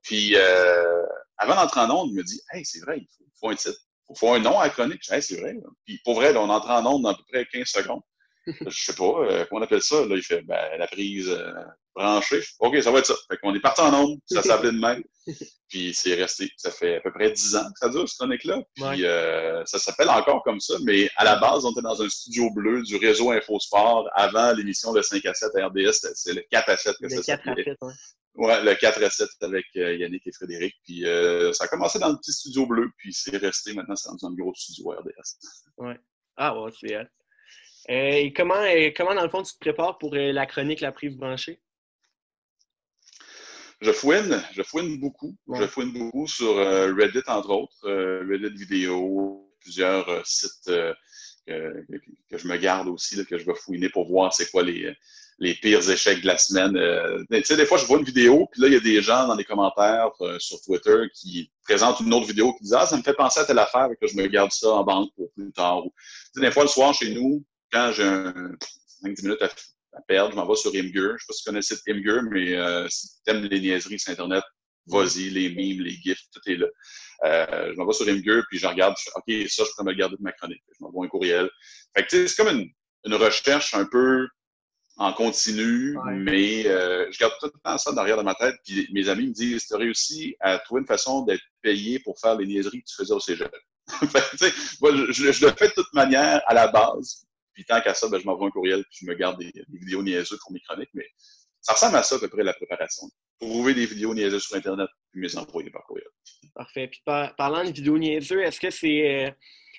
Puis, 0.01 0.35
euh, 0.35 1.05
avant 1.37 1.55
d'entrer 1.55 1.81
en 1.81 1.91
onde, 1.91 2.09
il 2.09 2.15
me 2.15 2.23
dit 2.23 2.41
Hey, 2.51 2.65
c'est 2.65 2.79
vrai, 2.79 2.99
il 2.99 3.07
faut, 3.39 3.49
un 3.49 3.55
titre. 3.55 3.79
Faut 4.15 4.33
un 4.33 4.39
nom 4.39 4.59
à 4.59 4.65
la 4.65 4.69
chronique. 4.69 5.01
Hey, 5.09 5.21
c'est 5.21 5.39
vrai. 5.39 5.55
Puis, 5.85 5.99
pour 6.03 6.15
vrai, 6.15 6.35
on 6.35 6.49
entre 6.49 6.69
en 6.69 6.85
onde 6.85 7.03
dans 7.03 7.09
à 7.09 7.15
peu 7.15 7.23
près 7.31 7.45
15 7.45 7.67
secondes. 7.67 8.01
je 8.67 8.83
sais 8.85 8.93
pas, 8.93 9.03
euh, 9.03 9.45
comment 9.47 9.61
on 9.61 9.63
appelle 9.63 9.81
ça? 9.81 10.05
Là, 10.05 10.15
il 10.15 10.23
fait 10.23 10.41
ben, 10.41 10.77
la 10.77 10.87
prise 10.87 11.29
euh, 11.29 11.53
branchée. 11.95 12.41
OK, 12.59 12.81
ça 12.81 12.91
va 12.91 12.99
être 12.99 13.05
ça. 13.05 13.15
Fait 13.29 13.37
qu'on 13.37 13.53
est 13.53 13.59
parti 13.59 13.81
en 13.81 13.93
onde, 13.93 14.19
ça 14.25 14.41
s'appelait 14.41 14.71
de 14.71 14.79
même. 14.79 15.03
Puis 15.69 15.93
c'est 15.93 16.15
resté. 16.15 16.49
Ça 16.57 16.71
fait 16.71 16.97
à 16.97 17.01
peu 17.01 17.11
près 17.11 17.31
10 17.31 17.55
ans 17.57 17.71
que 17.71 17.79
ça 17.79 17.89
dure, 17.89 18.07
cette 18.07 18.17
chronique-là. 18.17 18.61
Puis 18.75 19.05
euh, 19.05 19.63
ça 19.65 19.77
s'appelle 19.77 20.09
encore 20.09 20.43
comme 20.43 20.59
ça, 20.59 20.75
mais 20.83 21.09
à 21.15 21.23
la 21.23 21.35
base, 21.35 21.65
on 21.65 21.71
était 21.71 21.81
dans 21.81 22.01
un 22.01 22.09
studio 22.09 22.49
bleu 22.51 22.81
du 22.81 22.95
réseau 22.95 23.31
Infosport 23.31 24.09
avant 24.13 24.51
l'émission 24.53 24.93
de 24.93 25.01
5 25.01 25.23
à 25.25 25.33
7 25.33 25.51
à 25.55 25.67
RDS. 25.67 26.07
C'est 26.15 26.33
le 26.33 26.43
4 26.49 26.69
à 26.69 26.77
7 26.77 26.95
que 26.99 27.09
ça 27.09 27.21
s'appelait. 27.21 27.75
Ouais, 27.81 27.93
le 28.35 28.75
4 28.75 29.03
à 29.03 29.09
7 29.09 29.29
avec 29.41 29.65
euh, 29.77 29.95
Yannick 29.95 30.25
et 30.27 30.31
Frédéric. 30.31 30.75
Puis 30.83 31.05
euh, 31.05 31.51
ça 31.53 31.65
a 31.65 31.67
commencé 31.67 31.99
dans 31.99 32.09
le 32.09 32.17
petit 32.17 32.33
studio 32.33 32.65
bleu, 32.65 32.89
puis 32.97 33.13
c'est 33.13 33.37
resté 33.37 33.73
maintenant, 33.73 33.95
c'est 33.95 34.09
dans 34.09 34.27
un 34.27 34.33
gros 34.33 34.53
studio 34.55 34.89
RDS. 34.91 35.37
Ouais. 35.77 35.99
Ah 36.37 36.59
ouais, 36.59 36.71
c'est 36.79 36.95
euh, 36.95 37.03
et 37.87 38.33
comment, 38.33 38.61
comment, 38.95 39.15
dans 39.15 39.23
le 39.23 39.29
fond, 39.29 39.41
tu 39.41 39.53
te 39.53 39.59
prépares 39.59 39.97
pour 39.97 40.13
la 40.13 40.45
chronique 40.45 40.81
La 40.81 40.91
prise 40.91 41.15
branchée? 41.15 41.59
Je 43.81 43.91
fouine, 43.93 44.43
je 44.53 44.61
fouine 44.61 44.99
beaucoup. 44.99 45.35
Je 45.55 45.65
fouine 45.65 45.93
beaucoup 45.93 46.27
sur 46.27 46.55
Reddit, 46.55 47.23
entre 47.27 47.49
autres, 47.49 47.89
Reddit 48.29 48.53
vidéo, 48.53 49.49
plusieurs 49.61 50.27
sites 50.27 50.65
que, 51.47 51.85
que, 52.29 52.37
je 52.37 52.47
me 52.47 52.57
garde 52.57 52.89
aussi, 52.89 53.25
que 53.25 53.37
je 53.37 53.45
vais 53.45 53.55
fouiner 53.55 53.89
pour 53.89 54.07
voir 54.07 54.33
c'est 54.33 54.51
quoi 54.51 54.61
les, 54.61 54.93
les 55.39 55.53
pires 55.55 55.89
échecs 55.89 56.21
de 56.21 56.27
la 56.27 56.37
semaine. 56.37 56.75
Euh, 56.75 57.23
tu 57.31 57.43
sais, 57.43 57.55
des 57.55 57.65
fois, 57.65 57.77
je 57.77 57.85
vois 57.85 57.97
une 57.97 58.05
vidéo, 58.05 58.47
puis 58.51 58.61
là, 58.61 58.67
il 58.67 58.73
y 58.73 58.77
a 58.77 58.81
des 58.81 59.01
gens 59.01 59.27
dans 59.27 59.35
les 59.35 59.45
commentaires 59.45 60.11
euh, 60.21 60.37
sur 60.39 60.61
Twitter 60.61 61.03
qui 61.13 61.49
présentent 61.63 62.01
une 62.01 62.13
autre 62.13 62.27
vidéo 62.27 62.53
qui 62.53 62.63
disent 62.63 62.73
Ah, 62.77 62.85
ça 62.85 62.97
me 62.97 63.01
fait 63.01 63.13
penser 63.13 63.39
à 63.39 63.45
telle 63.45 63.59
affaire, 63.59 63.87
que 63.99 64.07
je 64.07 64.15
me 64.17 64.27
garde 64.27 64.51
ça 64.51 64.69
en 64.69 64.83
banque 64.83 65.11
pour 65.15 65.31
plus 65.33 65.51
tard. 65.51 65.83
Tu 65.83 65.91
sais, 66.35 66.41
des 66.41 66.51
fois, 66.51 66.63
le 66.63 66.69
soir, 66.69 66.93
chez 66.93 67.13
nous, 67.13 67.43
quand 67.71 67.91
j'ai 67.93 68.03
5-10 68.03 69.23
minutes 69.23 69.41
à, 69.41 70.01
perdre, 70.07 70.31
je 70.31 70.35
m'en 70.35 70.45
vais 70.45 70.55
sur 70.55 70.71
Imgur. 70.75 71.17
Je 71.17 71.25
sais 71.25 71.27
pas 71.27 71.33
si 71.33 71.43
tu 71.43 71.49
connais 71.49 71.59
le 71.59 71.97
Imgur, 71.97 72.23
mais 72.31 72.55
euh, 72.55 72.87
si 72.89 73.07
tu 73.25 73.31
aimes 73.31 73.43
les 73.43 73.59
niaiseries 73.59 73.99
sur 73.99 74.11
Internet, 74.11 74.43
vas-y, 74.87 75.29
les 75.29 75.49
memes, 75.49 75.83
les 75.83 75.91
gifs, 75.91 76.21
tout 76.33 76.41
est 76.47 76.55
là. 76.55 76.67
je 77.23 77.75
m'en 77.75 77.85
vais 77.85 77.93
sur 77.93 78.07
Imgur, 78.07 78.43
puis 78.49 78.59
je 78.59 78.67
regarde, 78.67 78.95
je 78.97 79.03
fais, 79.03 79.11
OK, 79.15 79.49
ça, 79.49 79.63
je 79.63 79.69
peux 79.77 79.83
me 79.83 79.93
garder 79.93 80.15
de 80.17 80.23
ma 80.23 80.31
chronique. 80.33 80.63
Je 80.77 80.83
m'envoie 80.83 81.05
un 81.05 81.09
courriel. 81.09 81.49
Fait 81.95 82.05
que, 82.05 82.27
c'est 82.27 82.35
comme 82.35 82.55
une, 82.55 82.69
une 83.05 83.15
recherche 83.15 83.73
un 83.73 83.85
peu 83.85 84.27
en 84.99 85.13
continu, 85.13 85.97
mais 86.11 86.67
euh, 86.67 87.09
je 87.09 87.17
garde 87.17 87.33
tout 87.39 87.49
le 87.53 87.59
temps 87.63 87.77
ça 87.77 87.93
derrière 87.93 88.17
de 88.17 88.21
ma 88.21 88.35
tête. 88.35 88.55
Puis 88.65 88.85
mes 88.91 89.07
amis 89.07 89.27
me 89.27 89.33
disent 89.33 89.65
Tu 89.65 89.73
as 89.73 89.77
réussi 89.77 90.35
à 90.41 90.59
trouver 90.59 90.81
une 90.81 90.87
façon 90.87 91.23
d'être 91.23 91.41
payé 91.61 91.99
pour 91.99 92.19
faire 92.19 92.35
les 92.35 92.45
niaiseries 92.45 92.81
que 92.81 92.89
tu 92.89 92.95
faisais 92.95 93.13
au 93.13 93.19
cégep. 93.19 93.49
moi, 94.81 94.91
je, 95.09 95.45
le 95.45 95.51
fais 95.53 95.69
de 95.69 95.73
toute 95.73 95.93
manière 95.93 96.41
à 96.45 96.53
la 96.53 96.67
base. 96.67 97.25
Puis 97.53 97.63
tant 97.63 97.79
qu'à 97.81 97.93
ça, 97.93 98.09
ben, 98.09 98.19
je 98.19 98.25
m'envoie 98.25 98.47
un 98.47 98.51
courriel 98.51 98.83
puis 98.89 98.99
je 99.01 99.05
me 99.05 99.15
garde 99.15 99.39
des, 99.39 99.51
vidéos 99.71 100.03
niaiseuses 100.03 100.37
pour 100.41 100.51
mes 100.51 100.59
chroniques. 100.59 100.89
Mais 100.93 101.07
ça 101.61 101.73
ressemble 101.73 101.95
à 101.95 102.03
ça 102.03 102.15
à 102.15 102.19
peu 102.19 102.27
près 102.27 102.43
la 102.43 102.53
préparation. 102.53 103.07
Trouver 103.39 103.73
des 103.73 103.85
vidéos 103.85 104.13
niaiseuses 104.13 104.43
sur 104.43 104.57
Internet 104.57 104.89
puis 105.11 105.21
me 105.21 105.27
les 105.27 105.37
envoyer 105.37 105.69
par 105.69 105.83
courriel. 105.85 106.09
Parfait. 106.53 106.89
Puis 106.89 107.01
parlant 107.05 107.63
de 107.63 107.71
vidéos 107.71 107.97
niaiseuses, 107.97 108.41
est-ce 108.41 108.59
que 108.59 108.69
c'est 108.69 109.27
euh, 109.27 109.31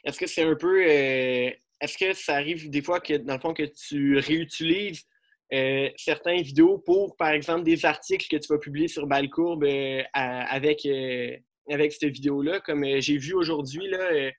est-ce 0.02 0.18
que 0.18 0.26
c'est 0.26 0.44
un 0.44 0.56
peu 0.56 0.82
euh, 0.82 1.50
est-ce 1.80 1.96
que 1.96 2.12
ça 2.12 2.34
arrive 2.34 2.68
des 2.68 2.82
fois 2.82 3.00
que, 3.00 3.14
dans 3.14 3.34
le 3.34 3.40
fond, 3.40 3.54
que 3.54 3.62
tu 3.62 4.18
réutilises 4.18 5.06
euh, 5.52 5.88
certaines 5.96 6.42
vidéos 6.42 6.78
pour, 6.78 7.16
par 7.16 7.30
exemple, 7.30 7.64
des 7.64 7.84
articles 7.84 8.26
que 8.30 8.36
tu 8.36 8.52
vas 8.52 8.58
publier 8.58 8.88
sur 8.88 9.06
Balcourbe 9.06 9.64
euh, 9.64 10.02
avec, 10.14 10.86
euh, 10.86 11.36
avec 11.68 11.92
cette 11.92 12.12
vidéo-là. 12.12 12.60
Comme 12.60 12.84
j'ai 13.00 13.18
vu 13.18 13.34
aujourd'hui, 13.34 13.88
là, 13.88 14.30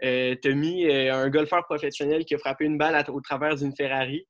tu 0.00 0.48
as 0.48 0.54
mis 0.54 0.90
un 0.90 1.30
golfeur 1.30 1.64
professionnel 1.64 2.24
qui 2.24 2.34
a 2.34 2.38
frappé 2.38 2.66
une 2.66 2.76
balle 2.76 3.02
au 3.08 3.20
travers 3.20 3.56
d'une 3.56 3.74
Ferrari. 3.74 4.26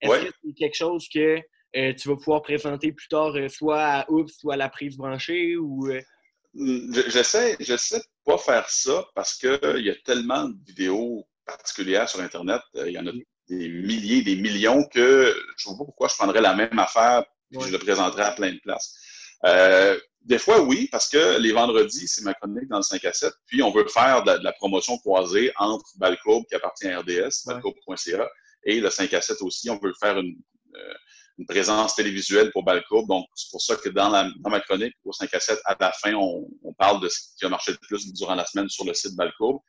Est-ce 0.00 0.26
que 0.26 0.32
c'est 0.44 0.52
quelque 0.54 0.76
chose 0.76 1.08
que 1.08 1.38
tu 1.72 2.08
vas 2.08 2.16
pouvoir 2.16 2.42
présenter 2.42 2.92
plus 2.92 3.08
tard, 3.08 3.34
soit 3.48 3.82
à 3.82 4.10
Oops, 4.10 4.32
soit 4.32 4.54
à 4.54 4.56
la 4.56 4.68
prise 4.68 4.96
branchée? 4.96 5.56
ou 5.56 5.88
J'essaie, 6.54 7.56
j'essaie 7.60 7.98
de 7.98 8.04
pas 8.24 8.38
faire 8.38 8.68
ça 8.68 9.06
parce 9.14 9.36
qu'il 9.36 9.84
y 9.84 9.90
a 9.90 9.94
tellement 10.04 10.48
de 10.48 10.56
vidéos 10.66 11.28
particulières 11.44 12.08
sur 12.08 12.20
Internet. 12.20 12.62
Il 12.74 12.92
y 12.92 12.98
en 12.98 13.06
a 13.06 13.12
des 13.48 13.68
milliers, 13.68 14.22
des 14.22 14.36
millions 14.36 14.84
que 14.84 15.34
je 15.56 15.68
ne 15.68 15.74
vois 15.74 15.78
pas 15.78 15.84
pourquoi 15.86 16.08
je 16.08 16.14
prendrais 16.14 16.40
la 16.40 16.54
même 16.54 16.78
affaire 16.78 17.24
et 17.52 17.60
je 17.60 17.70
le 17.70 17.78
présenterais 17.78 18.24
à 18.24 18.32
plein 18.32 18.52
de 18.52 18.58
places. 18.58 18.94
Euh, 19.44 19.98
des 20.22 20.38
fois, 20.38 20.60
oui, 20.60 20.88
parce 20.90 21.08
que 21.08 21.38
les 21.38 21.52
vendredis, 21.52 22.08
c'est 22.08 22.24
ma 22.24 22.34
chronique 22.34 22.68
dans 22.68 22.78
le 22.78 22.82
5 22.82 23.04
à 23.04 23.12
7, 23.12 23.32
puis 23.46 23.62
on 23.62 23.70
veut 23.70 23.86
faire 23.86 24.24
de 24.24 24.32
la, 24.42 24.52
promotion 24.52 24.98
croisée 24.98 25.52
entre 25.56 25.86
Balcourbe, 25.98 26.44
qui 26.48 26.56
appartient 26.56 26.88
à 26.88 26.98
RDS, 26.98 27.46
balcourbe.ca, 27.46 28.28
et 28.64 28.80
le 28.80 28.90
5 28.90 29.14
à 29.14 29.20
7 29.20 29.40
aussi. 29.42 29.70
On 29.70 29.78
veut 29.78 29.92
faire 30.00 30.18
une, 30.18 30.36
euh, 30.74 30.94
une 31.38 31.46
présence 31.46 31.94
télévisuelle 31.94 32.50
pour 32.50 32.64
Balcourbe. 32.64 33.06
Donc, 33.06 33.26
c'est 33.36 33.50
pour 33.52 33.62
ça 33.62 33.76
que 33.76 33.88
dans, 33.88 34.08
la, 34.08 34.28
dans, 34.40 34.50
ma 34.50 34.58
chronique, 34.60 34.94
au 35.04 35.12
5 35.12 35.32
à 35.32 35.38
7, 35.38 35.60
à 35.64 35.76
la 35.78 35.92
fin, 35.92 36.14
on, 36.14 36.48
on, 36.64 36.72
parle 36.72 37.00
de 37.00 37.08
ce 37.08 37.20
qui 37.38 37.44
a 37.44 37.48
marché 37.48 37.70
le 37.70 37.78
plus 37.78 38.12
durant 38.12 38.34
la 38.34 38.44
semaine 38.44 38.68
sur 38.68 38.84
le 38.84 38.94
site 38.94 39.14
Balcourbe. 39.14 39.60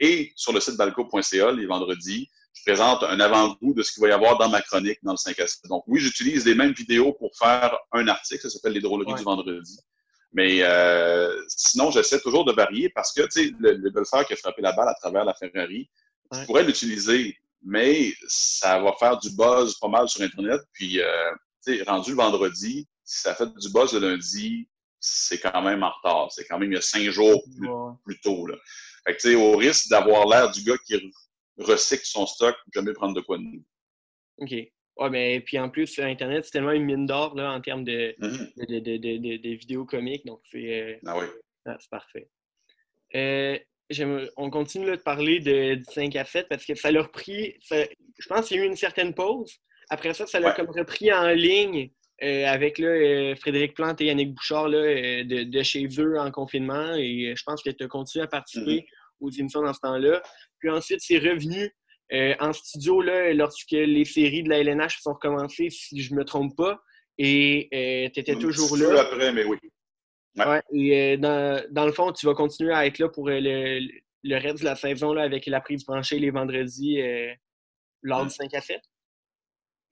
Et 0.00 0.32
sur 0.36 0.52
le 0.54 0.60
site 0.60 0.76
balcourbe.ca, 0.76 1.52
les 1.52 1.66
vendredis, 1.66 2.30
je 2.58 2.72
présente 2.72 3.02
un 3.02 3.20
avant-goût 3.20 3.74
de 3.74 3.82
ce 3.82 3.92
qu'il 3.92 4.02
va 4.02 4.08
y 4.08 4.12
avoir 4.12 4.38
dans 4.38 4.48
ma 4.48 4.60
chronique 4.60 4.98
dans 5.02 5.12
le 5.12 5.16
5 5.16 5.38
à 5.38 5.46
7. 5.46 5.64
Donc 5.68 5.84
oui, 5.86 6.00
j'utilise 6.00 6.44
les 6.46 6.54
mêmes 6.54 6.72
vidéos 6.72 7.12
pour 7.12 7.30
faire 7.36 7.76
un 7.92 8.08
article, 8.08 8.42
ça 8.42 8.50
s'appelle 8.50 8.72
Les 8.72 8.80
drôleries 8.80 9.14
du 9.14 9.22
vendredi. 9.22 9.78
Mais 10.32 10.62
euh, 10.62 11.42
sinon, 11.48 11.90
j'essaie 11.90 12.20
toujours 12.20 12.44
de 12.44 12.52
varier 12.52 12.90
parce 12.90 13.12
que, 13.12 13.22
tu 13.22 13.46
sais, 13.46 13.52
le, 13.58 13.90
golfeur 13.90 14.26
qui 14.26 14.34
a 14.34 14.36
frappé 14.36 14.60
la 14.60 14.72
balle 14.72 14.88
à 14.88 14.94
travers 14.94 15.24
la 15.24 15.34
Ferrari, 15.34 15.88
je 16.32 16.44
pourrais 16.44 16.64
l'utiliser, 16.64 17.36
mais 17.62 18.12
ça 18.26 18.78
va 18.78 18.92
faire 18.98 19.18
du 19.18 19.30
buzz 19.30 19.78
pas 19.78 19.88
mal 19.88 20.08
sur 20.08 20.22
Internet. 20.22 20.60
Puis, 20.72 21.00
euh, 21.00 21.30
tu 21.64 21.78
sais, 21.78 21.82
rendu 21.84 22.10
le 22.10 22.16
vendredi, 22.16 22.86
si 23.04 23.22
ça 23.22 23.34
fait 23.34 23.48
du 23.56 23.70
buzz 23.70 23.94
le 23.94 24.10
lundi, 24.10 24.68
c'est 25.00 25.38
quand 25.38 25.62
même 25.62 25.82
en 25.82 25.90
retard. 25.90 26.28
C'est 26.30 26.44
quand 26.44 26.58
même 26.58 26.72
il 26.72 26.74
y 26.74 26.78
a 26.78 26.82
cinq 26.82 27.08
jours 27.10 27.42
plus, 28.04 28.20
tôt. 28.20 28.46
Là. 28.46 28.56
Fait 29.06 29.16
que, 29.16 29.20
tu 29.20 29.30
sais, 29.30 29.34
au 29.34 29.56
risque 29.56 29.88
d'avoir 29.88 30.26
l'air 30.26 30.50
du 30.50 30.62
gars 30.62 30.76
qui 30.86 30.94
recycle 31.58 32.04
son 32.04 32.26
stock, 32.26 32.56
jamais 32.74 32.92
prendre 32.92 33.14
de 33.14 33.20
quoi 33.20 33.38
de 33.38 33.42
nous. 33.42 33.64
OK. 34.38 34.52
Ouais, 34.98 35.10
mais 35.10 35.40
puis 35.40 35.58
en 35.58 35.68
plus, 35.68 35.98
Internet, 36.00 36.44
c'est 36.44 36.50
tellement 36.50 36.72
une 36.72 36.84
mine 36.84 37.06
d'or 37.06 37.36
là, 37.36 37.52
en 37.52 37.60
termes 37.60 37.84
de, 37.84 38.14
mm-hmm. 38.18 38.80
de, 38.80 39.36
de, 39.36 39.48
vidéos 39.50 39.84
comiques. 39.84 40.26
Donc, 40.26 40.40
c'est 40.50 40.80
euh, 40.80 40.96
ah 41.06 41.18
oui. 41.18 41.26
Ah, 41.66 41.76
parfait. 41.90 42.28
Euh, 43.14 43.58
on 44.36 44.50
continue 44.50 44.90
de 44.90 44.96
parler 44.96 45.40
de, 45.40 45.76
du 45.76 45.84
5 45.84 46.14
à 46.16 46.24
7 46.24 46.48
parce 46.48 46.66
que 46.66 46.74
ça 46.74 46.90
l'a 46.90 47.02
repris. 47.02 47.54
je 47.70 48.28
pense 48.28 48.48
qu'il 48.48 48.56
y 48.56 48.60
a 48.60 48.64
eu 48.64 48.66
une 48.66 48.76
certaine 48.76 49.14
pause. 49.14 49.58
Après 49.88 50.12
ça, 50.14 50.26
ça 50.26 50.40
l'a 50.40 50.52
comme 50.52 50.70
repris 50.70 51.12
en 51.12 51.28
ligne 51.28 51.90
euh, 52.22 52.46
avec 52.46 52.78
là, 52.78 53.34
Frédéric 53.36 53.74
Plante 53.74 54.00
et 54.00 54.06
Yannick 54.06 54.34
Bouchard 54.34 54.68
là, 54.68 55.22
de, 55.24 55.62
chez 55.62 55.86
eux 55.98 56.18
en 56.18 56.30
confinement. 56.30 56.94
Et 56.96 57.34
je 57.36 57.42
pense 57.44 57.62
que 57.62 57.70
tu 57.70 57.84
as 57.84 57.88
continué 57.88 58.24
à 58.24 58.28
participer 58.28 58.80
mm-hmm. 58.80 58.97
Aux 59.20 59.30
émissions 59.30 59.62
dans 59.62 59.72
ce 59.72 59.80
temps-là. 59.80 60.22
Puis 60.58 60.70
ensuite, 60.70 61.00
c'est 61.00 61.18
revenu 61.18 61.72
euh, 62.12 62.34
en 62.40 62.52
studio 62.52 63.02
là, 63.02 63.32
lorsque 63.34 63.70
les 63.72 64.04
séries 64.04 64.42
de 64.42 64.48
la 64.48 64.58
LNH 64.58 65.00
sont 65.00 65.12
recommencées, 65.12 65.68
si 65.70 66.00
je 66.00 66.12
ne 66.14 66.18
me 66.18 66.24
trompe 66.24 66.56
pas. 66.56 66.80
Et 67.18 67.68
euh, 67.74 68.10
tu 68.12 68.20
étais 68.20 68.36
toujours 68.36 68.76
là. 68.76 69.02
après, 69.02 69.32
mais 69.32 69.44
oui. 69.44 69.58
Ouais. 70.36 70.62
et 70.72 71.16
dans, 71.16 71.60
dans, 71.70 71.84
le 71.84 71.92
fond, 71.92 72.12
tu 72.12 72.24
vas 72.26 72.34
continuer 72.34 72.72
à 72.72 72.86
être 72.86 73.00
là 73.00 73.08
pour 73.08 73.28
le, 73.28 73.80
le 74.22 74.36
reste 74.36 74.60
de 74.60 74.64
la 74.64 74.76
saison 74.76 75.12
là, 75.12 75.22
avec 75.22 75.46
la 75.46 75.60
prise 75.60 75.84
branchée 75.84 76.20
les 76.20 76.30
vendredis 76.30 77.02
lors 78.02 78.24
du 78.24 78.30
5 78.30 78.54
à 78.54 78.60
7? 78.60 78.80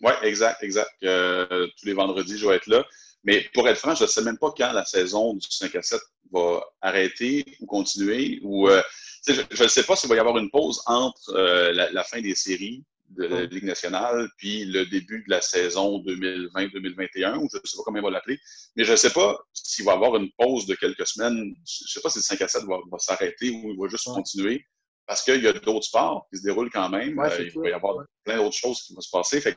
Oui, 0.02 0.12
exact, 0.22 0.62
exact. 0.62 0.90
tous 1.00 1.84
les 1.84 1.94
vendredis, 1.94 2.38
je 2.38 2.46
vais 2.46 2.56
être 2.56 2.68
là. 2.68 2.84
Mais 3.26 3.44
pour 3.52 3.68
être 3.68 3.78
franc, 3.78 3.94
je 3.96 4.04
ne 4.04 4.08
sais 4.08 4.22
même 4.22 4.38
pas 4.38 4.52
quand 4.56 4.72
la 4.72 4.84
saison 4.84 5.34
du 5.34 5.46
5 5.50 5.74
à 5.74 5.82
7 5.82 6.00
va 6.32 6.64
arrêter 6.80 7.44
ou 7.60 7.66
continuer. 7.66 8.38
Ou, 8.42 8.68
euh, 8.68 8.80
je 9.26 9.62
ne 9.62 9.68
sais 9.68 9.82
pas 9.82 9.96
s'il 9.96 10.08
va 10.08 10.14
y 10.14 10.20
avoir 10.20 10.38
une 10.38 10.50
pause 10.50 10.80
entre 10.86 11.34
euh, 11.34 11.72
la, 11.72 12.04
fin 12.04 12.20
des 12.20 12.36
séries 12.36 12.84
de 13.10 13.24
la 13.24 13.44
Ligue 13.46 13.64
nationale 13.64 14.28
puis 14.36 14.64
le 14.64 14.86
début 14.86 15.24
de 15.24 15.30
la 15.30 15.40
saison 15.40 15.98
2020-2021, 16.04 17.38
ou 17.38 17.48
je 17.52 17.58
ne 17.58 17.62
sais 17.64 17.76
pas 17.76 17.82
comment 17.84 17.98
on 17.98 18.02
va 18.02 18.10
l'appeler. 18.10 18.38
Mais 18.76 18.84
je 18.84 18.92
ne 18.92 18.96
sais 18.96 19.10
pas 19.10 19.36
s'il 19.52 19.84
va 19.84 19.92
y 19.92 19.94
avoir 19.96 20.14
une 20.16 20.30
pause 20.38 20.66
de 20.66 20.76
quelques 20.76 21.06
semaines. 21.06 21.52
Je 21.66 21.84
ne 21.84 21.88
sais 21.88 22.00
pas 22.00 22.10
si 22.10 22.18
le 22.18 22.22
5 22.22 22.40
à 22.42 22.48
7 22.48 22.62
va, 22.62 22.98
s'arrêter 22.98 23.50
ou 23.50 23.72
il 23.72 23.76
va 23.76 23.88
juste 23.88 24.04
continuer. 24.04 24.64
Parce 25.04 25.22
qu'il 25.22 25.42
y 25.42 25.48
a 25.48 25.52
d'autres 25.52 25.86
sports 25.86 26.26
qui 26.30 26.38
se 26.38 26.44
déroulent 26.44 26.70
quand 26.70 26.88
même. 26.88 27.18
Euh, 27.18 27.38
il 27.40 27.60
va 27.60 27.68
y 27.68 27.72
avoir 27.72 28.04
plein 28.24 28.36
d'autres 28.36 28.56
choses 28.56 28.82
qui 28.82 28.94
vont 28.94 29.00
se 29.00 29.10
passer. 29.10 29.40
Fait 29.40 29.56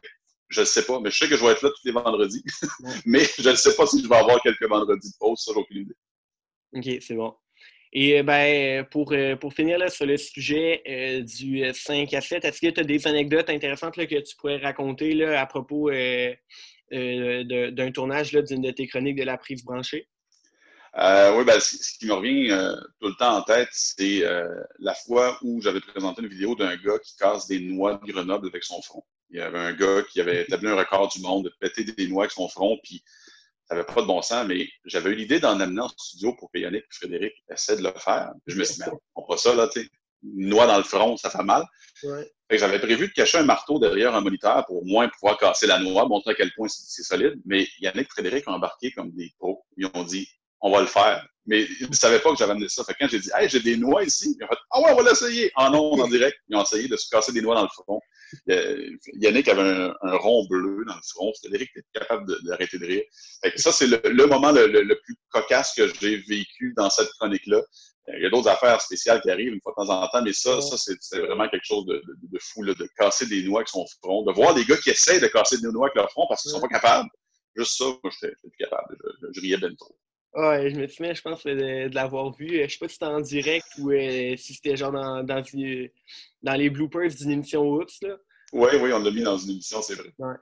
je 0.50 0.62
ne 0.62 0.66
sais 0.66 0.86
pas, 0.86 1.00
mais 1.00 1.12
je 1.12 1.18
sais 1.18 1.28
que 1.28 1.38
je 1.38 1.46
vais 1.46 1.52
être 1.52 1.62
là 1.62 1.70
tous 1.70 1.86
les 1.86 1.92
vendredis. 1.92 2.44
mais 3.06 3.24
je 3.38 3.50
ne 3.50 3.56
sais 3.56 3.76
pas 3.76 3.86
si 3.86 4.04
je 4.04 4.10
vais 4.10 4.16
avoir 4.16 4.42
quelques 4.42 4.68
vendredis 4.68 5.10
de 5.10 5.18
pause, 5.20 5.40
ça, 5.40 5.52
j'ai 5.54 5.60
aucune 5.60 5.82
idée. 5.84 5.96
OK, 6.74 7.02
c'est 7.02 7.16
bon. 7.16 7.36
Et 7.92 8.20
euh, 8.20 8.24
ben, 8.24 8.86
pour, 8.86 9.12
euh, 9.14 9.36
pour 9.36 9.54
finir 9.54 9.80
là, 9.80 9.90
sur 9.90 10.06
le 10.06 10.18
sujet 10.18 10.84
euh, 10.88 11.22
du 11.22 11.64
5 11.74 12.14
à 12.14 12.22
7, 12.22 12.46
est-ce 12.46 12.62
que 12.62 12.68
tu 12.68 12.80
as 12.80 12.84
des 12.84 13.08
anecdotes 13.08 13.50
intéressantes 13.50 13.98
là, 13.98 14.06
que 14.06 14.20
tu 14.20 14.36
pourrais 14.36 14.58
raconter 14.58 15.14
là, 15.14 15.42
à 15.42 15.46
propos 15.46 15.90
d'un 15.90 17.92
tournage 17.92 18.32
d'une 18.32 18.62
de 18.62 18.72
tes 18.72 18.88
chroniques 18.88 19.18
de 19.18 19.24
la 19.24 19.38
prise 19.38 19.64
branchée? 19.64 20.08
oui, 20.96 21.46
ben, 21.46 21.60
ce 21.60 21.98
qui 21.98 22.08
me 22.08 22.14
revient 22.14 22.50
tout 23.00 23.08
le 23.08 23.16
temps 23.16 23.38
en 23.38 23.44
tête, 23.44 23.70
c'est 23.72 24.24
la 24.80 24.94
fois 24.94 25.38
où 25.42 25.62
j'avais 25.62 25.82
présenté 25.82 26.22
une 26.22 26.28
vidéo 26.28 26.56
d'un 26.56 26.76
gars 26.78 27.00
qui 27.00 27.16
casse 27.16 27.48
des 27.48 27.60
noix 27.60 28.00
de 28.04 28.12
Grenoble 28.12 28.48
avec 28.48 28.64
son 28.64 28.82
front. 28.82 29.04
Il 29.32 29.38
y 29.38 29.42
avait 29.42 29.60
un 29.60 29.74
gars 29.74 30.04
qui 30.12 30.22
avait 30.22 30.44
établi 30.44 30.68
un 30.68 30.76
record 30.76 31.10
du 31.10 31.22
monde 31.22 31.46
de 31.46 31.54
péter 31.60 31.84
des 31.84 32.08
noix 32.08 32.24
avec 32.24 32.32
son 32.32 32.48
front, 32.48 32.80
puis 32.84 33.04
ça 33.70 33.76
n'avait 33.76 33.86
pas 33.86 34.02
de 34.02 34.08
bon 34.08 34.22
sens, 34.22 34.48
mais 34.48 34.68
j'avais 34.86 35.12
eu 35.12 35.16
l'idée 35.16 35.40
d'en 35.40 35.60
amener 35.60 35.82
en 35.82 35.90
studio 35.90 36.34
pour 36.34 36.52
que 36.52 36.58
Yannick 36.58 36.84
et 36.84 36.88
Frédéric 36.96 37.34
essaient 37.52 37.78
de 37.78 37.84
le 37.84 37.94
faire. 37.98 38.32
je 38.48 38.58
me 38.58 38.64
suis 38.64 38.84
dit, 38.84 38.90
on 39.16 39.24
pas 39.24 39.38
ça, 39.38 39.54
là, 39.54 39.68
tu 39.68 39.82
sais. 39.82 39.90
Une 40.22 40.50
noix 40.50 40.68
dans 40.68 40.78
le 40.78 40.84
front, 40.84 41.16
ça 41.16 41.30
fait 41.30 41.44
mal. 41.44 41.64
J'avais 42.52 42.80
prévu 42.80 43.08
de 43.08 43.14
cacher 43.14 43.38
un 43.38 43.46
marteau 43.46 43.80
derrière 43.80 44.14
un 44.16 44.22
moniteur 44.22 44.66
pour 44.66 44.82
au 44.82 44.84
moins 44.84 45.08
pouvoir 45.08 45.38
casser 45.38 45.66
la 45.66 45.80
noix, 45.80 46.08
montrer 46.08 46.32
à 46.32 46.36
quel 46.36 46.52
point 46.56 46.68
c'est 46.68 47.04
solide. 47.04 47.40
Mais 47.46 47.68
Yannick 47.80 48.08
et 48.08 48.10
Frédéric 48.10 48.48
ont 48.50 48.54
embarqué 48.54 48.92
comme 48.92 49.12
des 49.12 49.32
pros. 49.38 49.64
Ils 49.78 49.88
ont 49.94 50.04
dit, 50.04 50.28
on 50.62 50.72
va 50.72 50.82
le 50.82 50.88
faire. 50.88 51.26
Mais 51.46 51.66
ils 51.80 51.90
ne 51.90 51.96
savaient 51.96 52.20
pas 52.20 52.32
que 52.32 52.38
j'avais 52.38 52.52
amené 52.52 52.70
ça. 52.70 52.84
Fait 52.84 52.94
quand 53.00 53.08
j'ai 53.08 53.20
dit, 53.20 53.30
hey, 53.36 53.50
j'ai 53.50 53.60
des 53.60 53.76
noix 53.76 54.04
ici, 54.04 54.36
ils 54.40 54.44
ont 54.44 54.48
fait, 54.48 54.58
ah 54.72 54.82
ouais, 54.82 54.92
on 54.92 55.02
va 55.02 55.10
l'essayer. 55.10 55.52
En 55.56 55.72
non, 55.72 56.00
en 56.00 56.08
direct, 56.08 56.38
ils 56.48 56.56
ont 56.56 56.62
essayé 56.62 56.88
de 56.88 56.96
se 56.96 57.10
casser 57.10 57.32
des 57.32 57.42
noix 57.42 57.56
dans 57.56 57.64
le 57.64 57.70
front. 57.70 58.00
Yannick 59.16 59.48
avait 59.48 59.62
un, 59.62 59.96
rond 60.18 60.46
bleu 60.48 60.86
dans 60.86 60.96
le 60.96 61.02
front. 61.02 61.34
Frédéric 61.40 61.72
était 61.76 61.88
capable 61.94 62.32
d'arrêter 62.44 62.78
de, 62.78 62.86
rire. 62.86 63.04
ça, 63.56 63.72
c'est 63.72 63.88
le, 63.88 64.26
moment 64.28 64.52
le, 64.52 64.94
plus 65.04 65.16
cocasse 65.30 65.74
que 65.76 65.92
j'ai 66.00 66.18
vécu 66.18 66.74
dans 66.78 66.90
cette 66.90 67.10
chronique-là. 67.20 67.62
Il 68.16 68.24
y 68.24 68.26
a 68.26 68.30
d'autres 68.30 68.50
affaires 68.50 68.82
spéciales 68.82 69.22
qui 69.22 69.30
arrivent 69.30 69.54
une 69.54 69.62
fois 69.62 69.74
de 69.78 69.86
temps 69.86 70.02
en 70.04 70.08
temps, 70.08 70.24
mais 70.24 70.34
ça, 70.34 70.62
ça 70.62 70.78
c'est 70.78 71.20
vraiment 71.20 71.48
quelque 71.48 71.66
chose 71.66 71.86
de, 71.86 72.02
fou, 72.40 72.66
de 72.66 72.90
casser 72.98 73.28
des 73.28 73.44
noix 73.44 73.60
avec 73.60 73.70
son 73.70 73.86
front, 74.02 74.24
de 74.24 74.34
voir 74.34 74.54
des 74.56 74.66
gars 74.66 74.78
qui 74.78 74.90
essaient 74.90 75.20
de 75.20 75.28
casser 75.28 75.60
des 75.60 75.68
noix 75.68 75.88
avec 75.88 75.96
leur 75.96 76.12
front 76.12 76.26
parce 76.28 76.42
qu'ils 76.42 76.52
ne 76.52 76.56
sont 76.56 76.62
pas 76.62 76.80
capables. 76.80 77.10
Juste 77.56 77.78
ça, 77.78 77.86
moi, 77.86 78.00
je 78.04 78.28
plus 78.28 78.58
capable. 78.58 78.98
Je, 79.34 79.42
riais 79.42 79.58
bien 79.58 79.74
trop. 79.76 79.96
Ouais, 80.34 80.70
je 80.70 80.76
me 80.76 80.88
souviens, 80.88 81.14
je 81.14 81.22
pense, 81.22 81.44
de, 81.44 81.94
l'avoir 81.94 82.32
vu. 82.36 82.62
Je 82.64 82.72
sais 82.72 82.78
pas 82.78 82.88
si 82.88 82.94
c'était 82.94 83.06
en 83.06 83.20
direct 83.20 83.66
ou 83.80 83.92
euh, 83.92 84.36
si 84.38 84.54
c'était 84.54 84.78
genre 84.78 84.92
dans, 84.92 85.24
dans, 85.24 85.42
dans, 86.44 86.54
les 86.54 86.70
bloopers 86.70 87.10
d'une 87.10 87.32
émission 87.32 87.68
Oups. 87.68 88.02
Là. 88.04 88.16
Oui, 88.54 88.70
oui, 88.80 88.94
on 88.94 89.00
l'a 89.00 89.12
mis 89.12 89.24
dans 89.24 89.38
une 89.38 89.52
émission, 89.52 89.82
c'est 89.82 89.96
vrai. 89.96 90.10
Ouais. 90.20 90.36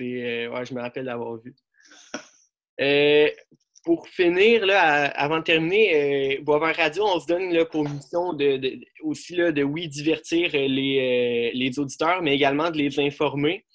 Euh, 0.00 0.48
ouais, 0.48 0.66
je 0.66 0.74
me 0.74 0.80
rappelle 0.80 1.06
d'avoir 1.06 1.36
vu. 1.38 1.54
Euh, 2.80 3.28
pour 3.84 4.08
finir, 4.08 4.64
là, 4.64 5.08
avant 5.10 5.38
de 5.38 5.44
terminer, 5.44 6.38
Boisvert 6.38 6.74
Radio, 6.74 7.04
on 7.04 7.20
se 7.20 7.26
donne 7.26 7.52
là, 7.52 7.66
pour 7.66 7.86
mission 7.86 8.32
de, 8.32 8.80
aussi 9.02 9.36
là, 9.36 9.52
de, 9.52 9.62
oui, 9.62 9.88
divertir 9.88 10.50
les, 10.52 11.52
les, 11.54 11.78
auditeurs, 11.78 12.22
mais 12.22 12.34
également 12.34 12.70
de 12.70 12.78
les 12.78 12.98
informer. 12.98 13.66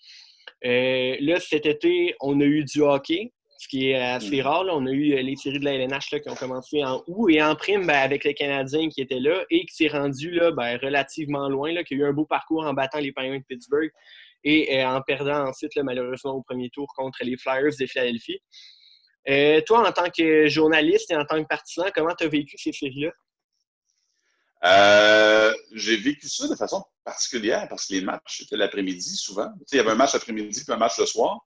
là, 0.63 1.39
cet 1.39 1.67
été, 1.67 2.15
on 2.19 2.41
a 2.41 2.43
eu 2.43 2.65
du 2.65 2.81
hockey 2.81 3.31
ce 3.57 3.67
qui 3.67 3.89
est 3.89 3.95
assez 3.95 4.41
mm. 4.41 4.45
rare. 4.45 4.65
On 4.69 4.85
a 4.85 4.91
eu 4.91 5.13
euh, 5.13 5.21
les 5.21 5.35
séries 5.35 5.59
de 5.59 5.65
la 5.65 5.73
LNH 5.73 6.11
là, 6.11 6.19
qui 6.19 6.29
ont 6.29 6.35
commencé 6.35 6.83
en 6.83 7.03
août 7.07 7.29
et 7.29 7.41
en 7.41 7.55
prime 7.55 7.85
ben, 7.85 7.97
avec 7.97 8.23
les 8.23 8.33
Canadiens 8.33 8.89
qui 8.89 9.01
étaient 9.01 9.19
là 9.19 9.43
et 9.49 9.65
qui 9.65 9.75
s'est 9.75 9.87
rendu 9.87 10.31
là, 10.31 10.51
ben, 10.51 10.77
relativement 10.81 11.49
loin, 11.49 11.73
là, 11.73 11.83
qui 11.83 11.95
a 11.95 11.97
eu 11.97 12.05
un 12.05 12.13
beau 12.13 12.25
parcours 12.25 12.65
en 12.65 12.73
battant 12.73 12.99
les 12.99 13.11
Penguins 13.11 13.39
de 13.39 13.43
Pittsburgh 13.47 13.91
et 14.43 14.79
euh, 14.79 14.87
en 14.87 15.01
perdant 15.01 15.47
ensuite 15.47 15.75
malheureusement 15.77 16.33
au 16.33 16.41
premier 16.41 16.69
tour 16.69 16.87
contre 16.95 17.19
les 17.23 17.37
Flyers 17.37 17.73
de 17.79 17.85
Philadelphie. 17.85 18.39
Euh, 19.29 19.61
toi, 19.65 19.87
en 19.87 19.91
tant 19.91 20.09
que 20.09 20.47
journaliste 20.47 21.11
et 21.11 21.15
en 21.15 21.25
tant 21.25 21.41
que 21.41 21.47
partisan, 21.47 21.85
comment 21.93 22.15
tu 22.15 22.25
as 22.25 22.27
vécu 22.29 22.57
ces 22.57 22.71
séries-là? 22.71 23.11
j'ai 25.73 25.97
vécu 25.97 26.27
ça 26.27 26.47
de 26.47 26.55
façon 26.55 26.83
particulière 27.03 27.67
parce 27.69 27.85
que 27.85 27.93
les 27.93 28.01
matchs, 28.01 28.39
c'était 28.39 28.57
l'après-midi 28.57 29.15
souvent. 29.15 29.49
il 29.71 29.77
y 29.77 29.79
avait 29.79 29.91
un 29.91 29.95
match 29.95 30.13
l'après-midi 30.13 30.63
puis 30.63 30.73
un 30.73 30.77
match 30.77 30.97
le 30.97 31.05
soir. 31.05 31.39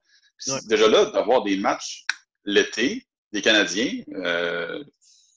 Déjà 0.67 0.87
là, 0.87 1.05
d'avoir 1.05 1.43
des 1.43 1.57
matchs 1.57 2.05
l'été, 2.45 3.05
des 3.31 3.41
Canadiens, 3.41 4.03
euh, 4.15 4.83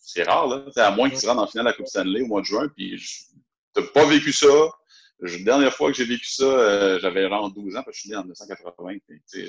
c'est 0.01 0.25
rare, 0.25 0.47
là. 0.47 0.65
à 0.77 0.91
moins 0.91 1.09
qu'ils 1.09 1.21
se 1.21 1.27
rendent 1.27 1.41
en 1.41 1.47
finale 1.47 1.69
à 1.69 1.71
la 1.71 1.77
Coupe 1.77 1.87
Stanley 1.87 2.23
au 2.23 2.27
mois 2.27 2.41
de 2.41 2.47
juin, 2.47 2.69
puis 2.75 2.99
je 2.99 3.81
n'ai 3.81 3.87
pas 3.89 4.07
vécu 4.07 4.33
ça. 4.33 4.49
La 5.21 5.39
dernière 5.39 5.73
fois 5.73 5.91
que 5.91 5.97
j'ai 5.97 6.05
vécu 6.05 6.27
ça, 6.27 6.45
euh, 6.45 6.99
j'avais 7.01 7.27
vraiment 7.27 7.49
12 7.49 7.77
ans, 7.77 7.83
parce 7.83 7.97
que 7.97 7.97
je 7.97 8.01
suis 8.01 8.11
né 8.11 8.17
en 8.17 8.23
1980. 8.23 8.99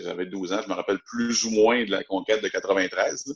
J'avais 0.03 0.25
12 0.25 0.53
ans, 0.53 0.61
je 0.63 0.69
me 0.69 0.73
rappelle 0.73 0.99
plus 0.99 1.43
ou 1.43 1.49
moins 1.49 1.83
de 1.83 1.91
la 1.91 2.03
conquête 2.03 2.41
de 2.41 2.47
93. 2.47 3.35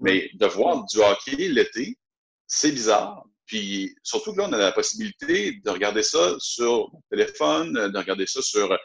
Mais 0.00 0.30
de 0.34 0.46
voir 0.46 0.84
du 0.84 0.98
hockey 0.98 1.48
l'été, 1.48 1.98
c'est 2.46 2.72
bizarre. 2.72 3.24
Puis 3.46 3.94
surtout 4.02 4.32
que 4.32 4.38
là, 4.38 4.46
on 4.48 4.52
a 4.52 4.58
la 4.58 4.72
possibilité 4.72 5.60
de 5.64 5.70
regarder 5.70 6.02
ça 6.02 6.36
sur 6.38 6.90
mon 6.92 7.02
téléphone, 7.10 7.72
de 7.90 7.98
regarder 7.98 8.26
ça 8.26 8.42
sur 8.42 8.78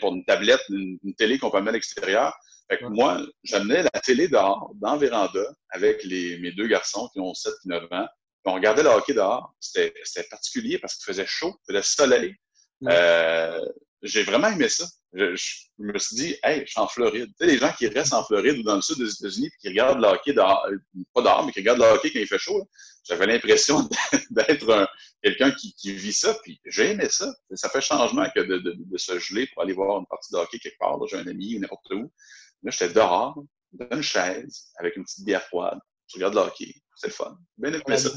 pour 0.00 0.14
une 0.14 0.24
tablette, 0.24 0.62
une, 0.70 0.98
télé 1.16 1.38
qu'on 1.38 1.50
peut 1.50 1.58
mettre 1.58 1.70
à 1.70 1.72
l'extérieur. 1.72 2.38
Fait 2.70 2.78
que 2.78 2.84
moi, 2.84 3.20
j'amenais 3.44 3.82
la 3.82 4.00
télé 4.00 4.28
dehors, 4.28 4.72
dans 4.74 4.92
la 4.92 4.98
véranda, 4.98 5.40
avec 5.70 6.04
les, 6.04 6.38
mes 6.38 6.52
deux 6.52 6.66
garçons 6.66 7.08
qui 7.12 7.20
ont 7.20 7.32
7 7.32 7.52
et 7.52 7.68
9 7.68 7.84
ans. 7.92 8.06
on 8.44 8.54
regardait 8.54 8.82
le 8.82 8.90
hockey 8.90 9.14
dehors. 9.14 9.54
C'était 9.60 10.28
particulier 10.30 10.78
parce 10.78 10.96
qu'il 10.96 11.04
faisait 11.04 11.26
chaud, 11.26 11.56
il 11.68 11.72
faisait 11.72 11.82
soleil. 11.82 12.34
Euh, 12.88 13.60
j'ai 14.02 14.22
vraiment 14.22 14.48
aimé 14.48 14.68
ça. 14.68 14.84
Je, 15.14 15.34
me 15.78 15.98
suis 15.98 16.16
dit, 16.16 16.36
hey, 16.42 16.62
je 16.66 16.70
suis 16.70 16.80
en 16.80 16.86
Floride. 16.86 17.28
Tu 17.28 17.34
sais, 17.38 17.46
les 17.46 17.58
gens 17.58 17.72
qui 17.72 17.86
restent 17.88 18.12
en 18.12 18.24
Floride 18.24 18.58
ou 18.58 18.62
dans 18.62 18.76
le 18.76 18.82
sud 18.82 18.98
des 18.98 19.10
États-Unis 19.10 19.46
et 19.46 19.58
qui 19.60 19.68
regardent 19.68 20.00
le 20.00 20.08
hockey 20.08 20.32
dehors, 20.32 20.66
euh, 20.70 20.76
pas 21.14 21.22
dehors, 21.22 21.46
mais 21.46 21.52
qui 21.52 21.60
regardent 21.60 21.80
le 21.80 21.86
hockey 21.86 22.10
quand 22.12 22.18
il 22.18 22.26
fait 22.26 22.38
chaud, 22.38 22.68
j'avais 23.04 23.26
l'impression 23.26 23.88
d'être 24.30 24.88
quelqu'un 25.22 25.50
qui, 25.52 25.92
vit 25.92 26.12
ça. 26.12 26.34
Puis 26.42 26.60
j'ai 26.66 26.90
aimé 26.90 27.08
ça. 27.08 27.32
Ça 27.54 27.68
fait 27.70 27.80
changement 27.80 28.26
que 28.34 28.40
de, 28.40 28.98
se 28.98 29.18
geler 29.18 29.46
pour 29.52 29.62
aller 29.62 29.72
voir 29.72 29.98
une 29.98 30.06
partie 30.06 30.32
de 30.32 30.38
hockey 30.38 30.58
quelque 30.58 30.78
part. 30.78 30.98
J'ai 31.06 31.16
un 31.16 31.26
ami 31.26 31.56
ou 31.56 31.60
n'importe 31.60 31.90
où. 31.92 32.12
Là, 32.62 32.70
j'étais 32.70 32.92
dehors, 32.92 33.42
dans 33.72 33.96
une 33.96 34.02
chaise, 34.02 34.72
avec 34.76 34.96
une 34.96 35.04
petite 35.04 35.24
bière 35.24 35.42
froide. 35.44 35.78
Je 36.08 36.16
regarde 36.16 36.34
le 36.34 36.40
hockey. 36.40 36.74
C'est 36.96 37.08
le 37.08 37.12
fun. 37.12 37.38
Bien 37.56 37.72
aimé 37.72 37.96
ça. 37.96 38.10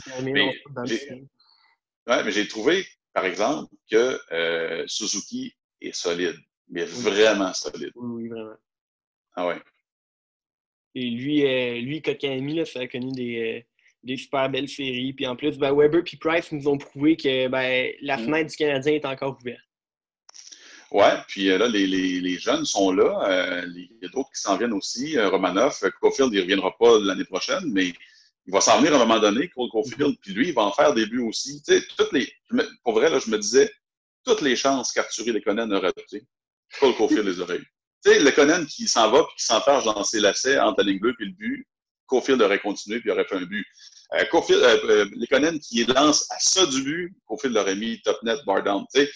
Mais 2.07 2.31
j'ai 2.31 2.47
trouvé 2.47 2.85
par 3.13 3.25
exemple, 3.25 3.73
que 3.89 4.19
euh, 4.31 4.83
Suzuki 4.87 5.53
est 5.81 5.93
solide, 5.93 6.37
mais 6.71 6.85
vraiment 6.85 7.53
solide. 7.53 7.91
Oui, 7.95 8.27
vraiment. 8.27 8.55
Ah 9.35 9.47
ouais. 9.47 9.61
Et 10.95 11.09
lui, 11.09 11.45
euh, 11.45 11.79
lui 11.79 12.01
Kotkaniemi, 12.01 12.65
ça 12.65 12.81
a 12.81 12.87
connu 12.87 13.11
des, 13.11 13.37
euh, 13.39 13.61
des, 14.03 14.17
super 14.17 14.49
belles 14.49 14.67
séries. 14.67 15.13
Puis 15.13 15.27
en 15.27 15.35
plus, 15.35 15.57
ben, 15.57 15.73
Weber 15.73 16.01
et 16.01 16.17
Price 16.17 16.51
nous 16.51 16.67
ont 16.67 16.77
prouvé 16.77 17.15
que 17.15 17.47
ben, 17.47 17.91
la 18.01 18.17
mm. 18.17 18.25
fenêtre 18.25 18.49
du 18.49 18.57
Canadien 18.57 18.93
est 18.93 19.05
encore 19.05 19.37
ouverte. 19.39 19.61
Ouais, 20.91 21.13
puis 21.29 21.45
là, 21.45 21.69
les, 21.69 21.87
les, 21.87 22.19
les, 22.19 22.37
jeunes 22.37 22.65
sont 22.65 22.91
là. 22.91 23.63
il 23.65 23.97
y 24.01 24.05
a 24.05 24.09
d'autres 24.09 24.29
qui 24.35 24.41
s'en 24.41 24.57
viennent 24.57 24.73
aussi. 24.73 25.17
Romanov, 25.17 25.79
Caulfield, 26.01 26.33
il 26.33 26.37
ne 26.37 26.41
reviendra 26.41 26.75
pas 26.77 26.99
l'année 26.99 27.23
prochaine, 27.23 27.71
mais 27.71 27.93
il 28.45 28.53
va 28.53 28.61
s'en 28.61 28.79
venir 28.79 28.93
à 28.93 28.95
un 28.97 28.99
moment 29.05 29.19
donné, 29.19 29.49
Cole 29.49 29.69
Caulfield, 29.69 30.17
puis 30.21 30.33
lui, 30.33 30.49
il 30.49 30.53
va 30.53 30.63
en 30.63 30.71
faire 30.71 30.93
des 30.93 31.05
buts 31.05 31.21
aussi. 31.21 31.61
Tu 31.63 31.79
sais, 31.79 31.87
toutes 31.97 32.11
les, 32.11 32.31
pour 32.83 32.93
vrai, 32.93 33.09
là, 33.09 33.19
je 33.19 33.29
me 33.29 33.37
disais, 33.37 33.71
toutes 34.25 34.41
les 34.41 34.55
chances 34.55 34.91
qu'Arthurie 34.91 35.31
Lekonen 35.31 35.71
aurait 35.73 35.93
été, 35.95 36.25
Cole 36.79 36.95
Caulfield 36.95 37.25
les 37.25 37.39
aurait 37.39 37.57
eues. 37.57 37.71
Tu 38.03 38.11
sais, 38.11 38.19
Lekonen 38.19 38.65
qui 38.65 38.87
s'en 38.87 39.11
va 39.11 39.23
puis 39.23 39.35
qui 39.37 39.45
s'enfarge 39.45 39.85
dans 39.85 40.03
ses 40.03 40.19
lacets 40.19 40.59
entre 40.59 40.81
la 40.81 40.91
ligne 40.91 40.99
bleue 40.99 41.13
puis 41.17 41.27
le 41.27 41.33
but, 41.33 41.67
Caulfield 42.07 42.41
aurait 42.41 42.59
continué 42.59 42.99
puis 42.99 43.11
aurait 43.11 43.25
fait 43.25 43.35
un 43.35 43.45
but. 43.45 43.65
Euh, 44.13 44.25
euh, 44.33 44.79
euh 44.89 45.05
Lekonen 45.15 45.59
qui 45.59 45.85
lance 45.85 46.29
à 46.31 46.39
ça 46.39 46.65
du 46.65 46.83
but, 46.83 47.13
Caulfield 47.25 47.55
l'aurait 47.55 47.75
mis 47.75 48.01
top 48.01 48.21
net, 48.23 48.39
bar 48.45 48.63
down. 48.63 48.85
Tu 48.93 49.05
sais, 49.05 49.11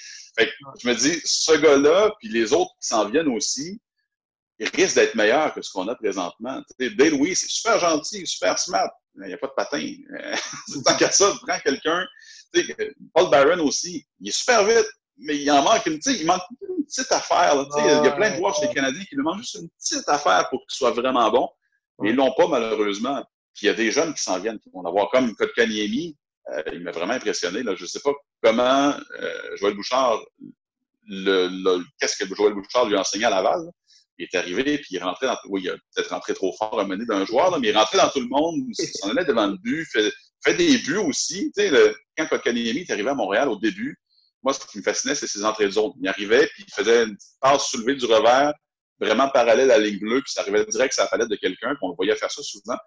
je 0.82 0.88
me 0.88 0.94
dis, 0.94 1.20
ce 1.24 1.54
gars-là, 1.54 2.14
puis 2.20 2.30
les 2.30 2.54
autres 2.54 2.72
qui 2.82 2.88
s'en 2.88 3.10
viennent 3.10 3.30
aussi, 3.30 3.80
il 4.60 4.70
risque 4.70 4.96
d'être 4.96 5.16
meilleur 5.16 5.54
que 5.54 5.62
ce 5.62 5.72
qu'on 5.72 5.88
a 5.88 5.96
présentement. 5.96 6.62
Dale 6.80 7.14
oui, 7.16 7.36
c'est 7.36 7.50
super 7.50 7.80
gentil, 7.80 8.26
super 8.26 8.58
smart, 8.58 8.90
mais 9.16 9.26
il 9.26 9.30
n'y 9.30 9.34
a 9.34 9.38
pas 9.38 9.48
de 9.48 9.54
patin. 9.54 9.94
Tant 10.86 10.98
qu'à 10.98 11.12
ça, 11.12 11.34
prends 11.46 11.60
quelqu'un. 11.60 12.06
Paul 13.14 13.30
Barron 13.30 13.60
aussi, 13.66 14.06
il 14.20 14.30
est 14.30 14.32
super 14.32 14.66
vite, 14.66 14.88
mais 15.18 15.38
il 15.38 15.50
en 15.52 15.64
manque 15.64 15.86
une, 15.86 16.00
il 16.06 16.26
manque 16.26 16.42
une 16.62 16.86
petite 16.86 17.12
affaire. 17.12 17.56
Là, 17.56 17.66
il 17.78 18.06
y 18.06 18.08
a 18.08 18.12
plein 18.12 18.32
de 18.32 18.36
joueurs 18.36 18.56
chez 18.56 18.68
les 18.68 18.74
Canadiens 18.74 19.04
qui 19.04 19.16
lui 19.16 19.24
manquent 19.24 19.40
juste 19.40 19.56
une 19.56 19.70
petite 19.70 20.08
affaire 20.10 20.48
pour 20.50 20.60
qu'il 20.68 20.78
soit 20.78 20.92
vraiment 20.92 21.30
bon. 21.32 21.50
Mais 22.00 22.10
ils 22.10 22.16
l'ont 22.16 22.34
pas, 22.34 22.48
malheureusement. 22.48 23.24
Puis 23.54 23.64
il 23.64 23.68
y 23.68 23.70
a 23.70 23.74
des 23.74 23.92
jeunes 23.92 24.14
qui 24.14 24.22
s'en 24.22 24.40
viennent, 24.40 24.60
qui 24.60 24.70
vont 24.74 24.86
avoir 24.86 25.10
comme 25.10 25.34
Kotkaniemi. 25.36 26.18
Euh, 26.54 26.62
il 26.74 26.82
m'a 26.82 26.92
vraiment 26.92 27.14
impressionné. 27.14 27.64
Là. 27.64 27.74
Je 27.76 27.84
ne 27.84 27.88
sais 27.88 28.02
pas 28.02 28.12
comment 28.44 28.94
euh, 29.22 29.56
Joël 29.56 29.74
Bouchard, 29.74 30.20
le, 31.08 31.84
qu'est-ce 32.00 32.24
que 32.24 32.36
Joël 32.36 32.54
Bouchard 32.54 32.86
lui 32.86 32.96
a 32.96 33.00
enseigné 33.00 33.26
à 33.26 33.30
Laval. 33.30 33.62
Il 34.18 34.28
est 34.32 34.38
arrivé, 34.38 34.78
puis 34.78 34.88
il 34.92 34.98
est 34.98 35.04
rentré 35.04 35.28
dans. 35.28 35.38
Oui, 35.50 35.62
il 35.64 35.70
a 35.70 35.74
peut-être 35.94 36.10
rentré 36.10 36.34
trop 36.34 36.54
fort 36.54 36.80
à 36.80 36.86
mener 36.86 37.06
d'un 37.06 37.26
joueur, 37.26 37.52
là, 37.52 37.60
mais 37.60 37.68
il 37.68 37.72
est 37.72 37.78
rentré 37.78 37.98
dans 37.98 38.10
tout 38.10 38.22
le 38.22 38.28
monde, 38.28 38.56
il 38.68 38.88
s'en 38.88 39.10
allait 39.10 39.26
devant 39.26 39.48
le 39.48 39.58
but, 39.58 39.86
fait, 39.92 40.10
fait 40.42 40.54
des 40.54 40.78
buts 40.78 40.98
aussi. 40.98 41.52
Tu 41.54 41.64
sais, 41.64 41.70
le, 41.70 41.94
quand 42.18 42.28
Kotkaniemi 42.28 42.82
est 42.82 42.92
arrivé 42.92 43.10
à 43.10 43.16
Montréal 43.16 43.50
au 43.50 43.58
début, 43.58 43.98
moi, 44.46 44.54
ce 44.54 44.60
qui 44.68 44.78
me 44.78 44.84
fascinait, 44.84 45.16
c'est 45.16 45.26
ses 45.26 45.44
entrées 45.44 45.66
de 45.66 45.72
zone. 45.72 45.92
Il 46.00 46.08
arrivait, 46.08 46.46
puis 46.54 46.64
il 46.68 46.72
faisait 46.72 47.06
une 47.06 47.18
passe 47.42 47.68
soulevée 47.68 47.96
du 47.96 48.06
revers, 48.06 48.54
vraiment 49.00 49.28
parallèle 49.28 49.72
à 49.72 49.80
la 49.80 49.84
ligne 49.84 50.00
bleue, 50.00 50.22
puis 50.22 50.32
ça 50.32 50.42
arrivait 50.42 50.64
direct 50.66 50.94
sur 50.94 51.04
la 51.04 51.10
palette 51.10 51.30
de 51.30 51.36
quelqu'un, 51.36 51.70
puis 51.70 51.80
on 51.82 51.90
le 51.90 51.96
voyait 51.96 52.16
faire 52.16 52.32
ça 52.32 52.44
souvent. 52.44 52.78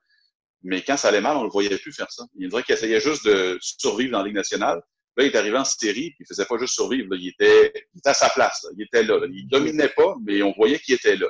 Mais 0.63 0.83
quand 0.83 0.97
ça 0.97 1.09
allait 1.09 1.21
mal, 1.21 1.37
on 1.37 1.43
le 1.43 1.51
voyait 1.51 1.77
plus 1.77 1.93
faire 1.93 2.11
ça. 2.13 2.25
Il 2.37 2.49
dirait 2.49 2.63
qu'il 2.63 2.77
essayait 2.77 3.01
juste 3.01 3.27
de 3.27 3.59
survivre 3.61 4.13
dans 4.13 4.21
la 4.21 4.27
Ligue 4.27 4.37
nationale. 4.37 4.81
Là, 5.17 5.25
il 5.25 5.33
est 5.33 5.37
arrivé 5.37 5.59
en 5.59 5.65
série, 5.65 6.11
puis 6.11 6.19
il 6.21 6.27
faisait 6.29 6.45
pas 6.45 6.59
juste 6.59 6.75
survivre. 6.75 7.09
Il, 7.17 7.29
était, 7.29 7.73
à 8.05 8.15
sa 8.15 8.31
place. 8.31 8.65
Il 8.77 8.85
était 8.85 9.03
là, 9.03 9.19
Il 9.33 9.49
dominait 9.49 9.89
pas, 9.89 10.15
mais 10.25 10.41
on 10.43 10.53
voyait 10.53 10.79
qu'il 10.79 10.95
était 10.95 11.17
là. 11.17 11.27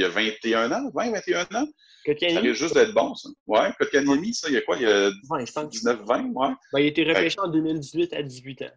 Il 0.00 0.02
y 0.02 0.06
a 0.06 0.08
21 0.08 0.72
ans, 0.72 0.90
20, 0.94 1.12
21 1.12 1.42
ans. 1.42 1.68
Ça 2.06 2.40
risque 2.40 2.54
juste 2.54 2.74
d'être 2.74 2.94
bon, 2.94 3.14
ça. 3.14 3.28
Ouais, 3.46 3.68
Kotkaniemi, 3.78 4.32
ça, 4.32 4.48
il 4.48 4.54
y 4.54 4.56
a 4.56 4.62
quoi? 4.62 4.76
Il 4.76 4.82
y 4.82 4.86
a 4.86 5.10
19, 5.10 6.00
20, 6.06 6.24
ouais. 6.32 6.48
Ben, 6.72 6.80
il 6.80 6.84
a 6.84 6.86
été 6.86 7.04
repêché 7.04 7.38
en 7.38 7.48
2018 7.48 8.14
à 8.14 8.22
18 8.22 8.62
ans. 8.62 8.70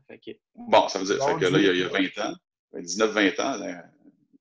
Bon, 0.56 0.88
ça 0.90 1.00
veut 1.00 1.06
dire 1.06 1.18
que 1.18 1.46
là, 1.46 1.60
il 1.60 1.78
y, 1.80 1.84
a, 1.84 1.88
20 1.88 2.00
ans. 2.26 2.36
19-20 2.76 3.42
ans, 3.42 3.82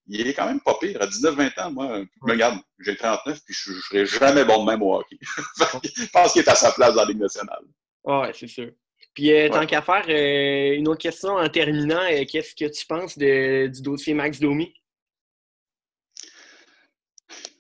il 0.09 0.27
est 0.27 0.35
quand 0.35 0.47
même 0.47 0.61
pas 0.61 0.75
pire. 0.81 1.01
À 1.01 1.07
19-20 1.07 1.63
ans, 1.63 1.71
moi, 1.71 2.03
je 2.27 2.33
regarde, 2.33 2.59
j'ai 2.81 2.97
39, 2.97 3.41
puis 3.45 3.55
je 3.55 3.73
ne 3.73 3.79
serai 3.79 4.07
jamais 4.07 4.45
bon 4.45 4.65
de 4.65 4.71
même 4.71 4.83
au 4.83 4.97
hockey. 4.97 5.19
je 5.97 6.07
pense 6.13 6.33
qu'il 6.33 6.43
est 6.43 6.49
à 6.49 6.57
sa 6.57 6.73
place 6.73 6.95
dans 6.95 7.03
la 7.03 7.09
Ligue 7.09 7.21
nationale. 7.21 7.63
Oui, 8.05 8.27
c'est 8.35 8.49
sûr. 8.49 8.73
Puis, 9.15 9.33
euh, 9.33 9.49
tant 9.49 9.67
qu'à 9.67 9.83
faire, 9.83 10.05
euh, 10.09 10.75
une 10.77 10.89
autre 10.89 11.03
question 11.03 11.35
en 11.35 11.49
terminant, 11.49 12.03
euh, 12.11 12.25
qu'est-ce 12.29 12.55
que 12.55 12.71
tu 12.71 12.87
penses 12.87 13.17
du 13.19 13.83
dossier 13.83 14.15
Max 14.15 14.41
Domi? 14.41 14.73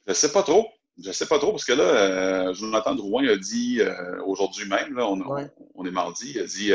Je 0.06 0.12
ne 0.12 0.14
sais 0.14 0.32
pas 0.32 0.42
trop. 0.42 0.68
Je 1.02 1.08
ne 1.08 1.12
sais 1.12 1.26
pas 1.26 1.38
trop, 1.38 1.52
parce 1.52 1.64
que 1.64 1.72
là, 1.72 2.52
Jonathan 2.52 2.94
Drouin 2.94 3.26
a 3.26 3.36
dit 3.36 3.80
aujourd'hui 4.26 4.68
même, 4.68 4.94
là, 4.94 5.08
on, 5.08 5.86
est 5.86 5.90
mardi, 5.90 6.32
il 6.34 6.40
a 6.40 6.44
dit 6.44 6.72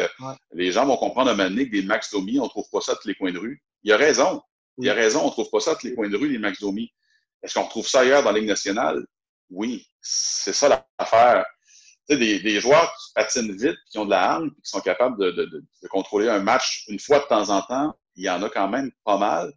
les 0.53 0.71
gens 0.71 0.87
vont 0.87 0.97
comprendre 0.97 1.29
à 1.29 1.35
que 1.35 1.69
des 1.69 1.83
Max 1.83 2.11
Domi, 2.11 2.39
on 2.39 2.45
ne 2.45 2.49
trouve 2.49 2.67
pas 2.71 2.81
ça 2.81 2.93
à 2.93 2.95
tous 2.95 3.07
les 3.07 3.15
coins 3.15 3.31
de 3.31 3.37
rue. 3.37 3.61
Il 3.83 3.93
a 3.93 3.97
raison. 3.97 4.41
Il 4.79 4.89
a 4.89 4.93
raison, 4.93 5.21
on 5.21 5.27
ne 5.27 5.31
trouve 5.31 5.49
pas 5.51 5.59
ça 5.59 5.71
à 5.71 5.75
tous 5.75 5.87
les 5.87 5.93
coins 5.95 6.09
de 6.09 6.17
rue, 6.17 6.29
les 6.29 6.39
Max 6.39 6.59
Domi. 6.59 6.91
Est-ce 7.43 7.53
qu'on 7.53 7.65
retrouve 7.65 7.87
ça 7.87 8.01
ailleurs 8.01 8.23
dans 8.23 8.31
la 8.31 8.39
Ligue 8.39 8.49
nationale? 8.49 9.05
Oui, 9.49 9.87
c'est 10.01 10.53
ça 10.53 10.83
l'affaire. 10.99 11.45
Tu 12.09 12.15
sais, 12.15 12.19
des, 12.19 12.39
des, 12.39 12.59
joueurs 12.59 12.91
qui 12.93 13.13
patinent 13.13 13.55
vite, 13.55 13.77
qui 13.91 13.97
ont 13.97 14.05
de 14.05 14.11
la 14.11 14.31
hargne, 14.31 14.49
qui 14.49 14.69
sont 14.69 14.81
capables 14.81 15.19
de, 15.19 15.31
de, 15.31 15.45
de, 15.45 15.87
contrôler 15.89 16.29
un 16.29 16.39
match 16.39 16.85
une 16.87 16.99
fois 16.99 17.19
de 17.19 17.25
temps 17.25 17.49
en 17.49 17.61
temps, 17.61 17.93
il 18.15 18.23
y 18.23 18.29
en 18.29 18.41
a 18.43 18.49
quand 18.49 18.67
même 18.67 18.91
pas 19.03 19.17
mal. 19.17 19.53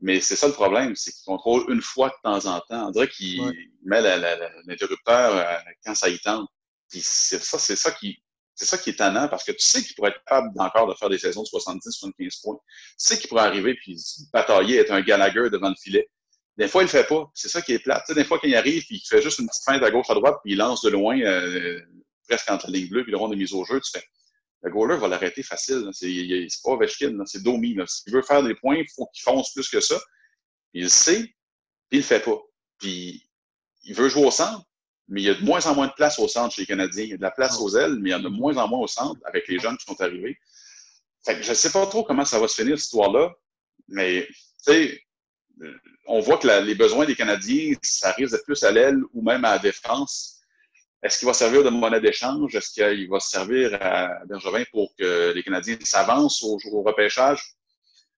Mais 0.00 0.20
c'est 0.20 0.36
ça 0.36 0.46
le 0.46 0.54
problème, 0.54 0.96
c'est 0.96 1.12
qu'ils 1.12 1.24
contrôlent 1.24 1.70
une 1.70 1.82
fois 1.82 2.08
de 2.08 2.14
temps 2.22 2.46
en 2.46 2.60
temps. 2.60 2.88
On 2.88 2.90
dirait 2.90 3.08
qu'il 3.08 3.42
met 3.84 4.00
l'interrupteur 4.00 5.36
euh, 5.36 5.58
quand 5.84 5.94
ça 5.94 6.08
y 6.08 6.18
tente. 6.18 6.48
Puis 6.88 7.00
c'est 7.02 7.42
ça, 7.42 7.58
c'est 7.58 7.76
ça 7.76 7.90
qui, 7.92 8.22
c'est 8.54 8.64
ça 8.64 8.78
qui 8.78 8.90
est 8.90 8.96
tannant 8.96 9.28
parce 9.28 9.44
que 9.44 9.52
tu 9.52 9.66
sais 9.66 9.82
qu'il 9.82 9.94
pourrait 9.94 10.10
être 10.10 10.24
capable 10.24 10.50
encore 10.58 10.88
de 10.88 10.94
faire 10.94 11.10
des 11.10 11.18
saisons 11.18 11.42
de 11.42 11.48
70-75 11.48 12.42
points. 12.42 12.56
Tu 12.56 12.94
sais 12.96 13.18
qu'il 13.18 13.28
pourrait 13.28 13.44
arriver 13.44 13.74
puis 13.74 13.96
batailler, 14.32 14.78
être 14.78 14.92
un 14.92 15.02
Gallagher 15.02 15.50
devant 15.50 15.68
le 15.68 15.76
filet. 15.80 16.08
Des 16.56 16.68
fois, 16.68 16.82
il 16.82 16.86
le 16.86 16.90
fait 16.90 17.06
pas. 17.06 17.30
C'est 17.34 17.48
ça 17.48 17.62
qui 17.62 17.72
est 17.72 17.78
plate. 17.78 18.04
Tu 18.06 18.12
sais, 18.12 18.20
des 18.20 18.24
fois, 18.24 18.38
quand 18.38 18.48
il 18.48 18.56
arrive 18.56 18.84
puis 18.86 18.96
il 18.96 19.08
fait 19.08 19.22
juste 19.22 19.38
une 19.38 19.46
petite 19.46 19.64
feinte 19.64 19.82
à 19.82 19.90
gauche, 19.90 20.10
à 20.10 20.14
droite, 20.14 20.36
puis 20.44 20.52
il 20.52 20.58
lance 20.58 20.82
de 20.82 20.90
loin, 20.90 21.18
euh, 21.20 21.80
presque 22.28 22.50
entre 22.50 22.66
la 22.66 22.78
ligne 22.78 22.88
bleue 22.88 23.02
puis 23.02 23.12
le 23.12 23.18
rond 23.18 23.28
de 23.28 23.36
mise 23.36 23.52
au 23.52 23.64
jeu, 23.64 23.80
tu 23.80 23.90
fais. 23.92 24.04
Le 24.62 24.70
goaler 24.70 24.98
va 24.98 25.08
l'arrêter 25.08 25.42
facile. 25.42 25.88
C'est 25.92 26.46
pas 26.62 26.72
Ovechkin, 26.72 27.16
c'est 27.24 27.42
Domi. 27.42 27.76
S'il 27.86 28.12
veut 28.12 28.22
faire 28.22 28.42
des 28.42 28.54
points, 28.54 28.76
il 28.76 28.88
faut 28.94 29.06
qu'il 29.06 29.22
fonce 29.22 29.52
plus 29.52 29.68
que 29.68 29.80
ça. 29.80 29.98
il 30.74 30.84
le 30.84 30.88
sait, 30.88 31.22
puis 31.88 31.98
il 31.98 31.98
le 31.98 32.04
fait 32.04 32.20
pas. 32.20 32.38
Puis 32.78 33.28
il 33.84 33.94
veut 33.94 34.08
jouer 34.08 34.26
au 34.26 34.30
centre, 34.30 34.64
mais 35.08 35.22
il 35.22 35.24
y 35.24 35.30
a 35.30 35.34
de 35.34 35.44
moins 35.44 35.64
en 35.66 35.74
moins 35.74 35.86
de 35.86 35.92
place 35.92 36.18
au 36.18 36.28
centre 36.28 36.54
chez 36.54 36.62
les 36.62 36.66
Canadiens. 36.66 37.04
Il 37.04 37.10
y 37.10 37.14
a 37.14 37.16
de 37.16 37.22
la 37.22 37.30
place 37.30 37.58
aux 37.58 37.76
ailes, 37.76 37.96
mais 38.00 38.10
il 38.10 38.12
y 38.12 38.14
en 38.14 38.20
a 38.20 38.22
de 38.22 38.28
moins 38.28 38.56
en 38.58 38.68
moins 38.68 38.80
au 38.80 38.86
centre 38.86 39.20
avec 39.24 39.48
les 39.48 39.58
jeunes 39.58 39.76
qui 39.78 39.86
sont 39.86 40.00
arrivés. 40.00 40.38
Je 41.26 41.48
ne 41.48 41.54
sais 41.54 41.70
pas 41.70 41.86
trop 41.86 42.04
comment 42.04 42.24
ça 42.24 42.38
va 42.38 42.48
se 42.48 42.60
finir, 42.60 42.78
cette 42.78 42.84
histoire-là, 42.84 43.32
mais 43.88 44.26
sais, 44.62 45.02
on 46.06 46.20
voit 46.20 46.38
que 46.38 46.48
les 46.64 46.74
besoins 46.74 47.06
des 47.06 47.14
Canadiens, 47.14 47.74
ça 47.82 48.12
risque 48.12 48.32
d'être 48.32 48.44
plus 48.44 48.62
à 48.62 48.70
l'aile 48.70 49.00
ou 49.12 49.22
même 49.22 49.44
à 49.44 49.52
la 49.52 49.58
défense. 49.58 50.39
Est-ce 51.02 51.18
qu'il 51.18 51.26
va 51.26 51.32
servir 51.32 51.64
de 51.64 51.70
monnaie 51.70 52.00
d'échange? 52.00 52.54
Est-ce 52.54 52.72
qu'il 52.72 53.08
va 53.08 53.20
servir 53.20 53.76
à 53.80 54.24
Bergevin 54.26 54.64
pour 54.70 54.94
que 54.98 55.32
les 55.32 55.42
Canadiens 55.42 55.78
s'avancent 55.82 56.42
au, 56.42 56.58
au 56.72 56.82
repêchage? 56.82 57.42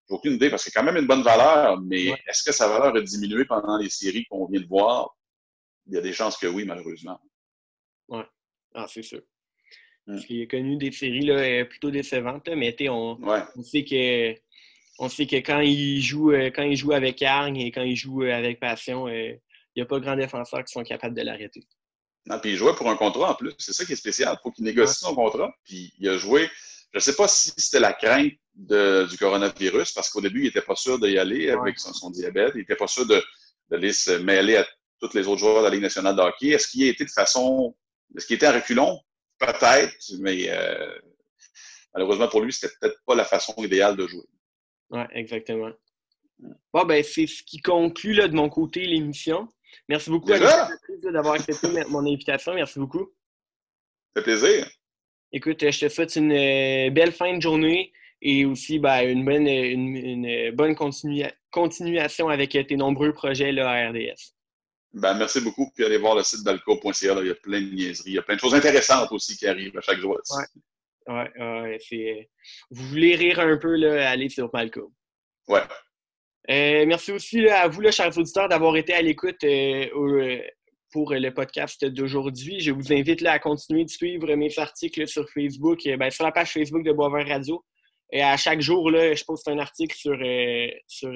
J'ai 0.09 0.15
aucune 0.15 0.33
idée 0.33 0.49
parce 0.49 0.65
que 0.65 0.69
c'est 0.69 0.77
quand 0.77 0.85
même 0.85 0.97
une 0.97 1.07
bonne 1.07 1.23
valeur, 1.23 1.79
mais 1.79 2.07
est-ce 2.27 2.43
que 2.43 2.51
sa 2.51 2.67
valeur 2.67 2.95
a 2.95 3.01
diminué 3.01 3.45
pendant 3.45 3.77
les 3.77 3.89
séries 3.89 4.25
qu'on 4.25 4.47
vient 4.47 4.59
de 4.59 4.67
voir? 4.67 5.15
il 5.87 5.93
y 5.93 5.97
a 5.97 6.01
des 6.01 6.13
chances 6.13 6.37
que 6.37 6.47
oui, 6.47 6.65
malheureusement. 6.65 7.19
Oui, 8.09 8.21
ah, 8.73 8.85
c'est 8.87 9.03
sûr. 9.03 9.21
Mmh. 10.07 10.17
J'ai 10.27 10.47
connu 10.47 10.77
des 10.77 10.91
séries 10.91 11.25
là, 11.25 11.35
euh, 11.35 11.65
plutôt 11.65 11.91
décevantes, 11.91 12.49
mais 12.49 12.75
on, 12.89 13.17
on, 13.21 13.63
sait 13.63 13.85
que 13.85 14.35
on 14.99 15.07
sait 15.07 15.25
que 15.25 15.37
quand 15.37 15.61
il 15.61 16.01
joue 16.01 16.31
euh, 16.31 16.51
quand 16.51 16.63
il 16.63 16.75
joue 16.75 16.91
avec 16.91 17.21
hargne 17.21 17.57
et 17.57 17.71
quand 17.71 17.83
il 17.83 17.95
joue 17.95 18.23
euh, 18.23 18.33
avec 18.33 18.59
passion, 18.59 19.07
il 19.07 19.39
n'y 19.77 19.81
a 19.81 19.85
pas 19.85 19.99
grand 19.99 20.17
défenseurs 20.17 20.63
qui 20.65 20.73
sont 20.73 20.83
capables 20.83 21.15
de 21.15 21.21
l'arrêter. 21.21 21.65
Non, 22.25 22.39
puis 22.39 22.51
il 22.51 22.55
jouait 22.55 22.73
pour 22.73 22.89
un 22.89 22.95
contrat 22.95 23.31
en 23.31 23.35
plus. 23.35 23.53
C'est 23.57 23.73
ça 23.73 23.83
qui 23.85 23.93
est 23.93 23.97
spécial. 23.97 24.37
Il 24.39 24.41
faut 24.41 24.51
qu'il 24.51 24.63
négocie 24.63 24.99
son 24.99 25.13
contrat. 25.13 25.53
Puis 25.65 25.93
il 25.99 26.09
a 26.09 26.17
joué. 26.17 26.49
Je 26.91 26.97
ne 26.97 27.01
sais 27.01 27.15
pas 27.15 27.27
si 27.27 27.51
c'était 27.57 27.79
la 27.79 27.93
crainte 27.93 28.33
du 28.55 29.17
coronavirus, 29.17 29.91
parce 29.93 30.09
qu'au 30.09 30.21
début, 30.21 30.41
il 30.41 30.45
n'était 30.45 30.61
pas 30.61 30.75
sûr 30.75 30.99
d'y 30.99 31.17
aller 31.17 31.49
avec 31.49 31.79
son, 31.79 32.11
diabète. 32.11 32.51
Il 32.55 32.59
n'était 32.59 32.75
pas 32.75 32.87
sûr 32.87 33.05
de, 33.05 33.21
d'aller 33.69 33.91
se 33.91 34.11
mêler 34.11 34.57
à 34.57 34.67
tous 35.01 35.13
les 35.15 35.27
autres 35.27 35.39
joueurs 35.39 35.59
de 35.59 35.63
la 35.63 35.69
Ligue 35.69 35.81
nationale 35.81 36.15
de 36.15 36.21
hockey. 36.21 36.49
Est-ce 36.49 36.67
qu'il 36.67 36.83
a 36.83 36.87
été 36.87 37.03
de 37.03 37.09
façon. 37.09 37.75
Est-ce 38.15 38.27
qu'il 38.27 38.35
était 38.35 38.45
à 38.45 38.53
reculons? 38.53 38.99
Peut-être, 39.39 39.95
mais 40.19 40.45
euh, 40.49 40.99
malheureusement 41.93 42.27
pour 42.29 42.41
lui, 42.41 42.53
c'était 42.53 42.73
peut-être 42.79 42.99
pas 43.05 43.15
la 43.15 43.25
façon 43.25 43.53
idéale 43.57 43.97
de 43.97 44.07
jouer. 44.07 44.25
Oui, 44.91 45.01
exactement. 45.11 45.71
Bon, 46.71 46.85
ben, 46.85 47.03
c'est 47.03 47.27
ce 47.27 47.43
qui 47.43 47.59
conclut 47.59 48.13
là, 48.13 48.27
de 48.27 48.35
mon 48.35 48.49
côté 48.49 48.85
l'émission. 48.85 49.47
Merci 49.89 50.09
beaucoup 50.09 50.29
d'avoir 50.29 51.35
accepté 51.35 51.67
mon 51.89 52.05
invitation. 52.05 52.53
Merci 52.53 52.79
beaucoup. 52.79 53.13
Ça 54.15 54.21
fait 54.21 54.31
plaisir. 54.31 54.67
Écoute, 55.31 55.71
je 55.71 55.79
te 55.79 55.89
souhaite 55.89 56.15
une 56.15 56.31
euh, 56.31 56.91
belle 56.91 57.11
fin 57.11 57.35
de 57.35 57.41
journée 57.41 57.91
et 58.21 58.45
aussi 58.45 58.79
ben, 58.79 59.01
une 59.01 59.25
bonne, 59.25 59.47
une, 59.47 60.51
bonne 60.51 60.75
continuation 61.51 62.29
avec 62.29 62.51
tes 62.51 62.75
nombreux 62.75 63.13
projets 63.13 63.51
là, 63.51 63.69
à 63.69 63.89
RDS. 63.89 64.33
Ben, 64.93 65.15
merci 65.15 65.41
beaucoup. 65.41 65.71
Puis 65.75 65.83
allez 65.83 65.97
voir 65.97 66.15
le 66.15 66.23
site 66.23 66.43
d'alco.ca. 66.43 67.15
Il 67.19 67.27
y 67.27 67.31
a 67.31 67.35
plein 67.35 67.61
de 67.61 67.73
niaiseries. 67.73 68.11
Il 68.11 68.13
y 68.13 68.19
a 68.19 68.21
plein 68.21 68.35
de 68.35 68.39
choses 68.39 68.53
intéressantes 68.53 69.11
aussi 69.11 69.35
qui 69.35 69.47
arrivent 69.47 69.77
à 69.77 69.81
chaque 69.81 69.99
jour. 69.99 70.19
Ouais, 71.07 71.31
ouais, 71.37 72.29
Vous 72.69 72.85
voulez 72.85 73.15
rire 73.15 73.39
un 73.39 73.57
peu, 73.57 73.75
là, 73.75 74.09
allez 74.09 74.29
sur 74.29 74.49
Malco. 74.53 74.93
Ouais. 75.47 75.63
Euh, 76.49 76.85
merci 76.85 77.11
aussi 77.11 77.47
à 77.47 77.67
vous, 77.67 77.89
chers 77.91 78.17
auditeurs, 78.17 78.49
d'avoir 78.49 78.75
été 78.75 78.93
à 78.93 79.01
l'écoute 79.01 79.43
euh, 79.45 79.87
euh, 79.95 80.41
pour 80.91 81.13
le 81.13 81.29
podcast 81.29 81.85
d'aujourd'hui. 81.85 82.59
Je 82.59 82.71
vous 82.71 82.91
invite 82.91 83.25
à 83.25 83.39
continuer 83.39 83.85
de 83.85 83.89
suivre 83.89 84.35
mes 84.35 84.59
articles 84.59 85.07
sur 85.07 85.29
Facebook, 85.29 85.87
ben, 85.97 86.09
sur 86.09 86.25
la 86.25 86.31
page 86.31 86.51
Facebook 86.51 86.83
de 86.83 86.91
Boisvert 86.91 87.27
Radio. 87.27 87.63
Et 88.11 88.21
à 88.21 88.35
chaque 88.37 88.61
jour, 88.61 88.91
je 88.91 89.23
poste 89.23 89.47
un 89.47 89.57
article 89.57 89.95
sur, 89.95 90.15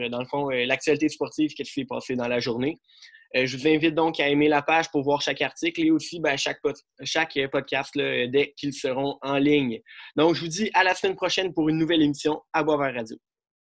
dans 0.09 0.19
le 0.19 0.25
fond, 0.25 0.49
l'actualité 0.49 1.09
sportive 1.09 1.53
qui 1.53 1.63
s'est 1.63 1.86
passée 1.86 2.15
dans 2.15 2.28
la 2.28 2.39
journée. 2.39 2.78
Je 3.36 3.55
vous 3.55 3.67
invite 3.67 3.93
donc 3.93 4.19
à 4.19 4.30
aimer 4.30 4.47
la 4.47 4.63
page 4.63 4.89
pour 4.89 5.03
voir 5.03 5.21
chaque 5.21 5.41
article 5.43 5.82
et 5.82 5.91
aussi 5.91 6.19
ben, 6.19 6.38
chaque, 6.38 6.59
chaque 7.03 7.38
podcast 7.51 7.91
dès 7.95 8.53
qu'ils 8.57 8.73
seront 8.73 9.19
en 9.21 9.38
ligne. 9.38 9.80
Donc, 10.15 10.34
je 10.34 10.41
vous 10.41 10.47
dis 10.47 10.71
à 10.73 10.84
la 10.84 10.95
semaine 10.95 11.15
prochaine 11.15 11.53
pour 11.53 11.69
une 11.69 11.78
nouvelle 11.78 12.01
émission 12.01 12.41
à 12.51 12.63
Boisvert 12.63 12.95
Radio. 12.95 13.17